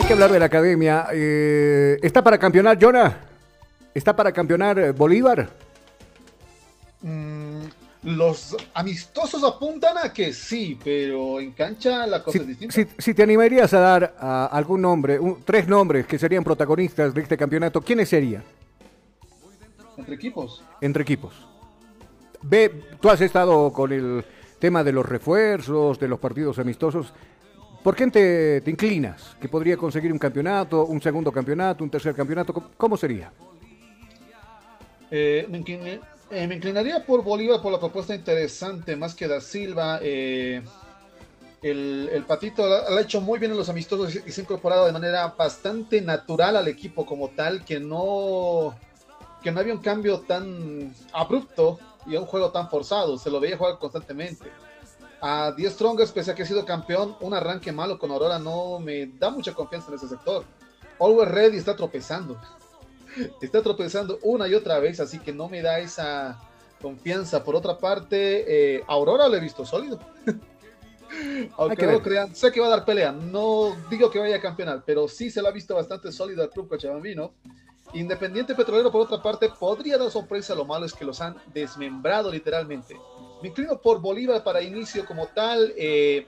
Hay 0.00 0.06
que 0.08 0.12
hablar 0.12 0.32
de 0.32 0.40
la 0.40 0.46
academia. 0.46 1.06
Eh, 1.12 1.98
¿Está 2.02 2.20
para 2.20 2.36
campeonar, 2.36 2.76
Jonah? 2.80 3.16
¿Está 3.94 4.16
para 4.16 4.32
campeonar 4.32 4.76
eh, 4.80 4.90
Bolívar? 4.90 5.50
Mm, 7.02 7.47
los 8.02 8.56
amistosos 8.74 9.42
apuntan 9.42 9.98
a 9.98 10.12
que 10.12 10.32
sí, 10.32 10.78
pero 10.82 11.40
en 11.40 11.52
cancha 11.52 12.06
la 12.06 12.22
cosa 12.22 12.38
si, 12.38 12.42
es 12.42 12.46
distinta. 12.46 12.92
Si, 12.98 13.14
te 13.14 13.22
animarías 13.22 13.72
a 13.74 13.80
dar 13.80 14.16
algún 14.52 14.82
nombre, 14.82 15.18
tres 15.44 15.66
nombres 15.66 16.06
que 16.06 16.18
serían 16.18 16.44
protagonistas 16.44 17.12
de 17.12 17.20
este 17.20 17.36
campeonato, 17.36 17.80
¿quiénes 17.80 18.08
serían? 18.08 18.44
Entre 19.96 20.14
equipos. 20.14 20.62
Entre 20.80 21.02
equipos. 21.02 21.34
Ve, 22.42 22.84
tú 23.00 23.10
has 23.10 23.20
estado 23.20 23.72
con 23.72 23.92
el 23.92 24.24
tema 24.60 24.84
de 24.84 24.92
los 24.92 25.04
refuerzos, 25.04 25.98
de 25.98 26.06
los 26.06 26.20
partidos 26.20 26.58
amistosos. 26.60 27.12
¿Por 27.82 27.96
quién 27.96 28.12
te, 28.12 28.60
te 28.60 28.70
inclinas? 28.70 29.36
¿Que 29.40 29.48
podría 29.48 29.76
conseguir 29.76 30.12
un 30.12 30.18
campeonato, 30.18 30.84
un 30.84 31.02
segundo 31.02 31.32
campeonato, 31.32 31.82
un 31.82 31.90
tercer 31.90 32.14
campeonato? 32.14 32.70
¿Cómo 32.76 32.96
sería? 32.96 33.32
Eh, 35.10 35.46
me, 35.48 35.58
eh, 36.30 36.46
me, 36.46 36.56
inclinaría 36.56 37.04
por 37.04 37.22
Bolívar 37.22 37.62
por 37.62 37.72
la 37.72 37.78
propuesta 37.78 38.14
interesante, 38.14 38.96
más 38.96 39.14
que 39.14 39.28
Da 39.28 39.40
Silva. 39.40 39.98
Eh, 40.02 40.62
el, 41.62 42.24
Patito 42.26 42.66
lo 42.66 42.96
ha 42.96 43.00
hecho 43.00 43.20
muy 43.20 43.38
bien 43.38 43.50
en 43.52 43.58
los 43.58 43.68
amistosos 43.68 44.14
y 44.14 44.30
se 44.30 44.40
ha 44.40 44.44
incorporado 44.44 44.86
de 44.86 44.92
manera 44.92 45.34
bastante 45.36 46.00
natural 46.00 46.56
al 46.56 46.68
equipo 46.68 47.04
como 47.04 47.28
tal, 47.30 47.64
que 47.64 47.80
no, 47.80 48.76
que 49.42 49.50
no 49.50 49.60
había 49.60 49.72
un 49.72 49.80
cambio 49.80 50.20
tan 50.20 50.94
abrupto 51.12 51.78
y 52.06 52.16
un 52.16 52.26
juego 52.26 52.50
tan 52.50 52.68
forzado. 52.68 53.18
Se 53.18 53.30
lo 53.30 53.40
veía 53.40 53.56
jugar 53.56 53.78
constantemente. 53.78 54.50
A 55.20 55.52
10 55.56 55.72
Strongers, 55.72 56.12
pese 56.12 56.30
a 56.30 56.34
que 56.34 56.44
ha 56.44 56.46
sido 56.46 56.64
campeón, 56.64 57.16
un 57.20 57.34
arranque 57.34 57.72
malo 57.72 57.98
con 57.98 58.10
Aurora 58.12 58.38
no 58.38 58.78
me 58.78 59.06
da 59.06 59.30
mucha 59.30 59.52
confianza 59.52 59.88
en 59.88 59.96
ese 59.96 60.08
sector. 60.08 60.44
Always 61.00 61.28
Ready 61.28 61.56
está 61.56 61.74
tropezando 61.74 62.38
está 63.40 63.62
tropezando 63.62 64.18
una 64.22 64.48
y 64.48 64.54
otra 64.54 64.78
vez, 64.78 65.00
así 65.00 65.18
que 65.18 65.32
no 65.32 65.48
me 65.48 65.62
da 65.62 65.78
esa 65.78 66.38
confianza. 66.80 67.42
Por 67.44 67.56
otra 67.56 67.78
parte, 67.78 68.76
eh, 68.76 68.84
Aurora 68.86 69.28
lo 69.28 69.36
he 69.36 69.40
visto 69.40 69.64
sólido. 69.64 69.98
Aunque 71.56 71.86
no 71.86 71.92
lo 71.92 72.02
crean, 72.02 72.34
sé 72.34 72.52
que 72.52 72.60
va 72.60 72.66
a 72.66 72.70
dar 72.70 72.84
pelea. 72.84 73.12
No 73.12 73.76
digo 73.90 74.10
que 74.10 74.18
vaya 74.18 74.36
a 74.36 74.40
campeonar, 74.40 74.82
pero 74.84 75.08
sí 75.08 75.30
se 75.30 75.40
lo 75.40 75.48
ha 75.48 75.52
visto 75.52 75.74
bastante 75.74 76.12
sólido 76.12 76.42
al 76.42 76.50
club 76.50 76.68
Cochabambino. 76.68 77.32
Independiente 77.94 78.54
Petrolero, 78.54 78.92
por 78.92 79.02
otra 79.02 79.22
parte, 79.22 79.48
podría 79.48 79.96
dar 79.96 80.10
sorpresa. 80.10 80.54
Lo 80.54 80.66
malo 80.66 80.84
es 80.84 80.92
que 80.92 81.04
los 81.04 81.20
han 81.20 81.36
desmembrado 81.54 82.30
literalmente. 82.30 82.94
Me 83.42 83.48
inclino 83.48 83.80
por 83.80 84.00
Bolívar 84.00 84.44
para 84.44 84.60
inicio 84.60 85.06
como 85.06 85.26
tal. 85.28 85.72
Eh, 85.76 86.26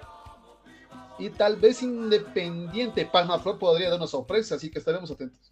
y 1.19 1.29
tal 1.29 1.57
vez 1.57 1.83
Independiente 1.83 3.05
Palma 3.05 3.39
Flor 3.39 3.59
podría 3.59 3.91
dar 3.91 3.99
una 3.99 4.07
sorpresa, 4.07 4.55
así 4.55 4.71
que 4.71 4.79
estaremos 4.79 5.11
atentos. 5.11 5.51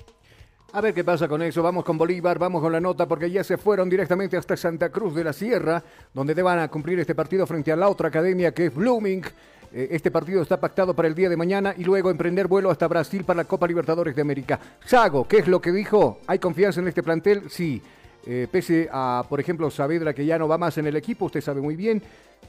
A 0.70 0.82
ver 0.82 0.92
qué 0.92 1.02
pasa 1.02 1.26
con 1.26 1.40
eso. 1.40 1.62
Vamos 1.62 1.82
con 1.82 1.96
Bolívar, 1.96 2.38
vamos 2.38 2.60
con 2.60 2.70
la 2.70 2.78
nota, 2.78 3.08
porque 3.08 3.30
ya 3.30 3.42
se 3.42 3.56
fueron 3.56 3.88
directamente 3.88 4.36
hasta 4.36 4.54
Santa 4.54 4.90
Cruz 4.90 5.14
de 5.14 5.24
la 5.24 5.32
Sierra, 5.32 5.82
donde 6.12 6.34
deban 6.34 6.58
a 6.58 6.68
cumplir 6.68 7.00
este 7.00 7.14
partido 7.14 7.46
frente 7.46 7.72
a 7.72 7.76
la 7.76 7.88
otra 7.88 8.08
academia 8.08 8.52
que 8.52 8.66
es 8.66 8.74
Blooming. 8.74 9.24
Eh, 9.72 9.88
este 9.92 10.10
partido 10.10 10.42
está 10.42 10.60
pactado 10.60 10.94
para 10.94 11.08
el 11.08 11.14
día 11.14 11.30
de 11.30 11.38
mañana 11.38 11.74
y 11.76 11.84
luego 11.84 12.10
emprender 12.10 12.48
vuelo 12.48 12.70
hasta 12.70 12.86
Brasil 12.86 13.24
para 13.24 13.38
la 13.38 13.44
Copa 13.44 13.66
Libertadores 13.66 14.14
de 14.14 14.20
América. 14.20 14.60
Sago, 14.84 15.26
¿qué 15.26 15.38
es 15.38 15.48
lo 15.48 15.58
que 15.58 15.72
dijo? 15.72 16.20
¿Hay 16.26 16.38
confianza 16.38 16.80
en 16.80 16.88
este 16.88 17.02
plantel? 17.02 17.48
Sí. 17.48 17.80
Eh, 18.26 18.46
pese 18.50 18.90
a, 18.92 19.24
por 19.26 19.40
ejemplo, 19.40 19.70
Saavedra 19.70 20.12
que 20.12 20.26
ya 20.26 20.38
no 20.38 20.48
va 20.48 20.58
más 20.58 20.76
en 20.76 20.86
el 20.86 20.96
equipo, 20.96 21.26
usted 21.26 21.40
sabe 21.40 21.62
muy 21.62 21.76
bien, 21.76 22.02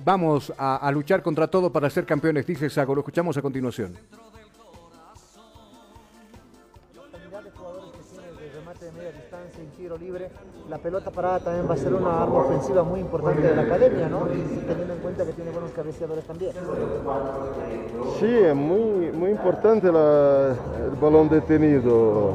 vamos 0.03 0.51
a, 0.57 0.76
a 0.76 0.91
luchar 0.91 1.22
contra 1.22 1.47
todo 1.47 1.72
para 1.72 1.89
ser 1.89 2.05
campeones, 2.05 2.45
dice 2.45 2.70
Sago. 2.70 2.95
Lo 2.95 2.99
escuchamos 2.99 3.38
a 3.38 3.41
continuación. 3.41 3.97
Libre, 9.98 10.30
la 10.70 10.78
pelota 10.78 11.12
parada 11.12 11.40
también 11.40 11.68
va 11.70 11.74
a 11.74 11.78
ser 11.78 11.94
una 11.94 12.24
arma 12.24 12.40
ofensiva 12.40 12.84
muy 12.84 13.00
importante 13.00 13.42
de 13.42 13.56
la 13.56 13.62
academia, 13.64 14.08
¿no? 14.08 14.28
Teniendo 14.68 14.94
en 14.94 15.00
cuenta 15.00 15.26
que 15.26 15.34
tiene 15.34 15.52
buenos 15.52 15.72
cabeceadores 15.72 16.24
también. 16.26 16.52
Sí, 18.20 18.28
es 18.28 18.56
muy, 18.56 19.12
muy 19.12 19.32
importante 19.32 19.88
el 19.88 20.96
balón 21.02 21.30
detenido. 21.30 22.34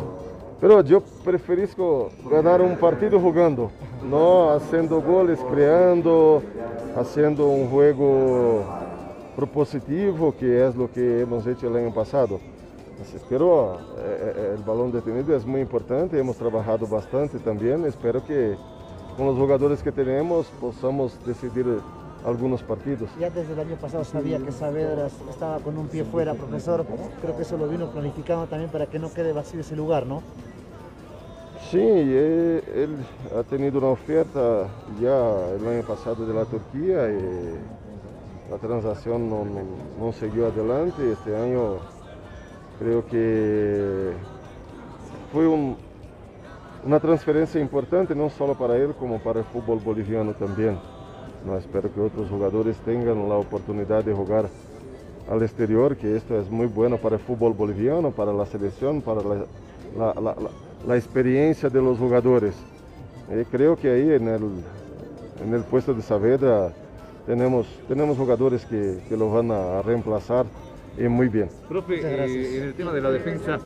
Pero 0.60 0.80
yo 0.82 1.02
prefiero 1.24 2.10
ganar 2.30 2.62
un 2.62 2.76
partido 2.76 3.20
jugando, 3.20 3.70
no 4.08 4.50
haciendo 4.50 5.00
goles, 5.02 5.38
creando, 5.50 6.42
haciendo 6.96 7.46
un 7.48 7.68
juego 7.68 8.62
propositivo, 9.36 10.34
que 10.34 10.66
es 10.66 10.74
lo 10.74 10.90
que 10.90 11.20
hemos 11.20 11.46
hecho 11.46 11.68
el 11.68 11.76
año 11.76 11.92
pasado. 11.92 12.40
Pero 13.28 13.74
eh, 13.98 14.32
eh, 14.36 14.54
el 14.56 14.62
balón 14.62 14.92
detenido 14.92 15.34
es 15.36 15.44
muy 15.44 15.60
importante, 15.60 16.18
hemos 16.18 16.36
trabajado 16.36 16.86
bastante 16.86 17.38
también. 17.38 17.84
Espero 17.84 18.24
que 18.24 18.56
con 19.16 19.26
los 19.26 19.36
jugadores 19.36 19.82
que 19.82 19.92
tenemos 19.92 20.46
podamos 20.60 21.18
decidir 21.24 21.66
algunos 22.24 22.62
partidos. 22.62 23.10
Ya 23.20 23.30
desde 23.30 23.52
el 23.52 23.60
año 23.60 23.76
pasado 23.76 24.04
sabía 24.04 24.38
que 24.38 24.50
Saavedra 24.50 25.08
estaba 25.30 25.58
con 25.58 25.76
un 25.76 25.88
pie 25.88 26.04
fuera, 26.04 26.34
profesor. 26.34 26.84
Creo 27.20 27.36
que 27.36 27.42
eso 27.42 27.56
lo 27.56 27.68
vino 27.68 27.88
planificando 27.90 28.46
también 28.46 28.70
para 28.70 28.86
que 28.86 28.98
no 28.98 29.12
quede 29.12 29.32
vacío 29.32 29.60
ese 29.60 29.76
lugar, 29.76 30.06
¿no? 30.06 30.22
Sí, 31.70 31.80
eh, 31.80 32.62
él 32.74 32.96
ha 33.38 33.42
tenido 33.42 33.78
una 33.78 33.88
oferta 33.88 34.68
ya 35.00 35.50
el 35.56 35.66
año 35.66 35.82
pasado 35.86 36.26
de 36.26 36.34
la 36.34 36.44
Turquía 36.44 37.08
y 37.08 38.50
la 38.50 38.58
transacción 38.58 39.28
no, 39.28 39.44
no, 39.44 39.62
no 39.98 40.12
siguió 40.12 40.46
adelante. 40.46 41.12
Este 41.12 41.34
año 41.36 41.78
Creo 42.78 43.06
que 43.06 44.12
fue 45.32 45.46
una 45.46 47.00
transferencia 47.00 47.60
importante 47.60 48.14
no 48.14 48.30
solo 48.30 48.54
para 48.54 48.76
él 48.76 48.94
como 48.98 49.18
para 49.20 49.40
el 49.40 49.44
fútbol 49.46 49.78
boliviano 49.78 50.32
también. 50.32 50.78
No, 51.46 51.56
espero 51.56 51.92
que 51.92 52.00
otros 52.00 52.28
jugadores 52.28 52.76
tengan 52.78 53.28
la 53.28 53.36
oportunidad 53.36 54.02
de 54.02 54.12
jugar 54.12 54.48
al 55.30 55.42
exterior, 55.42 55.96
que 55.96 56.16
esto 56.16 56.38
es 56.38 56.50
muy 56.50 56.66
bueno 56.66 56.96
para 56.96 57.16
el 57.16 57.22
fútbol 57.22 57.52
boliviano, 57.52 58.10
para 58.10 58.32
la 58.32 58.46
selección, 58.46 59.02
para 59.02 59.20
la, 59.24 60.96
experiencia 60.96 61.68
de 61.68 61.80
los 61.80 61.98
jugadores. 61.98 62.54
Y 63.30 63.44
creo 63.44 63.76
que 63.76 63.90
ahí 63.90 64.10
en 64.10 64.28
el, 64.28 64.42
en 65.44 65.54
el 65.54 65.62
puesto 65.62 65.94
de 65.94 66.02
Saavedra 66.02 66.72
tenemos, 67.26 67.66
tenemos 67.88 68.18
jugadores 68.18 68.66
que, 68.66 69.02
que 69.08 69.16
lo 69.16 69.30
van 69.30 69.50
a 69.50 69.80
reemplazar 69.82 70.46
muy 70.96 71.28
bien. 71.28 71.48
Profe, 71.68 72.00
eh, 72.00 72.58
en 72.58 72.62
el 72.64 72.74
tema 72.74 72.92
de 72.92 73.00
la 73.00 73.10
defensa. 73.10 73.60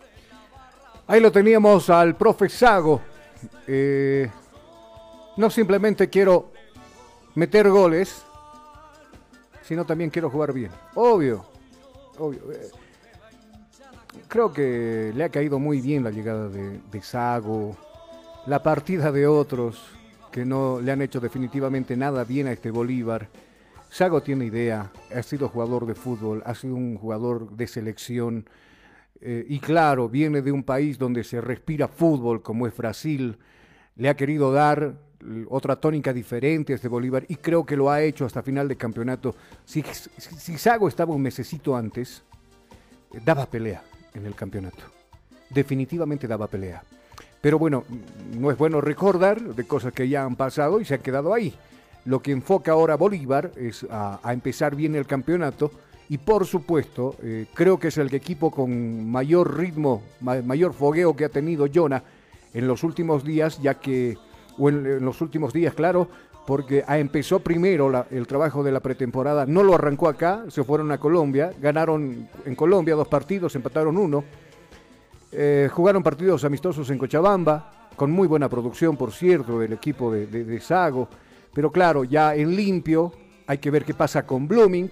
Ahí 1.06 1.20
lo 1.20 1.32
teníamos 1.32 1.88
al 1.90 2.16
profe 2.16 2.48
Sago. 2.48 3.00
Eh, 3.66 4.28
no 5.36 5.50
simplemente 5.50 6.08
quiero 6.08 6.50
meter 7.34 7.68
goles, 7.68 8.24
sino 9.62 9.84
también 9.84 10.10
quiero 10.10 10.30
jugar 10.30 10.52
bien. 10.52 10.70
Obvio, 10.94 11.44
obvio. 12.18 12.52
Eh, 12.52 12.70
creo 14.26 14.52
que 14.52 15.12
le 15.14 15.24
ha 15.24 15.28
caído 15.28 15.58
muy 15.58 15.80
bien 15.80 16.04
la 16.04 16.10
llegada 16.10 16.48
de, 16.48 16.80
de 16.90 17.02
Sago, 17.02 17.76
la 18.46 18.62
partida 18.62 19.12
de 19.12 19.26
otros 19.26 19.80
que 20.30 20.44
no 20.44 20.80
le 20.80 20.92
han 20.92 21.02
hecho 21.02 21.20
definitivamente 21.20 21.96
nada 21.96 22.24
bien 22.24 22.46
a 22.48 22.52
este 22.52 22.70
Bolívar. 22.70 23.28
Sago 23.90 24.22
tiene 24.22 24.46
idea, 24.46 24.90
ha 25.14 25.22
sido 25.22 25.48
jugador 25.48 25.86
de 25.86 25.94
fútbol, 25.94 26.42
ha 26.44 26.54
sido 26.54 26.74
un 26.74 26.96
jugador 26.96 27.56
de 27.56 27.66
selección 27.66 28.48
eh, 29.20 29.44
y 29.48 29.58
claro, 29.58 30.08
viene 30.08 30.42
de 30.42 30.52
un 30.52 30.62
país 30.62 30.98
donde 30.98 31.24
se 31.24 31.40
respira 31.40 31.88
fútbol 31.88 32.42
como 32.42 32.66
es 32.66 32.76
Brasil, 32.76 33.36
le 33.96 34.08
ha 34.08 34.16
querido 34.16 34.52
dar 34.52 34.94
otra 35.48 35.76
tónica 35.76 36.12
diferente 36.12 36.74
este 36.74 36.86
Bolívar 36.86 37.24
y 37.28 37.36
creo 37.36 37.66
que 37.66 37.76
lo 37.76 37.90
ha 37.90 38.02
hecho 38.02 38.24
hasta 38.24 38.42
final 38.42 38.68
de 38.68 38.76
campeonato. 38.76 39.34
Si, 39.64 39.82
Sago 39.82 40.86
estaba 40.86 41.14
un 41.14 41.22
mesecito 41.22 41.76
antes, 41.76 42.22
eh, 43.12 43.20
daba 43.24 43.46
pelea 43.46 43.82
en 44.14 44.26
el 44.26 44.34
campeonato. 44.34 44.84
Definitivamente 45.50 46.28
daba 46.28 46.46
pelea. 46.46 46.82
Pero 47.40 47.58
bueno, 47.58 47.84
no 48.36 48.50
es 48.50 48.58
bueno 48.58 48.80
recordar 48.80 49.40
de 49.40 49.64
cosas 49.64 49.92
que 49.92 50.08
ya 50.08 50.24
han 50.24 50.36
pasado 50.36 50.80
y 50.80 50.84
se 50.84 50.94
ha 50.94 50.98
quedado 50.98 51.32
ahí. 51.32 51.54
Lo 52.04 52.20
que 52.20 52.32
enfoca 52.32 52.72
ahora 52.72 52.96
Bolívar 52.96 53.52
es 53.56 53.86
a, 53.90 54.20
empezar 54.32 54.74
bien 54.74 54.94
el 54.94 55.06
campeonato 55.06 55.70
y 56.08 56.18
por 56.18 56.46
supuesto 56.46 57.16
eh, 57.22 57.46
creo 57.52 57.78
que 57.78 57.88
es 57.88 57.98
el 57.98 58.12
equipo 58.14 58.50
con 58.50 59.10
mayor 59.10 59.58
ritmo, 59.58 60.02
mayor 60.20 60.72
fogueo 60.72 61.14
que 61.14 61.26
ha 61.26 61.28
tenido 61.28 61.66
Jonah 61.72 62.02
en 62.54 62.66
los 62.66 62.82
últimos 62.82 63.24
días, 63.24 63.60
ya 63.60 63.74
que, 63.74 64.16
o 64.56 64.68
en, 64.68 65.04
los 65.04 65.20
últimos 65.20 65.52
días, 65.52 65.74
claro, 65.74 66.08
porque 66.46 66.82
empezó 66.88 67.40
primero 67.40 68.06
el 68.10 68.26
trabajo 68.26 68.62
de 68.62 68.72
la 68.72 68.80
pretemporada, 68.80 69.44
no 69.44 69.62
lo 69.62 69.74
arrancó 69.74 70.08
acá, 70.08 70.44
se 70.48 70.64
fueron 70.64 70.90
a 70.92 70.98
Colombia, 70.98 71.52
ganaron 71.60 72.26
en 72.46 72.54
Colombia 72.54 72.94
dos 72.94 73.06
partidos, 73.06 73.54
empataron 73.54 73.98
uno, 73.98 74.24
eh, 75.30 75.68
jugaron 75.70 76.02
partidos 76.02 76.44
amistosos 76.44 76.88
en 76.88 76.96
Cochabamba, 76.96 77.90
con 77.94 78.10
muy 78.10 78.26
buena 78.26 78.48
producción, 78.48 78.96
por 78.96 79.12
cierto, 79.12 79.58
del 79.58 79.74
equipo 79.74 80.10
de, 80.10 80.26
de 80.26 80.60
Sago, 80.60 81.08
pero 81.54 81.70
claro, 81.70 82.04
ya 82.04 82.34
en 82.34 82.54
limpio, 82.54 83.12
hay 83.46 83.58
que 83.58 83.70
ver 83.70 83.84
qué 83.84 83.94
pasa 83.94 84.26
con 84.26 84.46
Blooming, 84.46 84.90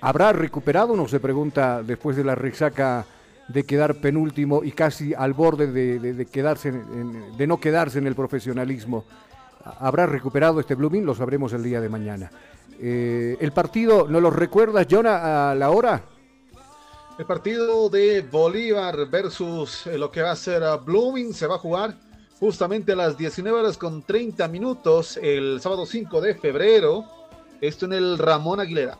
¿Habrá 0.00 0.32
recuperado? 0.32 0.92
Uno 0.92 1.08
se 1.08 1.18
pregunta 1.18 1.82
después 1.82 2.16
de 2.16 2.22
la 2.22 2.34
resaca 2.34 3.04
de 3.48 3.64
quedar 3.64 3.96
penúltimo 3.96 4.62
y 4.62 4.72
casi 4.72 5.12
al 5.14 5.32
borde 5.32 5.66
de, 5.66 6.26
quedarse 6.26 6.70
de 6.70 7.46
no 7.46 7.58
quedarse 7.58 7.98
en 7.98 8.06
el 8.06 8.14
profesionalismo. 8.14 9.04
¿Habrá 9.64 10.06
recuperado 10.06 10.60
este 10.60 10.76
Blooming? 10.76 11.04
Lo 11.04 11.14
sabremos 11.14 11.52
el 11.52 11.64
día 11.64 11.80
de 11.80 11.88
mañana. 11.88 12.30
Eh, 12.80 13.36
¿El 13.40 13.50
partido, 13.50 14.06
no 14.08 14.20
lo 14.20 14.30
recuerdas, 14.30 14.86
Jonah, 14.88 15.50
a 15.50 15.54
la 15.56 15.70
hora? 15.70 16.02
El 17.18 17.26
partido 17.26 17.88
de 17.88 18.20
Bolívar 18.20 19.06
versus 19.10 19.88
eh, 19.88 19.98
lo 19.98 20.12
que 20.12 20.22
va 20.22 20.30
a 20.30 20.36
ser 20.36 20.62
Blooming 20.84 21.34
se 21.34 21.48
va 21.48 21.56
a 21.56 21.58
jugar 21.58 21.96
justamente 22.40 22.92
a 22.92 22.96
las 22.96 23.18
19 23.18 23.58
horas 23.58 23.78
con 23.78 24.02
30 24.02 24.46
minutos 24.48 25.18
el 25.22 25.60
sábado 25.60 25.86
5 25.86 26.20
de 26.20 26.34
febrero. 26.34 27.04
Esto 27.60 27.86
en 27.86 27.92
el 27.94 28.18
Ramón 28.18 28.60
Aguilera. 28.60 28.98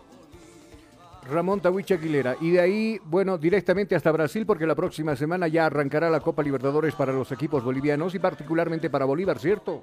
Ramón 1.30 1.60
Tawich 1.60 1.92
Aguilera. 1.92 2.36
Y 2.40 2.50
de 2.50 2.60
ahí, 2.60 3.00
bueno, 3.04 3.38
directamente 3.38 3.94
hasta 3.94 4.10
Brasil, 4.10 4.46
porque 4.46 4.66
la 4.66 4.74
próxima 4.74 5.14
semana 5.14 5.46
ya 5.46 5.66
arrancará 5.66 6.10
la 6.10 6.20
Copa 6.20 6.42
Libertadores 6.42 6.94
para 6.94 7.12
los 7.12 7.30
equipos 7.30 7.62
bolivianos 7.62 8.14
y 8.14 8.18
particularmente 8.18 8.90
para 8.90 9.04
Bolívar, 9.04 9.38
¿cierto? 9.38 9.82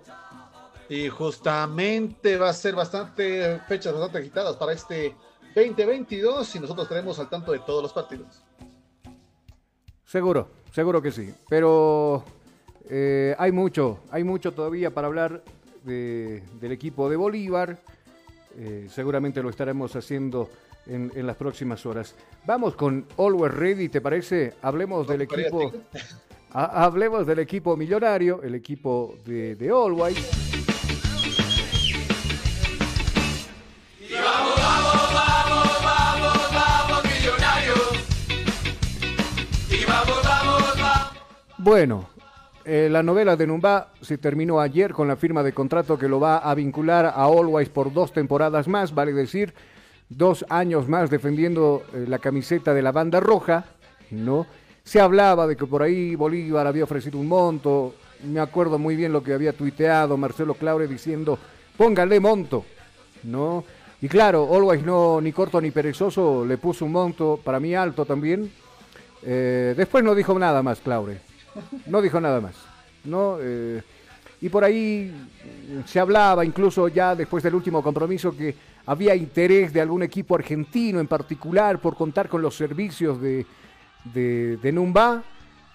Y 0.90 1.08
justamente 1.10 2.38
va 2.38 2.50
a 2.50 2.54
ser 2.54 2.76
bastante 2.76 3.60
fechas 3.68 3.94
bastante 3.94 4.18
agitadas 4.20 4.56
para 4.56 4.74
este 4.74 5.16
2022 5.56 6.56
y 6.56 6.60
nosotros 6.60 6.86
estaremos 6.86 7.18
al 7.20 7.30
tanto 7.30 7.52
de 7.52 7.60
todos 7.60 7.82
los 7.82 7.94
partidos. 7.94 8.44
Seguro, 10.04 10.50
seguro 10.72 11.02
que 11.02 11.12
sí. 11.12 11.34
Pero 11.50 12.24
eh, 12.90 13.36
hay 13.38 13.52
mucho, 13.52 14.00
hay 14.12 14.24
mucho 14.24 14.52
todavía 14.52 14.92
para 14.92 15.08
hablar 15.08 15.44
del 15.84 16.72
equipo 16.72 17.10
de 17.10 17.16
Bolívar. 17.16 17.78
Eh, 18.58 18.88
seguramente 18.90 19.44
lo 19.44 19.50
estaremos 19.50 19.96
haciendo 19.96 20.50
en, 20.88 21.12
las 21.26 21.36
próximas 21.36 21.86
horas. 21.86 22.16
Vamos 22.46 22.76
con 22.76 23.06
Always 23.18 23.54
Ready, 23.54 23.90
¿te 23.90 24.02
parece? 24.02 24.54
Hablemos 24.62 25.08
del 25.08 25.22
equipo. 25.22 25.72
hablemos 26.52 27.28
del 27.28 27.40
equipo 27.40 27.76
millonario, 27.76 28.42
el 28.42 28.56
equipo 28.56 29.18
de, 29.26 29.56
de 29.56 29.70
Always. 29.70 30.18
Y 34.00 34.14
vamos, 34.14 34.56
vamos, 34.56 35.14
vamos, 35.14 35.84
vamos, 35.84 36.54
vamos, 36.54 37.04
millonarios. 37.04 37.90
Y 39.70 39.86
vamos, 39.86 40.24
vamos, 40.24 40.64
vamos. 40.78 41.12
Bueno, 41.58 42.15
eh, 42.66 42.90
la 42.90 43.04
novela 43.04 43.36
de 43.36 43.46
Numba 43.46 43.92
se 44.02 44.18
terminó 44.18 44.60
ayer 44.60 44.92
con 44.92 45.08
la 45.08 45.16
firma 45.16 45.44
de 45.44 45.54
contrato 45.54 46.00
que 46.00 46.08
lo 46.08 46.20
va 46.20 46.40
a 46.40 46.56
vincular 46.56 47.06
a 47.06 47.24
Always 47.24 47.70
por 47.70 47.94
dos 47.94 48.12
temporadas 48.12 48.68
más, 48.68 48.94
vale 48.94 49.14
decir 49.14 49.54
dos 50.10 50.46
años 50.50 50.88
más 50.88 51.10
defendiendo 51.10 51.84
eh, 51.94 52.06
la 52.08 52.20
camiseta 52.20 52.74
de 52.74 52.82
la 52.82 52.92
banda 52.92 53.20
roja, 53.20 53.66
¿no? 54.12 54.48
Se 54.84 55.00
hablaba 55.00 55.48
de 55.48 55.56
que 55.56 55.66
por 55.66 55.84
ahí 55.84 56.16
Bolívar 56.16 56.68
había 56.68 56.84
ofrecido 56.84 57.20
un 57.20 57.28
monto, 57.28 57.96
me 58.24 58.40
acuerdo 58.40 58.80
muy 58.80 58.96
bien 58.96 59.14
lo 59.14 59.24
que 59.24 59.34
había 59.34 59.54
tuiteado 59.54 60.18
Marcelo 60.18 60.56
Claure 60.56 60.88
diciendo, 60.88 61.38
póngale 61.78 62.20
monto, 62.20 62.66
¿no? 63.24 63.64
Y 64.02 64.08
claro, 64.08 64.48
Always 64.54 64.84
no, 64.84 65.22
ni 65.22 65.32
corto 65.32 65.60
ni 65.62 65.72
perezoso, 65.72 66.46
le 66.46 66.58
puso 66.58 66.86
un 66.86 66.92
monto, 66.92 67.40
para 67.44 67.60
mí 67.60 67.74
alto 67.74 68.06
también. 68.06 68.52
Eh, 69.24 69.74
después 69.76 70.04
no 70.04 70.14
dijo 70.14 70.38
nada 70.38 70.62
más, 70.62 70.80
Claure. 70.80 71.25
No 71.88 72.02
dijo 72.02 72.20
nada 72.20 72.42
más. 72.42 72.56
¿no? 73.06 73.38
Eh, 73.40 73.82
y 74.42 74.50
por 74.50 74.64
ahí 74.64 75.12
se 75.86 76.00
hablaba, 76.00 76.44
incluso 76.46 76.88
ya 76.88 77.16
después 77.16 77.44
del 77.44 77.56
último 77.56 77.82
compromiso, 77.82 78.36
que 78.36 78.54
había 78.86 79.16
interés 79.16 79.74
de 79.74 79.82
algún 79.82 80.04
equipo 80.04 80.36
argentino 80.36 81.00
en 81.00 81.08
particular 81.08 81.80
por 81.80 81.96
contar 81.96 82.30
con 82.30 82.42
los 82.42 82.56
servicios 82.56 83.20
de, 83.22 83.46
de, 84.14 84.72
Numba, 84.72 85.24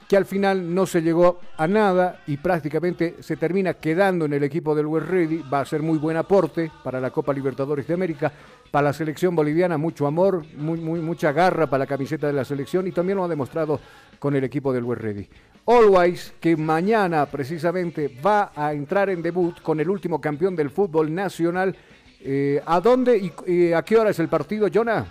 que 0.07 0.17
al 0.17 0.27
final 0.27 0.73
no 0.73 0.87
se 0.87 1.03
llegó 1.03 1.41
a 1.57 1.67
nada 1.67 2.21
y 2.27 2.37
prácticamente 2.37 3.17
se 3.21 3.37
termina 3.37 3.75
quedando 3.75 4.25
en 4.25 4.35
el 4.35 4.45
equipo 4.45 4.75
del 4.75 4.87
West 4.87 5.09
Ready. 5.09 5.43
Va 5.53 5.61
a 5.61 5.65
ser 5.65 5.83
muy 5.83 5.99
buen 5.99 6.17
aporte 6.17 6.71
para 6.85 7.01
la 7.01 7.11
Copa 7.11 7.33
Libertadores 7.33 7.87
de 7.87 7.95
América, 7.95 8.33
para 8.71 8.89
la 8.89 8.93
selección 8.93 9.35
boliviana, 9.35 9.79
mucho 9.79 10.07
amor, 10.07 10.45
muy, 10.57 10.81
muy, 10.81 11.01
mucha 11.01 11.33
garra 11.33 11.69
para 11.69 11.85
la 11.85 11.89
camiseta 11.89 12.27
de 12.27 12.33
la 12.33 12.45
selección 12.45 12.87
y 12.87 12.93
también 12.93 13.19
lo 13.19 13.25
ha 13.25 13.29
demostrado 13.29 13.81
con 14.19 14.37
el 14.37 14.45
equipo 14.45 14.73
del 14.73 14.85
West 14.85 15.03
Ready. 15.03 15.29
Always, 15.67 16.33
que 16.41 16.57
mañana 16.57 17.27
precisamente 17.27 18.09
va 18.25 18.53
a 18.55 18.73
entrar 18.73 19.11
en 19.11 19.23
debut 19.23 19.61
con 19.63 19.81
el 19.81 19.89
último 19.89 20.21
campeón 20.21 20.57
del 20.57 20.71
fútbol 20.71 21.15
nacional 21.15 21.77
eh, 22.23 22.61
¿A 22.67 22.81
dónde 22.81 23.33
y, 23.47 23.73
a 23.73 23.83
qué 23.83 23.97
hora 23.97 24.11
es 24.11 24.19
el 24.19 24.29
partido, 24.29 24.69
Jonah? 24.73 25.07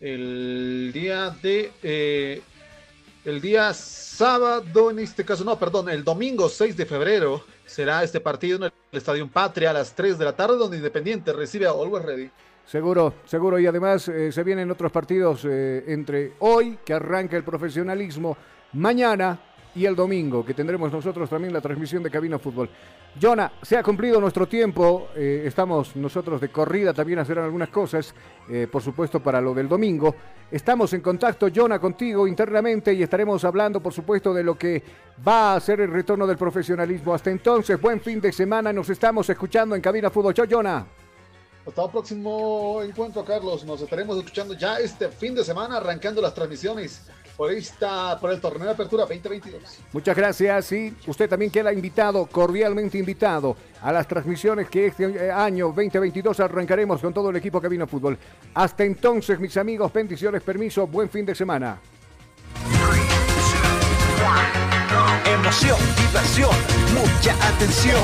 El 0.00 0.90
día 0.92 1.30
de. 1.30 1.72
Eh, 1.82 2.42
el 3.24 3.40
día 3.40 3.72
sábado, 3.72 4.90
en 4.90 4.98
este 4.98 5.24
caso, 5.24 5.44
no, 5.44 5.56
perdón, 5.56 5.88
el 5.88 6.02
domingo 6.02 6.48
6 6.48 6.76
de 6.76 6.86
febrero 6.86 7.44
será 7.64 8.02
este 8.02 8.18
partido 8.18 8.56
en 8.56 8.64
el 8.64 8.72
Estadio 8.90 9.28
Patria 9.28 9.70
a 9.70 9.72
las 9.72 9.94
3 9.94 10.18
de 10.18 10.24
la 10.24 10.34
tarde, 10.34 10.56
donde 10.56 10.78
Independiente 10.78 11.32
recibe 11.32 11.66
a 11.66 11.70
Always 11.70 12.04
Ready. 12.04 12.30
Seguro, 12.66 13.14
seguro. 13.24 13.60
Y 13.60 13.66
además 13.66 14.08
eh, 14.08 14.32
se 14.32 14.42
vienen 14.42 14.68
otros 14.72 14.90
partidos 14.90 15.44
entre 15.44 16.32
hoy, 16.40 16.78
que 16.84 16.94
arranca 16.94 17.36
el 17.36 17.44
profesionalismo, 17.44 18.36
mañana 18.72 19.38
y 19.74 19.86
el 19.86 19.96
domingo, 19.96 20.44
que 20.44 20.54
tendremos 20.54 20.92
nosotros 20.92 21.28
también 21.30 21.52
la 21.52 21.60
transmisión 21.60 22.02
de 22.02 22.10
Cabina 22.10 22.38
Fútbol. 22.38 22.68
Jonah, 23.20 23.52
se 23.62 23.76
ha 23.76 23.82
cumplido 23.82 24.20
nuestro 24.20 24.46
tiempo, 24.46 25.08
eh, 25.14 25.44
estamos 25.46 25.96
nosotros 25.96 26.40
de 26.40 26.50
corrida 26.50 26.92
también 26.92 27.18
a 27.18 27.22
hacer 27.22 27.38
algunas 27.38 27.68
cosas, 27.68 28.14
eh, 28.50 28.66
por 28.70 28.82
supuesto 28.82 29.20
para 29.20 29.40
lo 29.40 29.54
del 29.54 29.68
domingo. 29.68 30.14
Estamos 30.50 30.92
en 30.92 31.00
contacto, 31.00 31.48
Jonah, 31.54 31.78
contigo 31.78 32.26
internamente 32.26 32.92
y 32.92 33.02
estaremos 33.02 33.44
hablando, 33.44 33.80
por 33.80 33.92
supuesto, 33.92 34.34
de 34.34 34.44
lo 34.44 34.56
que 34.56 34.82
va 35.26 35.54
a 35.54 35.60
ser 35.60 35.80
el 35.80 35.90
retorno 35.90 36.26
del 36.26 36.36
profesionalismo. 36.36 37.14
Hasta 37.14 37.30
entonces, 37.30 37.80
buen 37.80 38.00
fin 38.00 38.20
de 38.20 38.32
semana, 38.32 38.72
nos 38.72 38.88
estamos 38.90 39.28
escuchando 39.30 39.74
en 39.74 39.80
Cabina 39.80 40.10
Fútbol. 40.10 40.34
Chao, 40.34 40.46
Jonah. 40.50 40.86
Hasta 41.66 41.84
el 41.84 41.90
próximo 41.90 42.82
encuentro, 42.82 43.24
Carlos. 43.24 43.64
Nos 43.64 43.80
estaremos 43.80 44.18
escuchando 44.18 44.54
ya 44.54 44.78
este 44.78 45.08
fin 45.08 45.34
de 45.34 45.44
semana, 45.44 45.76
arrancando 45.76 46.20
las 46.20 46.34
transmisiones 46.34 47.08
por, 47.36 47.52
esta, 47.52 48.18
por 48.20 48.30
el 48.30 48.40
torneo 48.40 48.66
de 48.66 48.72
apertura 48.72 49.02
2022. 49.02 49.62
Muchas 49.92 50.16
gracias 50.16 50.72
y 50.72 50.94
usted 51.06 51.28
también 51.28 51.50
queda 51.50 51.72
invitado, 51.72 52.26
cordialmente 52.26 52.98
invitado 52.98 53.56
a 53.80 53.92
las 53.92 54.06
transmisiones 54.06 54.68
que 54.68 54.86
este 54.86 55.30
año 55.30 55.66
2022 55.68 56.40
arrancaremos 56.40 57.00
con 57.00 57.12
todo 57.12 57.30
el 57.30 57.36
equipo 57.36 57.60
que 57.60 57.68
vino 57.68 57.84
a 57.84 57.86
fútbol. 57.86 58.18
Hasta 58.54 58.84
entonces, 58.84 59.38
mis 59.40 59.56
amigos, 59.56 59.92
bendiciones, 59.92 60.42
permiso, 60.42 60.86
buen 60.86 61.08
fin 61.08 61.26
de 61.26 61.34
semana. 61.34 61.78
Emoción, 65.26 65.78
diversión, 65.96 66.50
mucha 66.94 67.34
atención. 67.48 68.02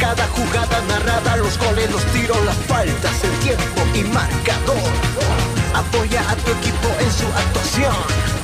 Cada 0.00 0.26
jugada 0.28 0.82
narrada, 0.88 1.36
los 1.36 1.56
goles, 1.58 1.90
los 1.90 2.04
tiros, 2.06 2.44
las 2.44 2.56
faltas, 2.56 3.24
el 3.24 3.30
tiempo 3.38 3.80
y 3.94 4.02
marcador. 4.12 4.76
Apoya 5.74 6.30
a 6.30 6.36
tu 6.36 6.50
equipo 6.52 6.88
en 7.00 7.10
su 7.12 7.26
actuación 7.26 8.43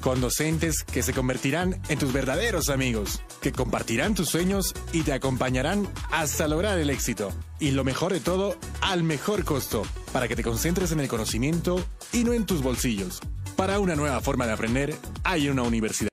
con 0.00 0.20
docentes 0.20 0.82
que 0.82 1.02
se 1.02 1.12
convertirán 1.12 1.80
en 1.88 1.98
tus 1.98 2.12
verdaderos 2.12 2.68
amigos, 2.68 3.22
que 3.40 3.52
compartirán 3.52 4.14
tus 4.14 4.28
sueños 4.28 4.74
y 4.92 5.02
te 5.02 5.12
acompañarán 5.12 5.88
hasta 6.10 6.48
lograr 6.48 6.78
el 6.78 6.90
éxito. 6.90 7.32
Y 7.58 7.70
lo 7.70 7.84
mejor 7.84 8.12
de 8.12 8.20
todo, 8.20 8.56
al 8.80 9.02
mejor 9.02 9.44
costo, 9.44 9.82
para 10.12 10.28
que 10.28 10.36
te 10.36 10.42
concentres 10.42 10.92
en 10.92 11.00
el 11.00 11.08
conocimiento 11.08 11.84
y 12.12 12.24
no 12.24 12.32
en 12.32 12.46
tus 12.46 12.62
bolsillos. 12.62 13.20
Para 13.56 13.78
una 13.78 13.96
nueva 13.96 14.20
forma 14.20 14.46
de 14.46 14.52
aprender, 14.52 14.94
hay 15.24 15.48
una 15.48 15.62
universidad. 15.62 16.04